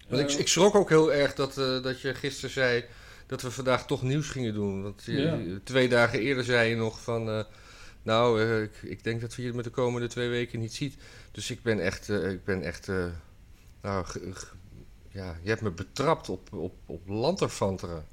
Want 0.08 0.20
ik, 0.22 0.28
Eh, 0.30 0.38
ik 0.38 0.48
schrok 0.48 0.74
ook 0.74 0.88
heel 0.88 1.12
erg 1.12 1.34
dat, 1.34 1.58
eh, 1.58 1.82
dat 1.82 2.00
je 2.00 2.14
gisteren 2.14 2.50
zei 2.50 2.84
dat 3.26 3.42
we 3.42 3.50
vandaag 3.50 3.86
toch 3.86 4.02
nieuws 4.02 4.28
gingen 4.28 4.54
doen. 4.54 4.82
Want 4.82 5.02
je- 5.04 5.12
Ja. 5.12 5.58
twee 5.64 5.88
dagen 5.88 6.20
eerder 6.20 6.44
zei 6.44 6.68
je 6.70 6.76
nog 6.76 7.02
van... 7.02 7.28
eh, 7.28 7.44
nou, 8.02 8.42
eh, 8.42 8.62
ik, 8.62 8.82
ik 8.82 9.04
denk 9.04 9.20
dat 9.20 9.34
we 9.34 9.42
je 9.42 9.52
met 9.52 9.64
de 9.64 9.70
komende 9.70 10.06
twee 10.06 10.28
weken 10.28 10.60
niet 10.60 10.74
ziet. 10.74 10.96
Dus 11.32 11.50
ik 11.50 11.62
ben 11.62 11.80
echt... 11.80 12.08
eh, 12.08 12.30
ik 12.30 12.44
ben 12.44 12.62
echt 12.62 12.88
eh, 12.88 13.06
nou, 13.82 14.06
ja, 15.08 15.36
je 15.42 15.48
hebt 15.48 15.60
me 15.62 15.70
betrapt 15.70 16.28
op, 16.28 16.52
op, 16.52 16.74
op 16.86 17.08
lanterfanteren. 17.08 18.06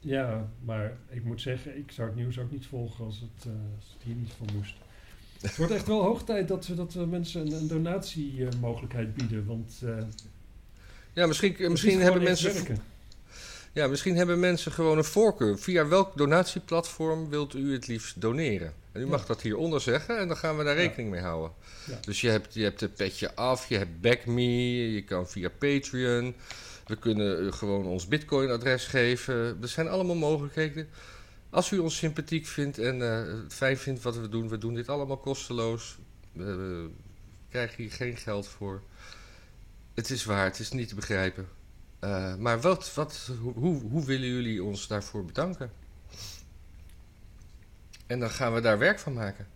Ja, 0.00 0.48
maar 0.64 0.96
ik 1.08 1.24
moet 1.24 1.40
zeggen, 1.40 1.76
ik 1.76 1.92
zou 1.92 2.08
het 2.08 2.16
nieuws 2.16 2.38
ook 2.38 2.50
niet 2.50 2.66
volgen 2.66 3.04
als 3.04 3.20
het, 3.20 3.46
eh, 3.46 3.52
als 3.76 3.92
het 3.92 4.02
hier 4.02 4.14
niet 4.14 4.32
van 4.38 4.48
moest. 4.54 4.74
Het 5.40 5.56
wordt 5.56 5.72
echt 5.72 5.86
wel 5.86 6.02
hoog 6.02 6.24
tijd 6.24 6.48
dat 6.48 6.66
we, 6.66 6.74
dat 6.74 6.92
we 6.92 7.06
mensen 7.06 7.46
een, 7.46 7.52
een 7.52 7.68
donatiemogelijkheid 7.68 9.14
bieden. 9.14 9.46
Want 9.46 9.80
eh, 9.84 9.96
Ja, 11.12 11.26
misschien, 11.26 11.56
misschien, 11.70 12.00
hebben 12.00 12.22
mensen, 12.22 12.78
ja, 13.72 13.86
misschien 13.86 14.16
hebben 14.16 14.40
mensen 14.40 14.72
gewoon 14.72 14.98
een 14.98 15.04
voorkeur. 15.04 15.58
Via 15.58 15.88
welk 15.88 16.16
donatieplatform 16.16 17.28
wilt 17.28 17.54
u 17.54 17.72
het 17.72 17.86
liefst 17.86 18.20
doneren? 18.20 18.72
En 18.98 19.04
u 19.04 19.06
mag 19.06 19.26
dat 19.26 19.42
hieronder 19.42 19.80
zeggen 19.80 20.18
en 20.18 20.28
dan 20.28 20.36
gaan 20.36 20.56
we 20.56 20.64
daar 20.64 20.76
rekening 20.76 21.10
mee 21.10 21.20
houden. 21.20 21.52
Dus 22.00 22.20
je 22.20 22.28
hebt, 22.28 22.54
je 22.54 22.62
hebt 22.62 22.80
een 22.80 22.92
petje 22.92 23.34
af, 23.34 23.68
je 23.68 23.76
hebt 23.76 24.00
BackMe, 24.00 24.92
je 24.92 25.04
kan 25.04 25.28
via 25.28 25.48
Patreon. 25.58 26.34
We 26.86 26.96
kunnen 26.96 27.46
eh, 27.46 27.52
gewoon 27.52 27.86
ons 27.86 28.06
Bitcoin-adres 28.06 28.86
geven. 28.86 29.58
Er 29.62 29.68
zijn 29.68 29.88
allemaal 29.88 30.16
mogelijkheden. 30.16 30.88
Als 31.50 31.70
u 31.70 31.78
ons 31.78 31.96
sympathiek 31.96 32.46
vindt 32.46 32.78
en 32.78 33.02
eh, 33.02 33.42
het 33.42 33.54
fijn 33.54 33.78
vindt 33.78 34.02
wat 34.02 34.16
we 34.16 34.28
doen, 34.28 34.48
we 34.48 34.58
doen 34.58 34.74
dit 34.74 34.88
allemaal 34.88 35.18
kosteloos. 35.18 35.98
We, 36.32 36.90
krijgen 37.50 37.82
hier 37.82 37.92
geen 37.92 38.16
geld 38.16 38.48
voor. 38.48 38.82
Het 39.94 40.10
is 40.10 40.24
waar, 40.24 40.44
het 40.44 40.58
is 40.58 40.70
niet 40.70 40.88
te 40.88 40.94
begrijpen. 40.94 41.48
Eh, 41.98 42.34
maar 42.36 42.60
wat, 42.60 42.94
wat, 42.94 43.30
hoe, 43.40 43.80
hoe 43.80 44.04
willen 44.04 44.28
jullie 44.28 44.62
ons 44.62 44.86
daarvoor 44.86 45.24
bedanken? 45.24 45.70
En 48.08 48.20
dan 48.20 48.30
gaan 48.30 48.54
we 48.54 48.60
daar 48.60 48.78
werk 48.78 48.98
van 48.98 49.12
maken. 49.12 49.46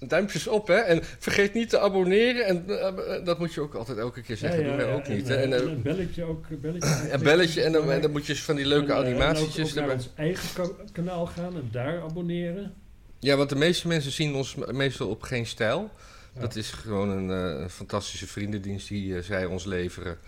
Duimpjes 0.00 0.46
op, 0.46 0.66
hè? 0.68 0.74
En 0.74 1.00
vergeet 1.18 1.54
niet 1.54 1.68
te 1.68 1.78
abonneren. 1.80 2.44
En 2.46 2.80
eh, 2.80 3.24
dat 3.24 3.38
moet 3.38 3.54
je 3.54 3.60
ook 3.60 3.74
altijd 3.74 3.98
elke 3.98 4.22
keer 4.22 4.36
zeggen. 4.36 4.60
Ja, 4.60 4.64
ja, 4.66 4.76
doen 4.76 4.86
wij 4.86 4.94
ook 4.94 5.08
niet. 5.08 5.28
En, 5.28 5.36
hè? 5.36 5.42
En, 5.44 5.52
eh, 5.52 5.58
eh, 5.58 5.64
en 5.64 5.70
een 5.70 5.82
belletje 5.82 6.24
ook. 6.24 6.44
Een 6.50 6.60
belletje, 6.60 7.12
een 7.12 7.22
belletje 7.22 7.62
en 7.62 7.72
dan, 7.72 7.90
en 7.90 8.00
dan 8.00 8.10
moet 8.10 8.26
je 8.26 8.36
van 8.36 8.56
die 8.56 8.66
leuke 8.66 8.92
En, 8.92 9.04
eh, 9.04 9.28
en 9.28 9.36
ook 9.36 9.74
naar 9.74 9.90
ons 9.90 10.10
eigen 10.16 10.48
ka- 10.54 10.84
kanaal 10.92 11.26
gaan 11.26 11.54
en 11.54 11.68
daar 11.72 12.00
abonneren. 12.02 12.74
Ja, 13.18 13.36
want 13.36 13.48
de 13.48 13.56
meeste 13.56 13.88
mensen 13.88 14.12
zien 14.12 14.34
ons 14.34 14.54
me- 14.54 14.72
meestal 14.72 15.08
op 15.08 15.22
geen 15.22 15.46
stijl. 15.46 15.90
Ja. 16.34 16.40
Dat 16.40 16.56
is 16.56 16.70
gewoon 16.70 17.08
een, 17.08 17.60
eh, 17.60 17.68
fantastische 17.68 18.26
vriendendienst 18.26 18.88
die 18.88 19.16
eh, 19.16 19.22
zij 19.22 19.44
ons 19.46 19.64
leveren. 19.64 20.18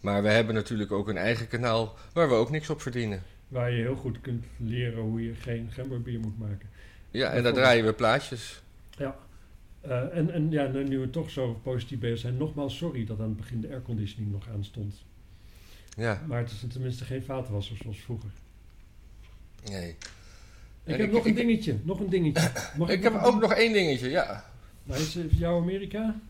Maar 0.00 0.22
we 0.22 0.28
hebben 0.28 0.54
natuurlijk 0.54 0.92
ook 0.92 1.08
een 1.08 1.16
eigen 1.16 1.48
kanaal 1.48 1.94
waar 2.12 2.28
we 2.28 2.34
ook 2.34 2.50
niks 2.50 2.70
op 2.70 2.82
verdienen. 2.82 3.22
Waar 3.52 3.70
je 3.70 3.76
heel 3.82 3.96
goed 3.96 4.20
kunt 4.20 4.44
leren 4.56 5.02
hoe 5.02 5.24
je 5.24 5.34
geen 5.34 5.68
gemberbier 5.70 6.20
moet 6.20 6.38
maken. 6.38 6.68
Ja, 7.10 7.30
en 7.30 7.42
daar 7.42 7.52
draaien 7.52 7.84
we 7.84 7.92
plaatjes. 7.92 8.62
Ja. 8.98 9.16
Eh, 9.80 10.16
en, 10.16 10.30
en 10.30 10.50
ja, 10.50 10.66
nu 10.66 10.98
we 10.98 11.10
toch 11.10 11.30
zo 11.30 11.52
positief 11.62 11.98
bezig 11.98 12.18
zijn, 12.18 12.36
nogmaals 12.36 12.76
sorry 12.76 13.04
dat 13.04 13.18
aan 13.20 13.24
het 13.28 13.36
begin 13.36 13.60
de 13.60 13.68
airconditioning 13.68 14.32
nog 14.32 14.48
aan 14.48 14.64
stond. 14.64 14.94
Ja, 15.96 16.22
Maar 16.26 16.38
het 16.38 16.50
is 16.50 16.64
tenminste 16.72 17.04
geen 17.04 17.22
vaatwasser 17.22 17.76
zoals 17.76 18.00
vroeger. 18.00 18.30
nee. 19.64 19.88
Ik 19.88 19.96
En 20.84 20.92
heb 20.98 21.06
ik- 21.06 21.12
nog 21.12 21.24
een 21.24 21.30
ik- 21.30 21.36
dingetje, 21.36 21.76
nog 21.82 22.00
een 22.00 22.08
dingetje. 22.08 22.50
Mag 22.78 22.88
Ik 22.88 23.02
heb 23.02 23.12
een 23.14 23.20
ook 23.20 23.40
nog 23.40 23.52
één 23.52 23.72
dingetje, 23.72 24.08
ja. 24.10 24.44
Nou, 24.84 25.00
is 25.00 25.14
het 25.14 25.38
jouw 25.38 25.60
Amerika? 25.60 26.20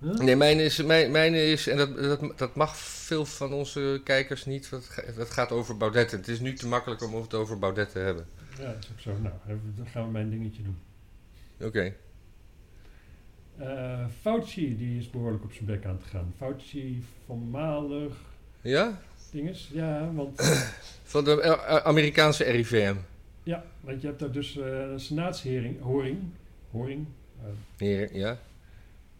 Huh? 0.00 0.14
Nee, 0.18 0.36
mijn 0.36 0.58
is, 0.58 0.82
mijn, 0.82 1.10
mijn 1.10 1.34
is 1.34 1.66
en 1.66 1.76
dat, 1.76 1.96
dat, 1.96 2.38
dat 2.38 2.54
mag 2.54 2.76
veel 2.76 3.24
van 3.24 3.52
onze 3.52 4.00
kijkers 4.04 4.44
niet, 4.44 4.68
want 4.68 4.82
het 4.84 4.92
ga- 4.92 5.12
het 5.20 5.30
gaat 5.30 5.52
over 5.52 5.76
Baudet. 5.76 6.10
Het 6.10 6.28
is 6.28 6.40
nu 6.40 6.52
te 6.52 6.66
makkelijk 6.68 7.02
om 7.02 7.14
het 7.14 7.34
over 7.34 7.58
Baudet 7.58 7.90
te 7.90 7.98
hebben. 7.98 8.26
Ja, 8.58 8.64
dat 8.72 8.76
is 8.84 8.90
ook 8.92 9.00
zo. 9.00 9.10
Nou, 9.22 9.34
dan 9.76 9.86
gaan 9.86 10.04
we 10.04 10.10
mijn 10.10 10.30
dingetje 10.30 10.62
doen. 10.62 10.78
Oké. 11.60 11.94
Eh, 13.58 14.04
Fauci, 14.20 14.76
die 14.76 14.98
is 14.98 15.10
behoorlijk 15.10 15.44
op 15.44 15.52
zijn 15.52 15.64
bek 15.66 15.84
aan 15.84 15.96
het 16.00 16.10
gaan. 16.10 16.32
Fauci, 16.36 17.04
voormalig 17.26 18.12
Ja? 18.60 19.00
dinges. 19.30 19.70
Ja, 19.72 20.10
want, 20.14 20.40
Van 21.02 21.24
de 21.24 21.40
eh, 21.40 21.50
eh, 21.52 21.76
Amerikaanse 21.84 22.44
RIVM. 22.44 22.94
ja, 23.42 23.64
want 23.80 24.00
je 24.00 24.06
hebt 24.06 24.18
daar 24.20 24.30
dus 24.32 24.56
eh, 24.58 24.66
een 24.80 25.00
senaatshoring, 25.00 25.80
horing, 25.82 26.18
horing, 26.70 27.06
eh, 27.42 27.48
Hier, 27.78 28.16
ja. 28.16 28.38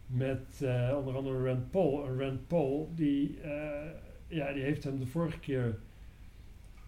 Met 0.09 0.61
eh, 0.61 0.95
onder 0.97 1.15
andere 1.15 1.43
Rand 1.43 1.71
Paul. 1.71 2.05
En 2.05 2.19
Rand 2.19 2.47
Paul, 2.47 2.91
die, 2.95 3.39
eh, 3.41 3.89
ja, 4.27 4.53
die 4.53 4.63
heeft 4.63 4.83
hem 4.83 4.99
de 4.99 5.05
vorige 5.05 5.39
keer... 5.39 5.79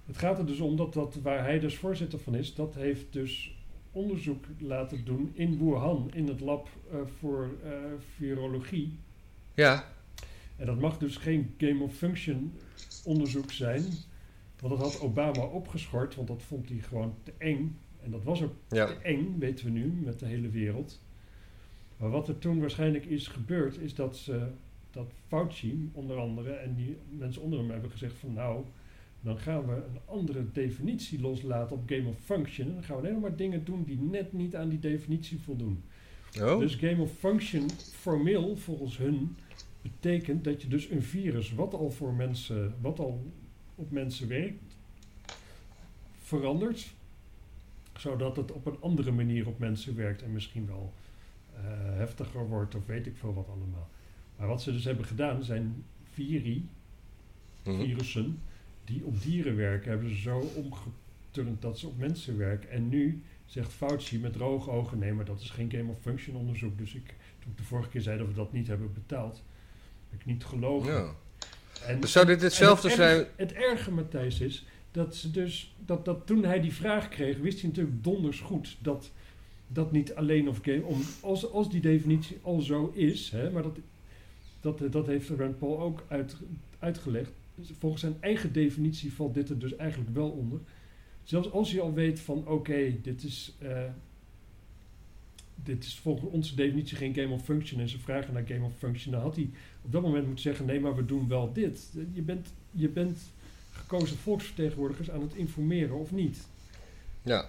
Het 0.06 0.18
gaat 0.18 0.38
er 0.38 0.46
dus 0.46 0.60
om 0.60 0.76
dat, 0.76 0.94
dat 0.94 1.16
waar 1.16 1.44
hij 1.44 1.60
dus 1.60 1.78
voorzitter 1.78 2.20
van 2.20 2.36
is, 2.36 2.56
dat 2.56 2.76
heeft 2.76 3.14
dus 3.14 3.56
onderzoek 3.92 4.46
laten 4.60 5.06
doen 5.06 5.32
in 5.34 5.58
Wuhan, 5.58 6.12
in 6.14 6.28
het 6.28 6.40
lab 6.40 6.70
eh, 6.92 7.00
voor 7.20 7.50
virologie. 8.16 8.98
Ja, 9.54 9.86
En 10.58 10.66
dat 10.66 10.80
mag 10.80 10.98
dus 10.98 11.18
geen 11.18 11.54
game 11.58 11.84
of 11.84 11.96
function 11.96 12.54
onderzoek 13.04 13.52
zijn. 13.52 13.84
Want 14.60 14.80
dat 14.80 14.92
had 14.92 15.02
Obama 15.02 15.44
opgeschort, 15.44 16.16
want 16.16 16.28
dat 16.28 16.44
vond 16.44 16.70
hij 16.70 16.78
gewoon 16.78 17.16
te 17.24 17.34
eng. 17.38 17.78
En 18.04 18.12
dat 18.12 18.24
was 18.24 18.42
ook 18.42 18.54
ja. 18.70 18.86
te 18.86 18.94
eng, 18.94 19.40
weten 19.40 19.66
we 19.66 19.72
nu, 19.72 19.86
met 19.86 20.20
de 20.20 20.26
hele 20.26 20.50
wereld. 20.50 21.00
Maar 22.02 22.10
wat 22.10 22.28
er 22.28 22.38
toen 22.38 22.60
waarschijnlijk 22.60 23.06
is 23.06 23.28
gebeurd, 23.28 23.78
is 23.78 23.96
dat, 23.96 24.18
ze, 24.18 24.48
dat 24.92 25.12
Fauci, 25.28 25.90
onder 25.94 26.18
andere, 26.18 26.52
en 26.52 26.76
die 26.76 26.98
mensen 27.10 27.42
onder 27.42 27.60
hem 27.60 27.70
hebben 27.70 27.92
gezegd 27.92 28.14
van 28.18 28.34
nou, 28.34 28.66
dan 29.22 29.38
gaan 29.38 29.66
we 29.66 29.74
een 29.76 30.00
andere 30.06 30.52
definitie 30.52 31.22
loslaten 31.22 31.76
op 31.76 31.90
Game 31.90 32.08
of 32.08 32.20
Function. 32.24 32.68
En 32.68 32.74
dan 32.74 32.84
gaan 32.84 33.02
we 33.02 33.08
alleen 33.08 33.20
maar 33.20 33.36
dingen 33.36 33.66
doen 33.66 33.84
die 33.84 34.00
net 34.00 34.34
niet 34.34 34.56
aan 34.56 34.70
die 34.70 34.80
definitie 34.80 35.40
voldoen. 35.40 35.84
Oh, 36.42 36.60
Dus 36.60 36.76
Game 36.76 37.02
of 37.02 37.12
Function 37.12 37.70
formeel 37.94 38.56
volgens 38.56 38.98
hun 38.98 39.36
betekent 39.82 40.44
dat 40.44 40.62
je 40.62 40.68
dus 40.68 40.90
een 40.90 41.04
virus 41.04 41.54
wat 41.54 41.74
al 41.74 41.92
voor 41.92 42.14
mensen, 42.14 42.74
wat 42.82 43.00
al 43.00 43.32
op 43.76 43.92
mensen 43.92 44.28
werkt, 44.28 44.78
verandert, 46.22 46.94
zodat 47.98 48.36
het 48.36 48.52
op 48.52 48.66
een 48.66 48.78
andere 48.80 49.12
manier 49.12 49.48
op 49.48 49.60
mensen 49.60 49.96
werkt 49.96 50.24
en 50.24 50.32
misschien 50.32 50.66
wel 50.68 50.94
heftiger 51.98 52.48
wordt 52.48 52.76
of 52.76 52.86
weet 52.86 53.06
ik 53.08 53.16
veel 53.18 53.34
wat 53.34 53.48
allemaal. 53.48 53.90
Maar 54.38 54.48
wat 54.48 54.62
ze 54.62 54.72
dus 54.72 54.84
hebben 54.84 55.06
gedaan 55.06 55.44
zijn 55.44 55.84
viri, 56.14 56.68
mhm. 57.64 57.80
virussen, 57.80 58.40
die 58.86 59.06
op 59.06 59.22
dieren 59.22 59.56
werken, 59.56 59.90
hebben 59.90 60.10
ze 60.10 60.22
zo 60.22 60.40
omgeturnd 60.56 61.62
dat 61.62 61.80
ze 61.80 61.88
op 61.88 61.98
mensen 61.98 62.38
werken. 62.38 62.70
En 62.70 62.90
nu 62.90 63.24
zegt 63.46 63.72
Fauci 63.74 64.20
met 64.20 64.34
droge 64.34 64.70
ogen, 64.70 65.00
nee, 65.00 65.14
maar 65.14 65.26
dat 65.26 65.42
is 65.42 65.50
geen 65.50 65.72
game 65.72 65.92
of 65.92 66.02
function 66.02 66.36
onderzoek. 66.36 66.78
Dus 66.78 66.94
ik, 66.94 67.14
toen 67.40 67.52
ik 67.52 67.58
de 67.58 67.64
vorige 67.64 67.90
keer 67.90 68.02
zei 68.02 68.18
dat 68.18 68.28
we 68.28 68.34
dat 68.34 68.54
niet 68.54 68.68
hebben 68.68 68.94
betaald, 68.94 69.44
heb 70.10 70.20
ik 70.20 70.26
niet 70.26 70.44
gelogen. 70.46 70.94
ja. 70.94 71.14
En, 71.86 72.00
Dus 72.02 72.12
zou 72.12 72.26
dit 72.26 72.42
hetzelfde 72.42 72.88
het 72.88 72.98
zijn? 72.98 73.18
erg- 73.18 73.28
Het 73.36 73.54
erge, 73.54 73.92
Matthijs, 73.92 74.40
is 74.40 74.66
dat 74.92 75.16
ze 75.16 75.32
dus 75.32 75.76
dat, 75.86 76.06
dat 76.06 76.26
toen 76.28 76.44
hij 76.44 76.62
die 76.62 76.74
vraag 76.74 77.10
kreeg, 77.10 77.38
wist 77.38 77.60
hij 77.60 77.70
natuurlijk 77.70 78.04
donders 78.04 78.40
goed 78.40 78.78
dat 78.80 79.12
dat 79.74 79.92
niet 79.92 80.16
alleen 80.16 80.50
of 80.50 80.60
game 80.62 80.84
om 80.84 81.02
als, 81.22 81.52
als 81.52 81.70
die 81.70 81.82
definitie 81.82 82.38
al 82.42 82.62
zo 82.62 82.92
is, 82.94 83.30
hè, 83.30 83.52
maar 83.52 83.64
dat, 83.64 83.78
dat, 84.62 84.92
dat 84.92 85.08
heeft 85.08 85.30
Rand 85.30 85.60
Paul 85.60 85.80
ook 85.80 86.04
uit, 86.08 86.36
uitgelegd. 86.80 87.32
Volgens 87.80 88.02
zijn 88.02 88.16
eigen 88.20 88.54
definitie 88.54 89.14
valt 89.14 89.34
dit 89.34 89.50
er 89.50 89.60
dus 89.60 89.76
eigenlijk 89.76 90.14
wel 90.14 90.30
onder. 90.30 90.60
Zelfs 91.24 91.52
als 91.52 91.72
je 91.72 91.82
al 91.82 91.94
weet 91.94 92.20
van 92.20 92.48
oké, 92.48 92.96
dit 93.02 93.24
is 93.24 93.56
eh, 93.60 93.84
dit 95.64 95.84
is 95.84 96.00
volgens 96.00 96.32
onze 96.32 96.56
definitie 96.56 96.98
geen 96.98 97.14
game 97.14 97.34
of 97.34 97.44
function 97.44 97.82
en 97.82 97.90
ze 97.90 98.00
vragen 98.00 98.34
naar 98.34 98.46
game 98.48 98.66
of 98.66 98.78
function, 98.78 99.14
dan 99.14 99.22
had 99.22 99.36
hij 99.36 99.50
op 99.82 99.92
dat 99.92 100.02
moment 100.02 100.26
moeten 100.26 100.44
zeggen: 100.44 100.66
nee, 100.66 100.80
maar 100.80 100.96
we 100.96 101.06
doen 101.06 101.28
wel 101.28 101.54
dit. 101.54 101.90
Je 102.14 102.22
bent, 102.22 102.54
je 102.72 102.90
bent 102.90 103.20
gekozen 103.72 104.18
volksvertegenwoordigers 104.18 105.12
aan 105.12 105.22
het 105.22 105.34
informeren 105.34 106.00
of 106.00 106.12
niet. 106.12 106.48
Ja. 107.22 107.46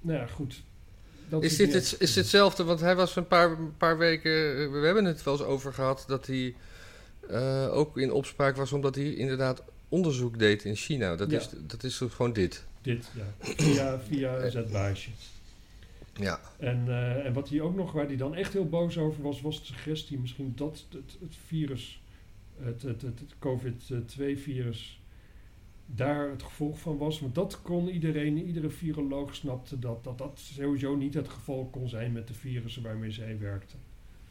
Nou 0.00 0.18
ja, 0.18 0.26
goed. 0.26 0.62
Dat 1.30 1.42
Is 1.44 1.56
dit, 1.56 1.72
het, 1.72 1.96
is 1.98 2.14
hetzelfde? 2.14 2.64
Want 2.64 2.80
hij 2.80 2.96
was 2.96 3.16
een 3.16 3.26
paar, 3.26 3.50
een 3.50 3.76
paar 3.76 3.98
weken. 3.98 4.32
eh, 4.32 4.70
We 4.70 4.78
hebben 4.86 5.04
het 5.04 5.22
wel 5.22 5.34
eens 5.34 5.42
over 5.42 5.72
gehad 5.72 6.04
dat 6.06 6.26
hij 6.26 6.54
eh, 7.28 7.68
ook 7.76 7.98
in 7.98 8.12
opspraak 8.12 8.56
was 8.56 8.72
omdat 8.72 8.94
hij 8.94 9.14
inderdaad 9.14 9.62
onderzoek 9.88 10.38
deed 10.38 10.64
in 10.64 10.74
China. 10.76 11.16
Dat, 11.16 11.30
Ja. 11.30 11.38
is, 11.38 11.48
dat 11.66 11.84
is 11.84 11.96
gewoon 12.10 12.32
dit. 12.32 12.64
Dit, 12.82 13.10
ja. 13.16 13.54
Via, 13.54 14.00
via 14.08 14.36
een 14.38 14.50
zetbaasje. 14.50 15.10
Ja. 16.14 16.40
En, 16.58 16.84
eh, 16.88 17.26
en 17.26 17.32
wat 17.32 17.48
hij 17.48 17.60
ook 17.60 17.74
nog, 17.74 17.92
waar 17.92 18.06
hij 18.06 18.16
dan 18.16 18.34
echt 18.34 18.52
heel 18.52 18.68
boos 18.68 18.98
over 18.98 19.22
was, 19.22 19.40
was 19.40 19.58
de 19.60 19.64
suggestie 19.66 20.18
misschien 20.18 20.52
dat 20.56 20.84
het, 20.90 21.16
het 21.20 21.34
virus, 21.46 22.00
het, 22.62 22.82
het, 22.82 23.02
het, 23.02 23.18
het 23.20 23.34
COVID-2-virus, 23.38 24.99
daar 25.94 26.30
het 26.30 26.42
gevolg 26.42 26.78
van 26.78 26.98
was. 26.98 27.20
Want 27.20 27.34
dat 27.34 27.62
kon 27.62 27.88
iedereen, 27.88 28.46
iedere 28.46 28.70
viroloog 28.70 29.34
snapte 29.34 29.78
dat, 29.78 30.04
dat 30.04 30.18
dat 30.18 30.38
sowieso 30.38 30.96
niet 30.96 31.14
het 31.14 31.28
geval 31.28 31.68
kon 31.70 31.88
zijn 31.88 32.12
met 32.12 32.28
de 32.28 32.34
virussen 32.34 32.82
waarmee 32.82 33.10
zij 33.10 33.38
werkten. 33.38 33.78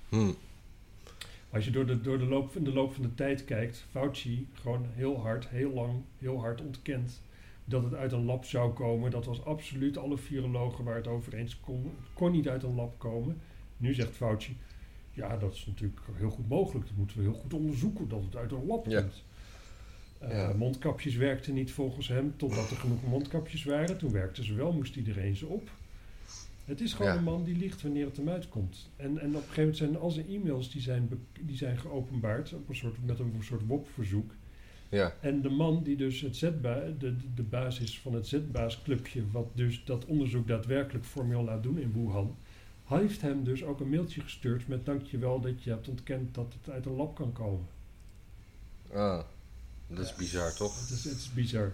Hm. 0.10 0.32
Als 1.50 1.66
je 1.66 1.72
door 1.72 1.86
de, 1.86 2.02
door 2.02 2.20
de 2.20 2.26
loop, 2.26 2.56
in 2.56 2.64
de 2.64 2.74
loop 2.74 2.94
van 2.94 3.04
de 3.04 3.14
tijd 3.16 3.46
kijkt, 3.46 3.86
Fauci 3.90 4.48
gewoon 4.54 4.86
heel 4.94 5.20
hard, 5.20 5.48
heel 5.48 5.74
lang, 5.74 5.94
heel 6.18 6.40
hard 6.40 6.62
ontkent 6.62 7.22
dat 7.66 7.84
het 7.84 7.94
uit 7.94 8.12
een 8.12 8.26
lab 8.26 8.46
zou 8.46 8.74
komen. 8.74 9.12
Dat 9.12 9.26
was 9.26 9.46
absoluut 9.46 9.98
alle 9.98 10.18
virologen 10.18 10.84
waar 10.84 10.96
het 10.96 11.08
over 11.08 11.34
eens 11.34 11.60
kon. 11.60 11.84
Het 11.84 12.14
kon 12.14 12.32
niet 12.32 12.48
uit 12.48 12.64
een 12.64 12.76
lab 12.76 13.00
komen. 13.00 13.42
Nu 13.78 13.94
zegt 13.94 14.16
Fauci, 14.16 14.58
ja, 15.12 15.38
dat 15.38 15.54
is 15.54 15.66
natuurlijk 15.66 16.02
heel 16.14 16.30
goed 16.30 16.50
mogelijk. 16.50 16.88
Dat 16.88 16.98
moeten 16.98 17.18
we 17.18 17.24
heel 17.24 17.34
goed 17.34 17.54
onderzoeken 17.54 18.08
dat 18.08 18.24
het 18.24 18.36
uit 18.36 18.52
een 18.52 18.66
lab 18.66 18.84
komt. 18.84 19.24
Ja. 20.28 20.54
Mondkapjes 20.58 21.16
werkten 21.16 21.54
niet 21.54 21.72
volgens 21.72 22.08
hem, 22.08 22.34
totdat 22.36 22.70
er 22.70 22.78
genoeg 22.78 23.04
mondkapjes 23.04 23.64
waren. 23.64 23.98
Toen 23.98 24.12
werkten 24.12 24.44
ze 24.46 24.54
wel, 24.54 24.72
moest 24.72 24.96
iedereen 24.96 25.36
ze 25.36 25.46
op. 25.46 25.70
Het 26.66 26.82
is 26.82 26.94
gewoon 26.94 27.12
Ja. 27.12 27.18
een 27.18 27.24
man 27.24 27.44
die 27.44 27.58
liegt 27.58 27.82
wanneer 27.82 28.06
het 28.06 28.18
hem 28.18 28.30
uitkomt. 28.30 28.90
En, 28.96 29.18
en 29.20 29.28
op 29.30 29.36
een 29.36 29.42
gegeven 29.42 29.58
moment 29.62 29.78
zijn 29.78 29.98
al 29.98 30.10
zijn 30.12 30.28
e-mails 30.28 30.72
die 30.72 30.82
zijn, 30.82 31.10
die 31.42 31.58
zijn 31.58 31.78
geopenbaard 31.78 32.54
op 32.54 32.70
een 32.70 32.76
soort, 32.76 33.06
met 33.06 33.20
een 33.20 33.34
soort 33.42 33.68
WOP-verzoek. 33.68 34.32
Ja. 34.90 35.14
En 35.20 35.42
de 35.42 35.50
man 35.50 35.84
die 35.84 35.96
dus 35.96 36.22
het 36.22 36.36
zetba 36.38 36.76
de, 36.80 36.98
de, 36.98 37.16
de 37.36 37.44
basis 37.44 38.00
van 38.00 38.14
het 38.14 38.28
zetbaasclubje, 38.28 39.24
wat 39.32 39.48
dus 39.54 39.84
dat 39.86 40.06
onderzoek 40.06 40.48
daadwerkelijk 40.48 41.06
formeel 41.06 41.44
laat 41.44 41.64
doen 41.64 41.80
in 41.80 41.94
Wuhan, 41.94 42.36
heeft 42.86 43.22
hem 43.22 43.44
dus 43.44 43.64
ook 43.64 43.80
een 43.80 43.90
mailtje 43.90 44.22
gestuurd 44.22 44.68
met 44.68 44.86
dankjewel 44.86 45.40
dat 45.40 45.64
je 45.64 45.70
hebt 45.70 45.88
ontkend 45.88 46.36
dat 46.36 46.54
het 46.62 46.74
uit 46.74 46.86
een 46.86 46.96
lab 46.96 47.16
kan 47.16 47.34
komen. 47.34 47.66
Ah, 48.94 49.24
dat 49.96 50.06
is 50.06 50.16
bizar 50.16 50.54
toch? 50.54 50.80
Het 50.80 50.90
is, 50.90 51.04
het 51.04 51.18
is 51.18 51.34
bizar. 51.34 51.72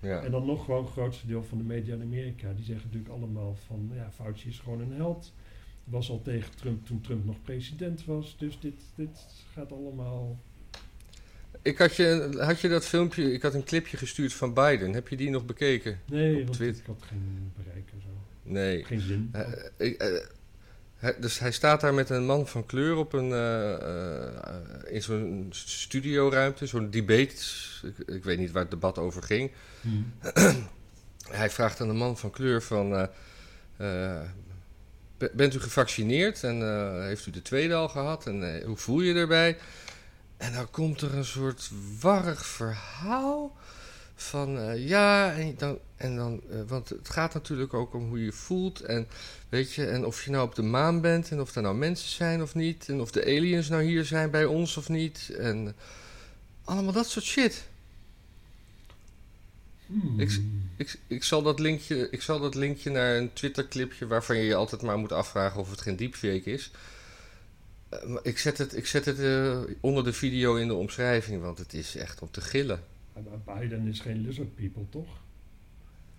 Ja. 0.00 0.22
En 0.22 0.30
dan 0.30 0.46
nog 0.46 0.64
gewoon 0.64 0.84
het 0.84 0.92
grootste 0.92 1.26
deel 1.26 1.44
van 1.44 1.58
de 1.58 1.64
media 1.64 1.94
in 1.94 2.02
Amerika. 2.02 2.52
Die 2.52 2.64
zeggen 2.64 2.86
natuurlijk 2.86 3.14
allemaal 3.14 3.56
van, 3.66 3.90
ja, 3.94 4.10
Fauci 4.14 4.48
is 4.48 4.58
gewoon 4.58 4.80
een 4.80 4.92
held. 4.92 5.32
Was 5.84 6.10
al 6.10 6.22
tegen 6.22 6.54
Trump 6.56 6.86
toen 6.86 7.00
Trump 7.00 7.24
nog 7.24 7.42
president 7.42 8.04
was. 8.04 8.36
Dus 8.38 8.58
dit, 8.60 8.74
dit 8.94 9.18
gaat 9.52 9.72
allemaal... 9.72 10.38
Ik 11.62 11.78
had 11.78 11.96
je, 11.96 12.36
had 12.38 12.60
je 12.60 12.68
dat 12.68 12.84
filmpje, 12.86 13.32
ik 13.32 13.42
had 13.42 13.54
een 13.54 13.64
clipje 13.64 13.96
gestuurd 13.96 14.32
van 14.32 14.54
Biden. 14.54 14.92
Heb 14.92 15.08
je 15.08 15.16
die 15.16 15.30
nog 15.30 15.44
bekeken? 15.46 16.00
Nee, 16.06 16.34
Op 16.36 16.42
want 16.44 16.52
Twitter. 16.52 16.80
ik 16.80 16.86
had 16.86 17.02
geen 17.02 17.52
bereik 17.56 17.88
en 17.92 18.00
zo. 18.00 18.08
Nee. 18.42 18.84
Geen 18.84 19.00
zin. 19.00 19.28
Eh, 19.32 19.48
ik, 19.76 19.96
eh, 19.96 20.24
hij- 21.00 21.16
dus 21.20 21.38
hij 21.38 21.52
staat 21.52 21.80
daar 21.80 21.94
met 21.94 22.10
een 22.10 22.26
man 22.26 22.48
van 22.48 22.66
kleur 22.66 22.96
op 22.96 23.12
een, 23.12 23.32
eh, 23.32 23.74
eh, 23.74 24.94
in 24.94 25.02
zo'n 25.02 25.48
studioruimte, 25.54 26.66
zo'n 26.66 26.90
debate. 26.90 27.34
Ik, 27.82 28.08
ik 28.08 28.24
weet 28.24 28.38
niet 28.38 28.50
waar 28.50 28.62
het 28.62 28.70
debat 28.70 28.98
over 28.98 29.22
ging. 29.22 29.50
Hmm. 29.80 30.12
Hij 31.30 31.50
vraagt 31.50 31.80
aan 31.80 31.88
de 31.88 31.94
man 31.94 32.18
van 32.18 32.30
kleur 32.30 32.62
van... 32.62 32.94
eh, 33.76 34.20
be- 35.18 35.30
bent 35.34 35.54
u 35.54 35.60
gevaccineerd 35.60 36.44
en 36.44 36.62
heeft 37.06 37.26
u 37.26 37.30
de 37.30 37.42
tweede 37.42 37.74
al 37.74 37.88
gehad 37.88 38.26
en 38.26 38.62
hoe 38.64 38.76
voel 38.76 39.00
je 39.00 39.14
erbij? 39.14 39.58
En 40.36 40.52
dan 40.52 40.70
komt 40.70 41.00
er 41.00 41.14
een 41.14 41.24
soort 41.24 41.70
warrig 42.00 42.46
verhaal 42.46 43.56
van 44.22 44.58
eh, 44.58 44.88
ja, 44.88 45.32
en 45.32 45.54
dan, 45.58 45.78
en 45.96 46.16
dan 46.16 46.40
eh, 46.50 46.58
want 46.66 46.88
het 46.88 47.08
gaat 47.10 47.34
natuurlijk 47.34 47.74
ook 47.74 47.94
om 47.94 48.08
hoe 48.08 48.18
je 48.18 48.24
je 48.24 48.32
voelt. 48.32 48.80
En 48.80 49.08
weet 49.48 49.72
je, 49.72 49.86
en 49.86 50.04
of 50.04 50.24
je 50.24 50.30
nou 50.30 50.44
op 50.46 50.54
de 50.54 50.62
maan 50.62 51.00
bent 51.00 51.30
en 51.30 51.40
of 51.40 51.54
er 51.56 51.62
nou 51.62 51.74
mensen 51.76 52.08
zijn 52.08 52.42
of 52.42 52.54
niet. 52.54 52.88
En 52.88 53.00
of 53.00 53.10
de 53.10 53.24
aliens 53.24 53.68
nou 53.68 53.82
hier 53.82 54.04
zijn 54.04 54.30
bij 54.30 54.44
ons 54.44 54.76
of 54.76 54.88
niet. 54.88 55.30
En 55.38 55.74
allemaal 56.64 56.92
dat 56.92 57.08
soort 57.08 57.24
shit. 57.24 57.64
Hmm. 59.86 60.20
Ik- 60.20 60.40
Ik, 60.76 60.98
ik, 61.06 61.24
zal 61.24 61.42
dat 61.42 61.58
linkje, 61.58 62.08
ik 62.10 62.22
zal 62.22 62.40
dat 62.40 62.54
linkje 62.54 62.90
naar 62.90 63.16
een 63.16 63.32
Twitter-clipje 63.32 64.06
waarvan 64.06 64.36
je 64.36 64.44
je 64.44 64.54
altijd 64.54 64.82
maar 64.82 64.98
moet 64.98 65.12
afvragen 65.12 65.60
of 65.60 65.70
het 65.70 65.80
geen 65.80 65.96
deepfake 65.96 66.42
is. 66.52 66.70
Eh, 67.88 67.98
ik 68.22 68.38
zet 68.38 68.58
het, 68.58 68.76
ik 68.76 68.86
zet 68.86 69.04
het 69.04 69.18
onder 69.80 70.04
de 70.04 70.12
video 70.12 70.54
in 70.56 70.68
de 70.68 70.74
omschrijving, 70.74 71.42
want 71.42 71.58
het 71.58 71.74
is 71.74 71.96
echt 71.96 72.20
om 72.20 72.30
te 72.30 72.40
gillen. 72.40 72.84
Maar 73.12 73.56
Biden 73.58 73.86
is 73.86 74.00
geen 74.00 74.20
lizard 74.20 74.54
people, 74.54 74.88
toch? 74.88 75.08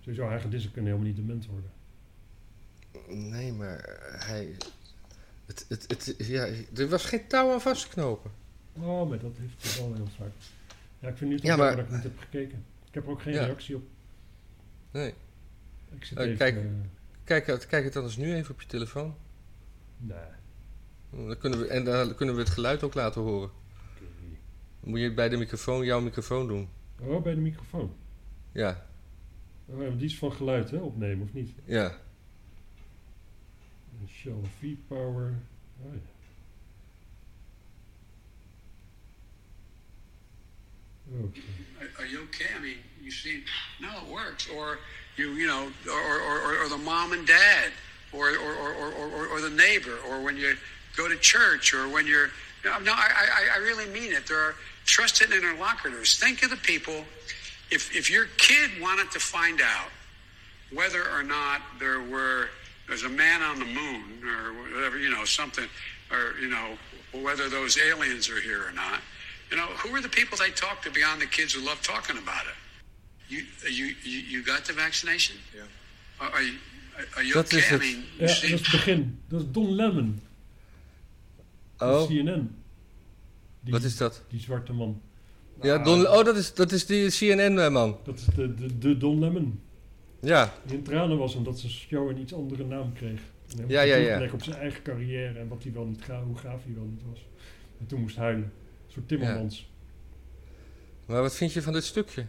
Sowieso, 0.00 0.24
hagedissen 0.26 0.70
kunnen 0.72 0.90
helemaal 0.92 1.12
niet 1.12 1.20
dement 1.26 1.46
worden. 1.46 1.70
Nee, 3.30 3.52
maar 3.52 3.98
hij. 4.26 4.56
Het, 5.46 5.64
het, 5.68 5.84
het, 5.88 6.14
ja, 6.26 6.46
er 6.76 6.88
was 6.88 7.04
geen 7.04 7.26
touw 7.26 7.52
aan 7.52 7.60
vast 7.60 7.82
te 7.82 7.88
knopen. 7.88 8.30
Oh, 8.72 9.08
maar 9.08 9.18
dat 9.18 9.32
heeft 9.36 9.62
hij 9.76 9.82
wel 9.84 9.94
heel 9.94 10.08
vaak. 10.18 10.30
Ja, 10.98 11.08
ik 11.08 11.16
vind 11.16 11.30
nu 11.30 11.38
Ja, 11.42 11.56
maar- 11.56 11.76
dat 11.76 11.84
ik 11.84 11.90
niet 11.90 12.02
heb 12.02 12.18
gekeken. 12.18 12.64
Ik 12.88 12.94
heb 12.94 13.04
er 13.04 13.10
ook 13.10 13.22
geen 13.22 13.32
Ja. 13.34 13.44
reactie 13.44 13.76
op. 13.76 13.82
Nee. 14.90 15.14
Ik 15.90 16.04
zit 16.04 16.18
even... 16.18 16.36
kijk. 16.36 16.56
eh, 16.56 16.62
Kijk, 17.24 17.46
het- 17.46 17.66
kijk 17.66 17.84
het 17.84 17.92
dan 17.92 18.02
eens 18.02 18.16
nu 18.16 18.34
even 18.34 18.54
op 18.54 18.60
je 18.60 18.66
telefoon. 18.66 19.14
nee. 19.98 20.18
Dan 21.10 21.38
kunnen 21.38 21.58
we, 21.58 21.66
en 21.66 21.84
dan 21.84 22.14
kunnen 22.14 22.34
we 22.34 22.40
het 22.40 22.50
geluid 22.50 22.82
ook 22.82 22.94
laten 22.94 23.20
horen. 23.22 23.50
Dan 24.80 24.90
moet 24.90 25.00
je 25.00 25.14
bij 25.14 25.28
de 25.28 25.36
microfoon 25.36 25.84
jouw 25.84 26.00
microfoon 26.00 26.46
doen. 26.46 26.68
Oh, 27.00 27.22
bij 27.22 27.34
de 27.34 27.40
microfoon. 27.40 27.96
Ja, 28.52 28.86
Oh, 29.66 29.78
ja, 29.78 29.84
want 29.86 29.98
die 29.98 30.08
is 30.08 30.18
van 30.18 30.32
geluid, 30.32 30.70
hè? 30.70 30.76
Opnemen, 30.76 31.26
of 31.26 31.32
niet? 31.32 31.50
ja. 31.64 31.98
Shell 34.08 34.34
V-Power. 34.60 35.34
Oh, 35.82 35.94
ja. 35.94 36.00
Oké. 41.24 41.40
Are, 41.80 41.88
are 41.98 42.06
you 42.08 42.22
okay? 42.22 42.46
I 42.56 42.60
mean, 42.60 42.78
you 43.00 43.10
seem 43.10 43.42
no, 43.80 43.88
it 44.02 44.08
works. 44.08 44.48
Or 44.48 44.78
you, 45.16 45.30
you 45.34 45.46
know, 45.46 45.68
or 45.86 46.20
or, 46.20 46.40
or, 46.40 46.64
or 46.64 46.68
the 46.68 46.78
mom 46.84 47.12
and 47.12 47.26
dad, 47.26 47.72
or 48.12 48.28
or, 48.30 48.54
or, 48.56 48.72
or, 48.74 48.92
or 49.10 49.26
or 49.28 49.40
the 49.40 49.50
neighbor, 49.50 49.98
or 50.08 50.22
when 50.22 50.36
you 50.36 50.56
go 50.96 51.08
to 51.08 51.16
church, 51.16 51.74
or 51.74 51.88
when 51.88 52.06
you're. 52.06 52.30
No, 52.64 52.78
no, 52.78 52.92
I, 52.92 53.08
I, 53.38 53.56
I 53.56 53.58
really 53.58 53.86
mean 53.90 54.12
it. 54.12 54.26
There 54.26 54.38
are 54.38 54.54
trusted 54.84 55.32
interlocutors. 55.32 56.18
Think 56.18 56.42
of 56.42 56.50
the 56.50 56.56
people. 56.56 57.04
If 57.70 57.94
if 57.94 58.10
your 58.10 58.26
kid 58.36 58.70
wanted 58.80 59.10
to 59.12 59.18
find 59.20 59.60
out 59.60 59.90
whether 60.72 61.02
or 61.10 61.22
not 61.22 61.60
there 61.78 62.00
were 62.00 62.48
there's 62.86 63.04
a 63.04 63.08
man 63.08 63.42
on 63.42 63.58
the 63.58 63.64
moon 63.64 64.02
or 64.26 64.52
whatever, 64.74 64.98
you 64.98 65.10
know, 65.10 65.24
something, 65.24 65.66
or 66.10 66.34
you 66.40 66.48
know, 66.48 66.76
whether 67.12 67.48
those 67.48 67.78
aliens 67.78 68.28
are 68.28 68.40
here 68.40 68.66
or 68.68 68.72
not. 68.72 69.00
You 69.50 69.56
know, 69.56 69.66
who 69.66 69.94
are 69.94 70.00
the 70.00 70.08
people 70.08 70.36
they 70.38 70.50
talk 70.50 70.82
to 70.82 70.90
beyond 70.90 71.20
the 71.20 71.26
kids 71.26 71.52
who 71.54 71.60
love 71.64 71.80
talking 71.82 72.18
about 72.18 72.44
it? 72.46 72.54
You 73.28 73.44
you 73.70 73.94
you, 74.02 74.18
you 74.18 74.42
got 74.44 74.64
the 74.64 74.72
vaccination? 74.72 75.36
Yeah. 75.54 75.62
Are, 76.20 76.30
are 76.32 76.42
you 76.42 76.54
are 77.16 77.22
you 77.22 77.34
Dat 77.34 77.46
okay? 77.46 77.58
is 77.58 77.64
I 77.64 77.68
het. 77.68 77.80
mean, 77.80 78.04
Ja, 78.18 78.26
you 78.26 78.26
dat 78.26 78.36
seem, 78.36 78.54
is 78.54 78.60
het 78.60 78.70
begin. 78.70 79.20
Dat 79.28 79.40
is 79.40 79.46
Don 79.52 79.74
Lemon. 79.74 80.22
Oh, 81.78 82.06
CNN. 82.06 82.61
Die, 83.62 83.72
wat 83.72 83.82
is 83.82 83.96
dat? 83.96 84.22
Die 84.28 84.40
zwarte 84.40 84.72
man. 84.72 85.00
Ja, 85.62 85.78
Don, 85.78 86.06
oh, 86.08 86.24
dat 86.24 86.36
is, 86.36 86.54
dat 86.54 86.72
is 86.72 86.86
die 86.86 87.10
CNN-man. 87.10 87.96
Dat 88.04 88.18
is 88.18 88.24
de, 88.24 88.54
de, 88.54 88.78
de 88.78 88.96
Don 88.96 89.18
Lemon. 89.18 89.60
Ja, 90.20 90.54
Die 90.66 90.76
in 90.76 90.82
tranen 90.82 91.18
was 91.18 91.34
omdat 91.34 91.58
zijn 91.58 91.72
show 91.72 92.08
een 92.10 92.18
iets 92.18 92.34
andere 92.34 92.64
naam 92.64 92.92
kreeg. 92.92 93.20
En 93.58 93.64
Ja, 93.68 93.80
ja, 93.82 93.96
ja. 93.96 94.28
op 94.32 94.42
zijn 94.42 94.56
eigen 94.56 94.82
carrière 94.82 95.38
en 95.38 95.48
wat 95.48 95.62
hij 95.62 95.72
wel 95.72 95.84
niet 95.86 96.04
hoe 96.26 96.36
gaaf 96.36 96.64
hij 96.64 96.74
wel 96.74 96.84
niet 96.84 97.02
was. 97.10 97.26
En 97.80 97.86
toen 97.86 98.00
moest 98.00 98.16
huilen. 98.16 98.42
Een 98.86 98.92
soort 98.92 99.08
Timmermans. 99.08 99.70
maar 101.06 101.20
wat 101.22 101.34
vind 101.36 101.52
je 101.52 101.62
van 101.62 101.72
dit 101.72 101.84
stukje? 101.84 102.26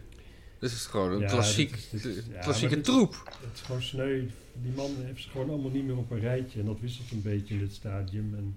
Dit 0.58 0.70
is 0.72 0.86
gewoon 0.86 1.12
een 1.12 1.20
Ja, 1.20 1.26
klassiek, 1.26 1.70
dit 1.70 1.78
is- 1.92 2.02
dit 2.02 2.16
is- 2.16 2.24
ja, 2.32 2.38
klassieke 2.40 2.74
dit- 2.74 2.84
troep. 2.84 3.22
Het 3.40 3.54
is 3.54 3.60
gewoon 3.60 3.82
sneu. 3.82 4.22
Die 4.62 4.72
man 4.76 4.90
heeft 5.04 5.22
ze 5.22 5.28
gewoon 5.28 5.48
allemaal 5.50 5.70
niet 5.70 5.84
meer 5.84 5.96
op 5.96 6.10
een 6.10 6.20
rijtje. 6.20 6.60
En 6.60 6.66
dat 6.66 6.80
wisselt 6.80 7.10
een 7.10 7.22
beetje 7.22 7.54
in 7.54 7.60
dit 7.60 7.72
stadium. 7.72 8.34
En 8.36 8.56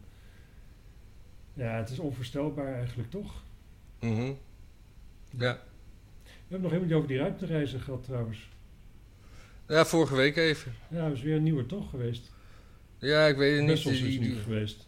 ja, 1.57 1.77
het 1.77 1.89
is 1.89 1.99
onvoorstelbaar 1.99 2.73
eigenlijk, 2.75 3.09
toch? 3.09 3.43
Mhm. 3.99 4.31
Ja. 5.37 5.59
We 6.23 6.53
hebben 6.53 6.61
nog 6.61 6.71
helemaal 6.71 6.81
niet 6.85 6.93
over 6.93 7.07
die 7.07 7.17
ruimtereizen 7.17 7.79
gehad 7.79 8.03
trouwens. 8.03 8.49
ja, 9.67 9.85
vorige 9.85 10.15
week 10.15 10.35
even. 10.35 10.73
Ja, 10.89 11.05
er 11.05 11.11
is 11.11 11.21
weer 11.21 11.35
een 11.35 11.43
nieuwe 11.43 11.65
toch 11.65 11.89
geweest. 11.89 12.31
Ja, 12.99 13.25
ik 13.25 13.37
weet 13.37 13.57
het 13.57 13.65
niet. 13.67 13.83
Die- 13.83 14.07
is 14.09 14.19
nu 14.19 14.35
geweest. 14.35 14.87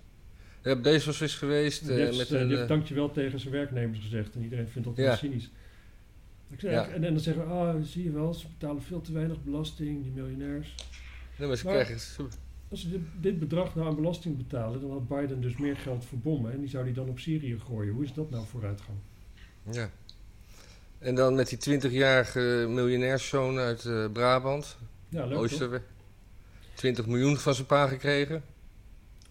Ja, 0.63 0.75
Bezos 0.75 1.21
is 1.21 1.35
geweest 1.35 1.87
Die 1.87 2.05
eh, 2.07 2.17
met 2.17 2.31
eh, 2.31 2.39
een... 2.41 2.57
eh, 2.57 2.67
dankjewel 2.67 3.11
tegen 3.11 3.39
zijn 3.39 3.53
werknemers 3.53 3.99
gezegd. 3.99 4.35
En 4.35 4.43
iedereen 4.43 4.67
vindt 4.67 4.87
dat 4.87 4.97
Ja. 4.97 5.03
wel 5.03 5.15
cynisch. 5.15 5.49
Ik 6.49 6.59
zeg, 6.59 6.71
Ja. 6.71 6.87
En, 6.87 7.03
en 7.03 7.13
dan 7.13 7.19
zeggen 7.19 7.47
we, 7.47 7.53
ah, 7.53 7.75
zie 7.83 8.03
je 8.03 8.11
wel, 8.11 8.33
ze 8.33 8.47
betalen 8.47 8.81
veel 8.81 9.01
te 9.01 9.13
weinig 9.13 9.43
belasting, 9.43 10.03
die 10.03 10.11
miljonairs. 10.11 10.75
nee, 11.37 11.47
maar 11.47 11.57
ze 11.57 11.65
maar- 11.65 11.73
krijgen... 11.73 11.99
Als 12.69 12.81
ze 12.81 12.89
dit, 12.89 13.01
dit 13.21 13.39
bedrag 13.39 13.75
nou 13.75 13.87
aan 13.87 13.95
belasting 13.95 14.37
betalen, 14.37 14.81
dan 14.81 14.91
had 14.91 15.07
Biden 15.07 15.41
dus 15.41 15.57
meer 15.57 15.75
geld 15.77 16.05
voor 16.05 16.17
bommen. 16.17 16.51
En 16.51 16.59
die 16.59 16.69
zou 16.69 16.83
die 16.83 16.93
dan 16.93 17.09
op 17.09 17.19
Syrië 17.19 17.59
gooien. 17.59 17.93
Hoe 17.93 18.03
is 18.03 18.13
dat 18.13 18.29
nou 18.29 18.45
vooruitgang? 18.45 18.97
Ja. 19.71 19.89
En 20.99 21.15
dan 21.15 21.35
met 21.35 21.49
die 21.49 21.79
20-jarige 21.79 22.65
miljonairszoon 22.69 23.57
uit 23.57 23.85
eh, 23.85 24.11
Brabant, 24.11 24.77
Ja, 25.09 25.25
leuk 25.25 25.33
toch? 25.33 25.43
Oosterweg. 25.43 25.81
20 26.73 27.07
miljoen 27.07 27.37
van 27.37 27.53
zijn 27.53 27.67
pa 27.67 27.87
gekregen. 27.87 28.43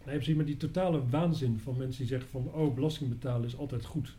Nee, 0.05 0.17
precies, 0.17 0.35
maar 0.35 0.45
die 0.45 0.57
totale 0.57 1.09
waanzin 1.09 1.61
van 1.63 1.77
mensen 1.77 1.99
die 1.99 2.07
zeggen 2.07 2.31
van... 2.31 2.53
oh, 2.53 2.75
belasting 2.75 3.11
betalen 3.11 3.47
is 3.47 3.57
altijd 3.57 3.85
goed. 3.85 4.17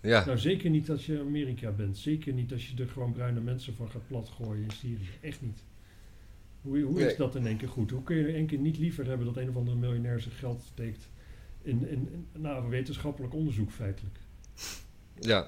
Ja, 0.00 0.24
Nou, 0.24 0.38
zeker 0.38 0.70
niet 0.70 0.90
als 0.90 1.06
je 1.06 1.20
Amerika 1.20 1.70
bent. 1.70 1.98
Zeker 1.98 2.32
niet 2.32 2.52
als 2.52 2.68
je 2.68 2.82
er 2.82 2.88
gewoon 2.88 3.12
bruine 3.12 3.40
mensen 3.40 3.74
van 3.74 3.90
gaat 3.90 4.06
platgooien 4.06 4.62
in 4.62 4.70
Syrië. 4.70 5.08
Echt 5.20 5.42
niet. 5.42 5.62
Hoe, 6.62 6.80
hoe 6.82 6.94
Nee. 6.98 7.06
is 7.10 7.16
dat 7.16 7.34
in 7.34 7.46
één 7.46 7.56
keer 7.56 7.68
goed? 7.68 7.90
Hoe 7.90 8.02
kun 8.02 8.16
je 8.16 8.28
in 8.28 8.34
één 8.34 8.46
keer 8.46 8.58
niet 8.58 8.78
liever 8.78 9.06
hebben 9.06 9.26
dat 9.26 9.36
een 9.36 9.48
of 9.48 9.56
andere 9.56 9.76
miljonair 9.76 10.20
zijn 10.20 10.34
geld 10.34 10.62
steekt 10.72 11.08
in, 11.62 11.88
in, 11.88 12.08
in 12.12 12.26
nou, 12.42 12.68
wetenschappelijk 12.68 13.34
onderzoek 13.34 13.70
feitelijk? 13.70 14.16
ja. 15.20 15.46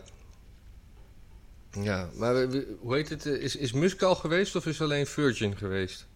Ja, 1.82 2.10
maar 2.16 2.46
hoe 2.80 2.94
heet 2.94 3.08
het? 3.08 3.26
eh, 3.26 3.42
Is, 3.42 3.56
is 3.56 3.72
Musk 3.72 4.02
al 4.02 4.14
geweest 4.14 4.56
of 4.56 4.66
is 4.66 4.80
alleen 4.80 5.06
Virgin 5.06 5.56
geweest? 5.56 6.06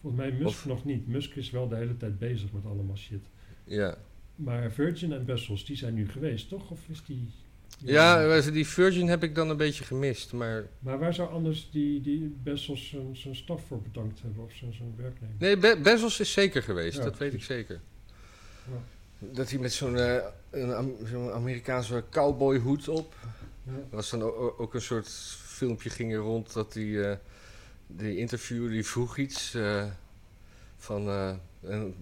Volgens 0.00 0.22
mij 0.22 0.32
Musk 0.32 0.46
Of- 0.46 0.64
nog 0.66 0.84
niet. 0.84 1.08
Musk 1.08 1.34
is 1.34 1.50
wel 1.50 1.68
de 1.68 1.76
hele 1.76 1.96
tijd 1.96 2.18
bezig 2.18 2.52
met 2.52 2.66
allemaal 2.66 2.96
shit. 2.96 3.24
Ja. 3.64 3.96
Maar 4.36 4.72
Virgin 4.72 5.12
en 5.12 5.24
Bezos, 5.24 5.64
die 5.64 5.76
zijn 5.76 5.94
nu 5.94 6.08
geweest, 6.08 6.48
toch? 6.48 6.70
Of 6.70 6.80
is 6.88 7.04
die... 7.06 7.28
Ja, 7.78 8.40
die 8.40 8.66
Virgin 8.66 9.08
heb 9.08 9.22
ik 9.22 9.34
dan 9.34 9.50
een 9.50 9.56
beetje 9.56 9.84
gemist, 9.84 10.32
maar... 10.32 10.64
Maar 10.78 10.98
waar 10.98 11.14
zou 11.14 11.30
anders 11.30 11.68
die, 11.72 12.00
die 12.00 12.36
Bezos 12.42 12.88
zijn, 12.88 13.16
zijn 13.16 13.36
staf 13.36 13.60
voor 13.68 13.82
bedankt 13.82 14.20
hebben? 14.22 14.44
Of 14.44 14.52
zijn, 14.52 14.74
zijn 14.74 14.94
werknemer? 14.96 15.34
Nee, 15.38 15.56
Be- 15.56 15.78
Bezos 15.82 16.20
is 16.20 16.32
zeker 16.32 16.62
geweest, 16.62 16.96
Ja, 16.98 17.04
dat 17.04 17.18
weet 17.18 17.32
ik 17.34 17.42
zeker. 17.44 17.80
Ja. 18.64 18.76
Dat 19.18 19.50
hij 19.50 19.58
met 19.58 19.72
zo'n 19.72 19.98
eh, 19.98 20.16
een 20.50 20.72
Am- 20.74 20.96
zo'n 21.10 21.30
Amerikaanse 21.32 22.04
cowboyhoed 22.10 22.88
op. 22.88 23.14
Ja. 23.62 23.72
Er 23.72 23.96
was 23.96 24.10
dan 24.10 24.22
ook, 24.22 24.74
een 24.74 24.80
soort 24.82 25.08
filmpje 25.44 25.90
ging 25.90 26.12
er 26.12 26.18
rond 26.18 26.52
dat 26.52 26.72
die, 26.72 27.04
eh 27.04 27.16
die 27.86 28.16
interviewer 28.16 28.70
die 28.70 28.86
vroeg 28.86 29.16
iets 29.16 29.54
eh, 29.54 29.84
van 30.76 31.08
eh, 31.08 31.30
en, 31.60 31.94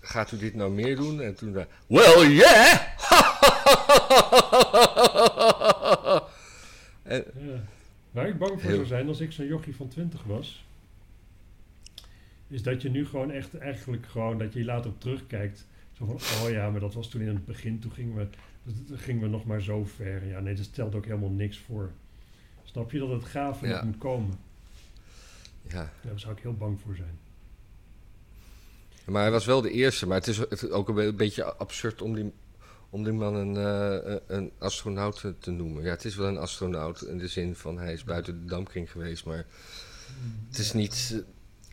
gaat 0.00 0.32
u 0.32 0.38
dit 0.38 0.54
nou 0.54 0.70
meer 0.72 0.96
doen? 0.96 1.20
En 1.20 1.34
toen 1.34 1.52
daar, 1.52 1.66
well 1.86 2.28
yeah! 2.30 2.80
en, 7.02 7.24
Ja. 7.38 7.62
Waar 8.10 8.28
ik 8.28 8.38
bang 8.38 8.50
voor 8.52 8.60
Heel- 8.60 8.74
zou 8.74 8.86
zijn 8.86 9.08
als 9.08 9.20
ik 9.20 9.32
zo'n 9.32 9.46
jochie 9.46 9.76
van 9.76 9.88
20 9.88 10.22
was, 10.24 10.64
is 12.48 12.62
dat 12.62 12.82
je 12.82 12.90
nu 12.90 13.06
gewoon 13.06 13.30
echt 13.30 13.58
eigenlijk 13.58 14.06
gewoon 14.06 14.38
dat 14.38 14.52
je 14.52 14.64
later 14.64 14.90
op 14.90 15.00
terugkijkt. 15.00 15.66
Zo 15.92 16.04
van, 16.16 16.46
oh 16.46 16.50
ja, 16.50 16.70
maar 16.70 16.80
dat 16.80 16.94
was 16.94 17.08
toen 17.08 17.20
in 17.20 17.28
het 17.28 17.46
begin, 17.46 17.78
toen 17.80 17.92
gingen 17.92 18.16
we, 18.16 18.26
toen 18.86 18.98
gingen 18.98 19.22
we 19.22 19.28
nog 19.28 19.44
maar 19.44 19.60
zo 19.60 19.84
ver. 19.84 20.26
Ja, 20.26 20.40
nee, 20.40 20.54
dat 20.54 20.64
stelt 20.64 20.94
ook 20.94 21.04
helemaal 21.04 21.30
niks 21.30 21.58
voor. 21.58 21.90
Snap 22.64 22.90
je 22.90 22.98
dat 22.98 23.08
het 23.10 23.32
Ja. 23.32 23.50
nog 23.60 23.84
moet 23.84 23.98
komen? 23.98 24.38
ja, 25.68 25.92
Daar 26.02 26.20
zou 26.20 26.34
ik 26.36 26.42
heel 26.42 26.54
bang 26.56 26.80
voor 26.80 26.96
zijn. 26.96 27.18
maar 29.04 29.22
hij 29.22 29.30
was 29.30 29.44
wel 29.46 29.60
de 29.60 29.70
eerste, 29.70 30.06
maar 30.06 30.18
het 30.18 30.26
is, 30.26 30.70
ook 30.70 30.88
een 30.88 30.94
be- 30.94 31.12
beetje 31.12 31.54
absurd 31.54 32.02
om 32.02 32.14
die, 32.14 32.32
om 32.90 33.04
die 33.04 33.12
man 33.12 33.34
een, 33.34 33.56
eh, 33.56 34.16
een 34.26 34.50
astronaut 34.58 35.20
te, 35.20 35.34
te 35.38 35.50
noemen. 35.50 35.82
Ja, 35.82 35.90
het 35.90 36.04
is 36.04 36.16
wel 36.16 36.28
een 36.28 36.38
astronaut 36.38 37.00
in 37.02 37.18
de 37.18 37.28
zin 37.28 37.54
van 37.56 37.78
hij 37.78 37.92
is 37.92 38.04
buiten 38.04 38.40
de 38.40 38.46
dampkring 38.46 38.90
geweest, 38.90 39.24
maar 39.24 39.46
Het 40.48 40.58
is 40.58 40.72
niet. 40.72 41.10
eh, 41.14 41.18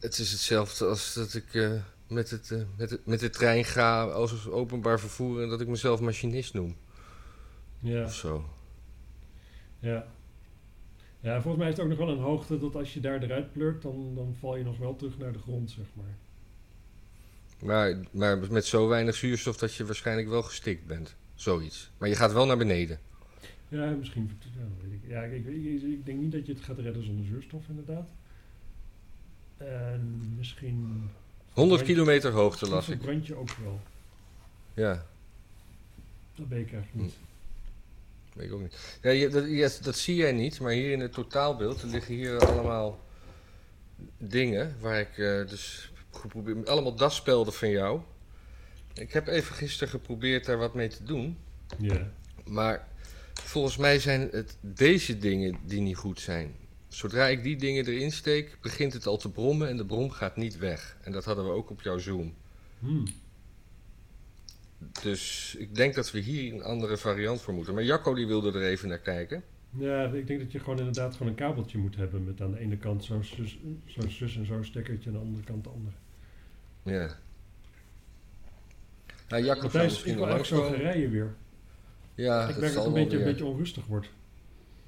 Het 0.02 0.18
is 0.18 0.32
hetzelfde 0.32 0.86
als 0.86 1.14
dat 1.14 1.34
ik 1.34 1.54
eh, 1.54 1.72
met, 2.08 2.30
het, 2.30 2.52
eh, 2.52 2.62
met, 2.78 2.90
het, 2.90 3.06
met 3.06 3.20
de 3.20 3.30
trein 3.30 3.66
ga 3.66 4.04
als 4.04 4.48
openbaar 4.48 5.00
vervoer 5.00 5.42
en 5.42 5.50
dat 5.50 5.62
ik 5.62 5.68
mezelf 5.68 6.00
machinist 6.00 6.54
noem. 6.54 6.76
Ja, 7.80 8.04
Of 8.04 8.14
zo. 8.16 8.46
ja. 9.80 10.06
Ja, 11.20 11.42
volgens 11.42 11.58
mij 11.64 11.72
is 11.72 11.78
het 11.78 11.84
ook 11.84 11.90
nog 11.90 11.98
wel 12.06 12.10
een 12.16 12.22
hoogte 12.24 12.60
dat 12.60 12.76
als 12.76 12.94
je 12.94 13.00
daar 13.00 13.22
eruit 13.24 13.52
pleurt, 13.52 13.82
dan, 13.82 14.16
dan 14.16 14.36
val 14.40 14.56
je 14.58 14.64
nog 14.64 14.78
wel 14.78 14.96
terug 14.96 15.18
naar 15.18 15.34
de 15.34 15.40
grond, 15.40 15.72
zeg 15.72 15.86
maar. 15.94 16.16
Maar, 17.64 17.98
maar 18.12 18.52
met 18.52 18.66
zo 18.66 18.88
weinig 18.88 19.16
zuurstof 19.16 19.58
dat 19.58 19.74
je 19.76 19.86
waarschijnlijk 19.86 20.28
wel 20.30 20.44
gestikt 20.44 20.86
bent. 20.86 21.16
Zoiets. 21.36 21.92
Maar 21.98 22.10
je 22.10 22.16
gaat 22.16 22.34
wel 22.34 22.46
naar 22.46 22.58
beneden. 22.58 23.00
Ja, 23.70 23.86
misschien. 23.90 24.32
Ja, 24.42 24.62
weet 24.84 24.94
ik. 25.04 25.10
Ja, 25.10 25.22
ik, 25.22 25.46
ik, 25.46 25.82
ik 25.84 26.06
denk 26.06 26.20
niet 26.20 26.32
dat 26.32 26.46
je 26.46 26.54
het 26.54 26.64
gaat 26.64 26.80
redden 26.80 27.06
zonder 27.06 27.26
zuurstof, 27.26 27.64
inderdaad. 27.70 28.10
En 29.58 30.34
misschien 30.38 31.10
100 31.52 31.82
Brand- 31.82 31.82
kilometer 31.94 32.32
hoogte 32.32 32.70
las 32.70 32.90
ik. 32.90 32.96
verbrand 32.98 33.28
je 33.28 33.36
ook 33.36 33.50
wel. 33.64 33.82
Ja, 34.74 35.06
Dat 36.36 36.48
weet 36.48 36.66
ik 36.68 36.74
eigenlijk 36.74 37.04
niet. 37.06 37.14
weet 38.34 38.46
ik 38.48 38.54
ook 38.54 38.62
niet. 38.62 38.98
Ja, 39.02 39.10
je, 39.10 39.30
dat, 39.30 39.80
dat 39.84 39.98
zie 39.98 40.16
jij 40.16 40.32
niet, 40.32 40.60
maar 40.60 40.72
hier 40.72 40.92
in 40.92 41.00
het 41.00 41.14
totaalbeeld 41.14 41.84
liggen 41.84 42.14
hier 42.16 42.46
allemaal 42.46 43.00
dingen 44.18 44.76
waar 44.80 45.00
ik 45.00 45.18
eh, 45.18 45.48
dus 45.50 45.92
geprobeerd... 46.16 46.70
Allemaal 46.70 46.96
dasspelden 46.96 47.54
van 47.54 47.70
jou. 47.70 48.02
Ik 48.94 49.14
heb 49.14 49.28
even 49.28 49.56
gisteren 49.56 49.90
geprobeerd 49.90 50.46
daar 50.46 50.58
wat 50.58 50.74
mee 50.74 50.88
te 50.88 51.04
doen. 51.04 51.38
Ja. 51.80 52.12
Maar 52.46 52.88
volgens 53.34 53.78
mij 53.78 54.00
zijn 54.00 54.30
het 54.32 54.58
deze 54.62 55.18
dingen 55.18 55.58
die 55.66 55.82
niet 55.82 55.98
goed 55.98 56.20
zijn. 56.20 56.56
Zodra 56.88 57.28
ik 57.28 57.44
die 57.44 57.56
dingen 57.56 57.86
erin 57.86 58.12
steek, 58.12 58.58
begint 58.62 58.94
het 58.94 59.06
al 59.06 59.18
te 59.18 59.32
brommen 59.32 59.70
en 59.70 59.78
de 59.78 59.86
brom 59.86 60.12
gaat 60.12 60.36
niet 60.36 60.58
weg. 60.58 60.98
En 61.02 61.12
dat 61.12 61.26
hadden 61.26 61.46
we 61.46 61.52
ook 61.52 61.70
op 61.70 61.82
jouw 61.82 61.98
Zoom. 61.98 62.34
Hmm. 62.80 63.06
Dus 65.02 65.56
ik 65.58 65.76
denk 65.76 65.94
dat 65.94 66.12
we 66.12 66.20
hier 66.20 66.54
een 66.54 66.64
andere 66.64 66.98
variant 66.98 67.42
voor 67.42 67.54
moeten. 67.54 67.74
Maar 67.74 67.84
Jacco 67.84 68.14
die 68.14 68.28
wilde 68.28 68.52
er 68.52 68.68
even 68.68 68.90
naar 68.90 69.00
kijken. 69.00 69.44
Ja, 69.78 70.04
ik 70.04 70.28
denk 70.28 70.40
dat 70.40 70.52
je 70.52 70.60
gewoon 70.60 70.78
inderdaad 70.78 71.16
gewoon 71.16 71.28
een 71.28 71.38
kabeltje 71.38 71.78
moet 71.78 71.96
hebben 71.96 72.24
met 72.24 72.42
aan 72.42 72.52
de 72.52 72.60
ene 72.60 72.78
kant 72.78 73.04
zo'n 73.04 73.24
zus, 73.24 73.60
zus 74.08 74.38
en 74.38 74.46
zo'n 74.46 74.64
stekkertje 74.64 75.10
en 75.10 75.16
aan 75.16 75.22
de 75.22 75.28
andere 75.28 75.44
kant 75.44 75.64
de 75.64 75.70
andere. 75.70 75.96
Ja. 76.84 77.16
Nou, 79.28 79.44
Jacco 79.44 79.70
zou 79.70 79.84
misschien 79.84 80.16
wel 80.16 80.24
gaan 80.26 80.34
langskomen. 80.36 80.76
rijden 80.76 81.10
weer. 81.12 81.36
Ja, 82.16 82.42
ik 82.42 82.48
dat 82.48 82.58
merk 82.58 82.74
dat 82.74 82.82
ik 82.84 82.88
een 82.88 82.94
beetje, 82.94 83.18
een 83.18 83.24
beetje 83.24 83.46
onrustig 83.46 83.86
word. 83.86 84.10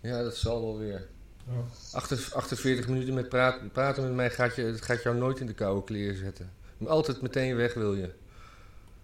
Ja, 0.01 0.23
dat 0.23 0.35
zal 0.35 0.61
wel 0.61 0.77
weer. 0.77 1.07
Oh. 1.49 1.57
Achter- 1.93 2.29
48 2.33 2.87
minuten 2.87 3.13
met 3.13 3.29
praten, 3.29 3.71
praten 3.71 4.03
met 4.03 4.13
mij 4.13 4.29
gaat, 4.31 4.55
je, 4.55 4.61
het 4.61 4.81
gaat 4.81 5.03
jou 5.03 5.17
nooit 5.17 5.39
in 5.39 5.45
de 5.47 5.53
koude 5.53 5.83
kleren 5.83 6.15
zetten. 6.15 6.51
Altijd 6.87 7.21
meteen 7.21 7.55
weg 7.55 7.73
wil 7.73 7.95
je. 7.95 8.11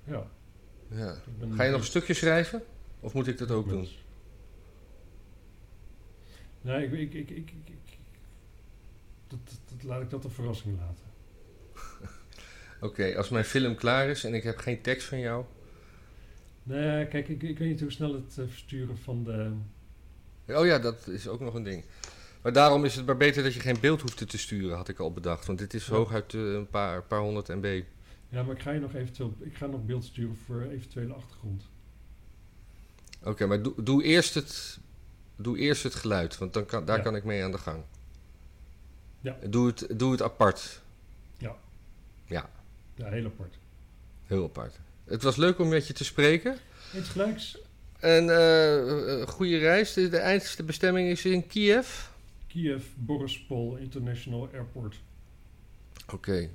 Ja, 0.03 0.23
Ja. 0.87 1.15
Ga 1.51 1.63
je 1.63 1.71
nog 1.71 1.79
een 1.79 1.85
stukje 1.85 2.13
schrijven? 2.13 2.63
Of 2.99 3.13
moet 3.13 3.27
ik 3.27 3.37
dat 3.37 3.51
ook 3.51 3.69
doen? 3.69 3.87
Nee, 6.61 6.85
ik, 6.85 7.13
ik, 7.13 7.29
ik, 7.29 7.29
ik, 7.29 7.53
dat- 9.27 9.83
laat 9.83 10.01
ik 10.01 10.09
dat 10.09 10.23
een 10.23 10.31
verrassing 10.31 10.77
laten. 10.79 11.05
Oké, 12.81 13.17
als 13.17 13.29
mijn 13.29 13.45
film 13.45 13.75
klaar 13.75 14.07
is 14.09 14.23
en 14.23 14.33
ik 14.33 14.43
heb 14.43 14.57
geen 14.57 14.81
tekst 14.81 15.07
van 15.07 15.19
jou. 15.19 15.45
Nee, 16.63 17.07
kijk, 17.07 17.27
ik, 17.29 17.41
ik 17.43 17.57
weet 17.57 17.69
niet 17.69 17.79
hoe 17.81 17.91
snel 17.91 18.13
het 18.13 18.37
eh, 18.37 18.45
versturen 18.47 18.97
van 18.97 19.23
de... 19.23 19.51
Oh 20.47 20.65
ja, 20.65 20.79
dat 20.79 21.07
is 21.07 21.27
ook 21.27 21.39
nog 21.39 21.53
een 21.53 21.63
ding. 21.63 21.83
Maar 22.41 22.53
daarom 22.53 22.85
is 22.85 22.95
het 22.95 23.05
maar 23.05 23.17
beter 23.17 23.43
dat 23.43 23.53
je 23.53 23.59
geen 23.59 23.79
beeld 23.79 24.01
hoeft 24.01 24.29
te 24.29 24.37
sturen, 24.37 24.75
had 24.77 24.87
ik 24.87 24.99
al 24.99 25.13
bedacht. 25.13 25.45
Want 25.45 25.59
dit 25.59 25.73
is 25.73 25.85
Ja. 25.87 25.93
hooguit 25.95 26.33
eh, 26.33 26.41
een 26.53 26.69
paar, 26.69 27.03
paar 27.03 27.19
honderd 27.19 27.47
MB. 27.47 27.83
Ja, 28.29 28.43
maar 28.43 28.55
ik 28.55 28.61
ga 28.61 28.71
je 28.71 28.79
nog 28.79 28.93
eventueel... 28.95 29.33
Ik 29.39 29.55
ga 29.55 29.65
nog 29.65 29.85
beeld 29.85 30.03
sturen 30.03 30.37
voor 30.45 30.61
eventuele 30.61 31.13
achtergrond. 31.13 31.63
Oké, 33.23 33.45
maar 33.45 33.61
doe, 33.61 33.83
doe, 33.83 34.03
eerst 34.03 34.33
het, 34.33 34.79
doe 35.35 35.57
eerst 35.57 35.83
het 35.83 35.95
geluid, 35.95 36.37
want 36.37 36.53
dan 36.53 36.65
kan, 36.65 36.85
daar 36.85 36.97
Ja. 36.97 37.03
kan 37.03 37.15
ik 37.15 37.23
mee 37.23 37.43
aan 37.43 37.51
de 37.51 37.57
gang. 37.57 37.83
Ja. 39.21 39.37
Doe 39.49 39.67
het, 39.67 39.87
doe 39.95 40.11
het 40.11 40.21
apart. 40.21 40.81
Ja, 42.25 42.49
heel 43.09 43.25
apart. 43.25 43.57
Heel 44.23 44.43
apart. 44.43 44.79
Het 45.03 45.23
was 45.23 45.35
leuk 45.35 45.59
om 45.59 45.67
met 45.67 45.87
je 45.87 45.93
te 45.93 46.03
spreken. 46.03 46.57
Iets 46.95 47.09
gelijks. 47.09 47.57
En 47.99 48.29
eh, 48.29 49.21
eh, 49.21 49.27
goede 49.27 49.57
reis. 49.57 49.93
De, 49.93 50.09
de 50.09 50.17
eindste 50.17 50.63
bestemming 50.63 51.09
is 51.09 51.25
in 51.25 51.47
Kiev. 51.47 52.07
Kiev 52.47 52.85
Borispol 52.95 53.75
International 53.75 54.49
Airport. 54.53 55.01
Oké. 56.13 56.49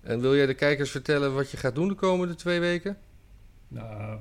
En 0.00 0.20
wil 0.20 0.36
jij 0.36 0.46
de 0.46 0.54
kijkers 0.54 0.90
vertellen 0.90 1.34
wat 1.34 1.50
je 1.50 1.56
gaat 1.56 1.74
doen 1.74 1.88
de 1.88 1.94
komende 1.94 2.34
twee 2.34 2.60
weken? 2.60 2.98
Nou, 3.68 4.20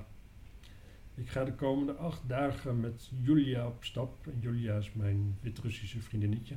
ik 1.15 1.30
ga 1.30 1.43
de 1.43 1.53
komende 1.53 1.93
acht 1.93 2.22
dagen 2.28 2.80
met 2.80 3.09
Julia 3.22 3.68
op 3.68 3.84
stap. 3.84 4.15
En 4.26 4.38
Julia 4.39 4.78
is 4.78 4.91
mijn 4.93 5.38
Wit-Russische 5.41 6.01
vriendinnetje. 6.01 6.55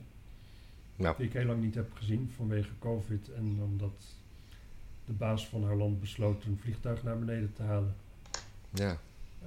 Nou, 0.97 1.17
Die 1.17 1.27
ik 1.27 1.33
heel 1.33 1.45
lang 1.45 1.63
niet 1.63 1.75
heb 1.75 1.93
gezien 1.95 2.31
vanwege 2.37 2.71
COVID. 2.79 3.33
En 3.33 3.59
omdat 3.63 4.05
de 5.11 5.17
baas 5.17 5.49
van 5.49 5.65
haar 5.65 5.77
land 5.77 6.01
besloot 6.01 6.45
een 6.45 6.59
vliegtuig 6.61 7.03
naar 7.03 7.19
beneden 7.19 7.53
te 7.53 7.63
halen. 7.63 7.95
ja. 8.71 8.99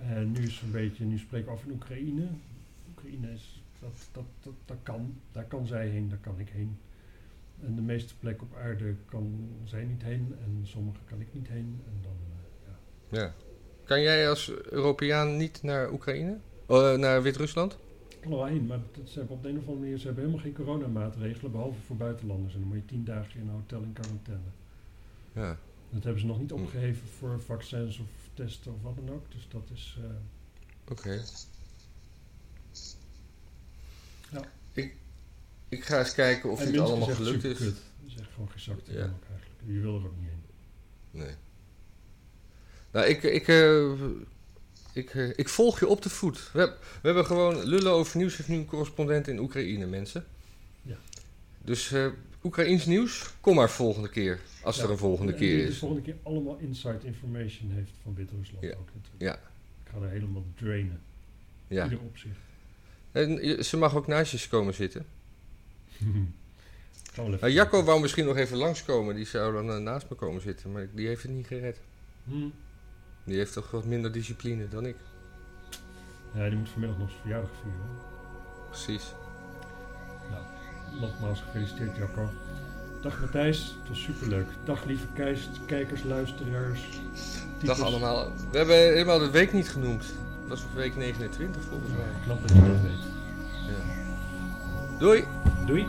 En 0.07 0.31
nu 0.31 0.39
is 0.39 0.61
een 0.61 0.71
beetje, 0.71 1.05
nu 1.05 1.17
spreken 1.17 1.47
we 1.47 1.53
af 1.53 1.63
in 1.63 1.71
Oekraïne. 1.71 2.27
Oekraïne 2.89 3.31
is, 3.31 3.63
dat, 3.79 3.91
dat, 4.11 4.23
dat, 4.41 4.53
dat 4.65 4.77
kan. 4.83 5.15
Daar 5.31 5.43
kan 5.43 5.67
zij 5.67 5.87
heen, 5.87 6.09
daar 6.09 6.17
kan 6.21 6.39
ik 6.39 6.49
heen. 6.49 6.77
En 7.65 7.75
de 7.75 7.81
meeste 7.81 8.13
plekken 8.19 8.47
op 8.51 8.57
aarde 8.57 8.95
kan 9.09 9.49
zij 9.63 9.83
niet 9.83 10.03
heen. 10.03 10.35
En 10.43 10.59
sommige 10.63 10.99
kan 11.09 11.21
ik 11.21 11.27
niet 11.31 11.47
heen. 11.47 11.81
En 11.85 11.99
dan, 12.01 12.17
eh, 12.31 12.71
ja. 13.09 13.21
ja. 13.21 13.33
Kan 13.83 14.01
jij 14.01 14.29
als 14.29 14.51
Europeaan 14.69 15.37
niet 15.37 15.63
naar 15.63 15.91
Oekraïne? 15.91 16.37
Eh, 16.67 16.93
naar 16.93 17.21
Wit-Rusland? 17.21 17.77
Ik 18.09 18.17
kan 18.21 18.31
er 18.31 18.37
wel 18.37 18.45
heen, 18.45 18.65
maar 18.65 18.79
dat, 18.91 19.09
ze 19.09 19.19
hebben 19.19 19.35
op 19.35 19.43
de 19.43 19.49
een 19.49 19.57
of 19.57 19.67
andere 19.67 19.79
manier 19.79 19.97
ze 19.97 20.05
hebben 20.05 20.23
helemaal 20.23 20.45
geen 20.45 20.65
coronamaatregelen, 20.65 21.51
behalve 21.51 21.81
voor 21.81 21.95
buitenlanders. 21.95 22.53
En 22.53 22.59
dan 22.59 22.67
moet 22.67 22.77
je 22.77 22.85
tien 22.85 23.05
dagen 23.05 23.39
in 23.39 23.47
een 23.47 23.53
hotel 23.53 23.81
in 23.81 23.93
quarantaine. 23.93 24.51
Ja. 25.33 25.57
Dat 25.89 26.03
hebben 26.03 26.21
ze 26.21 26.27
nog 26.27 26.39
niet 26.39 26.51
opgeheven 26.51 27.07
voor 27.19 27.41
vaccins 27.41 27.97
of 27.99 28.05
testen 28.33 28.73
of 28.73 28.81
wat 28.81 28.95
dan 28.95 29.09
ook. 29.15 29.31
Dus 29.31 29.47
dat 29.49 29.69
is... 29.73 29.97
eh, 29.99 30.91
Oké. 30.91 31.21
Ja. 34.31 34.41
Ik, 34.73 34.95
ik 35.69 35.83
ga 35.85 35.99
eens 35.99 36.13
kijken 36.13 36.51
of 36.51 36.59
en 36.61 36.71
dit 36.71 36.81
allemaal 36.81 37.07
gelukt 37.07 37.43
is. 37.43 37.57
superkut. 37.57 37.81
Dat 38.01 38.11
is 38.11 38.15
echt 38.19 38.31
gewoon 38.33 38.49
gezakt 38.51 38.87
in 38.87 38.93
Ja. 38.93 38.99
eigenlijk. 38.99 39.61
Je 39.65 39.79
wil 39.79 39.95
er 39.99 40.05
ook 40.05 40.15
niet 40.19 40.29
heen. 40.29 40.41
Nee. 41.21 41.35
Nou, 42.91 43.05
ik, 43.05 43.23
ik, 43.23 43.47
eh, 43.47 43.91
ik, 44.93 45.09
eh, 45.15 45.29
ik 45.35 45.49
volg 45.49 45.79
je 45.79 45.87
op 45.87 46.01
de 46.01 46.09
voet. 46.09 46.51
We, 46.53 46.65
we 47.01 47.07
hebben 47.07 47.25
gewoon 47.25 47.63
lullen 47.63 47.91
over 47.91 48.17
nieuws 48.17 48.37
heeft 48.37 48.49
nu 48.49 48.55
een 48.57 48.65
correspondent 48.65 49.27
in 49.27 49.39
Oekraïne, 49.39 49.85
mensen. 49.85 50.25
Dus 51.63 51.91
eh 51.91 52.07
Oekraïns 52.43 52.85
nieuws, 52.85 53.33
kom 53.41 53.55
maar 53.55 53.69
volgende 53.69 54.09
keer. 54.09 54.39
Als 54.63 54.77
Ja. 54.77 54.83
er 54.83 54.89
een 54.91 54.97
volgende 54.97 55.31
En 55.31 55.37
keer 55.37 55.55
die 55.55 55.65
de 55.65 55.71
is. 55.71 55.77
volgende 55.77 56.03
keer 56.03 56.15
allemaal 56.23 56.57
inside 56.57 56.99
information 57.03 57.71
heeft 57.71 57.91
van 58.03 58.15
Wit-Rusland 58.15 58.63
Ja. 58.63 58.69
ook 58.71 58.89
natuurlijk. 58.95 59.21
Ja. 59.21 59.33
Ik 59.83 59.91
ga 59.91 59.97
er 60.05 60.09
helemaal 60.09 60.43
drainen. 60.55 61.01
Ja. 61.67 61.83
Ieder 61.83 61.99
opzicht. 61.99 62.35
En 63.11 63.29
je- 63.47 63.63
ze 63.63 63.77
mag 63.77 63.95
ook 63.95 64.07
naast 64.07 64.31
je 64.31 64.49
komen 64.49 64.73
zitten. 64.73 65.05
Nou, 67.15 67.49
Jacco 67.49 67.83
wou 67.83 68.01
misschien 68.01 68.25
nog 68.25 68.37
even 68.37 68.57
langskomen. 68.57 69.15
Die 69.15 69.25
zou 69.25 69.53
dan 69.53 69.71
eh, 69.71 69.77
naast 69.77 70.09
me 70.09 70.15
komen 70.15 70.41
zitten. 70.41 70.71
Maar 70.71 70.87
die 70.93 71.07
heeft 71.07 71.21
het 71.23 71.31
niet 71.31 71.47
gered. 71.47 71.79
Hm. 72.23 72.47
Die 73.23 73.37
heeft 73.37 73.53
toch 73.53 73.71
wat 73.71 73.85
minder 73.85 74.11
discipline 74.11 74.67
dan 74.67 74.85
ik. 74.85 74.95
Ja, 76.33 76.49
die 76.49 76.57
moet 76.57 76.69
vanmiddag 76.69 76.97
nog 76.99 77.09
zijn 77.09 77.21
verjaardag 77.21 77.51
vieren. 77.61 77.79
Precies. 78.69 79.03
Nogmaals 80.99 81.41
gefeliciteerd 81.41 81.95
Jacco. 81.97 82.29
Dag 83.01 83.19
Matthijs, 83.19 83.75
het 83.79 83.89
was 83.89 84.01
superleuk. 84.01 84.47
Dag 84.63 84.85
lieve 84.85 85.05
kijkers, 85.65 86.03
luisteraars. 86.03 86.81
Dag 87.63 87.81
allemaal. 87.81 88.31
We 88.51 88.57
hebben 88.57 88.75
helemaal 88.75 89.19
de 89.19 89.29
week 89.29 89.53
niet 89.53 89.69
genoemd. 89.69 90.05
Dat 90.47 90.49
was 90.49 90.65
week 90.75 90.95
29 90.95 91.61
volgens 91.69 91.91
mij. 91.91 91.99
Ja, 91.99 92.23
knap 92.23 92.47
dat 92.47 92.57
je 92.57 92.61
dat 92.61 92.81
weet. 92.81 93.11
Doei! 94.99 95.25
Doei! 95.65 95.87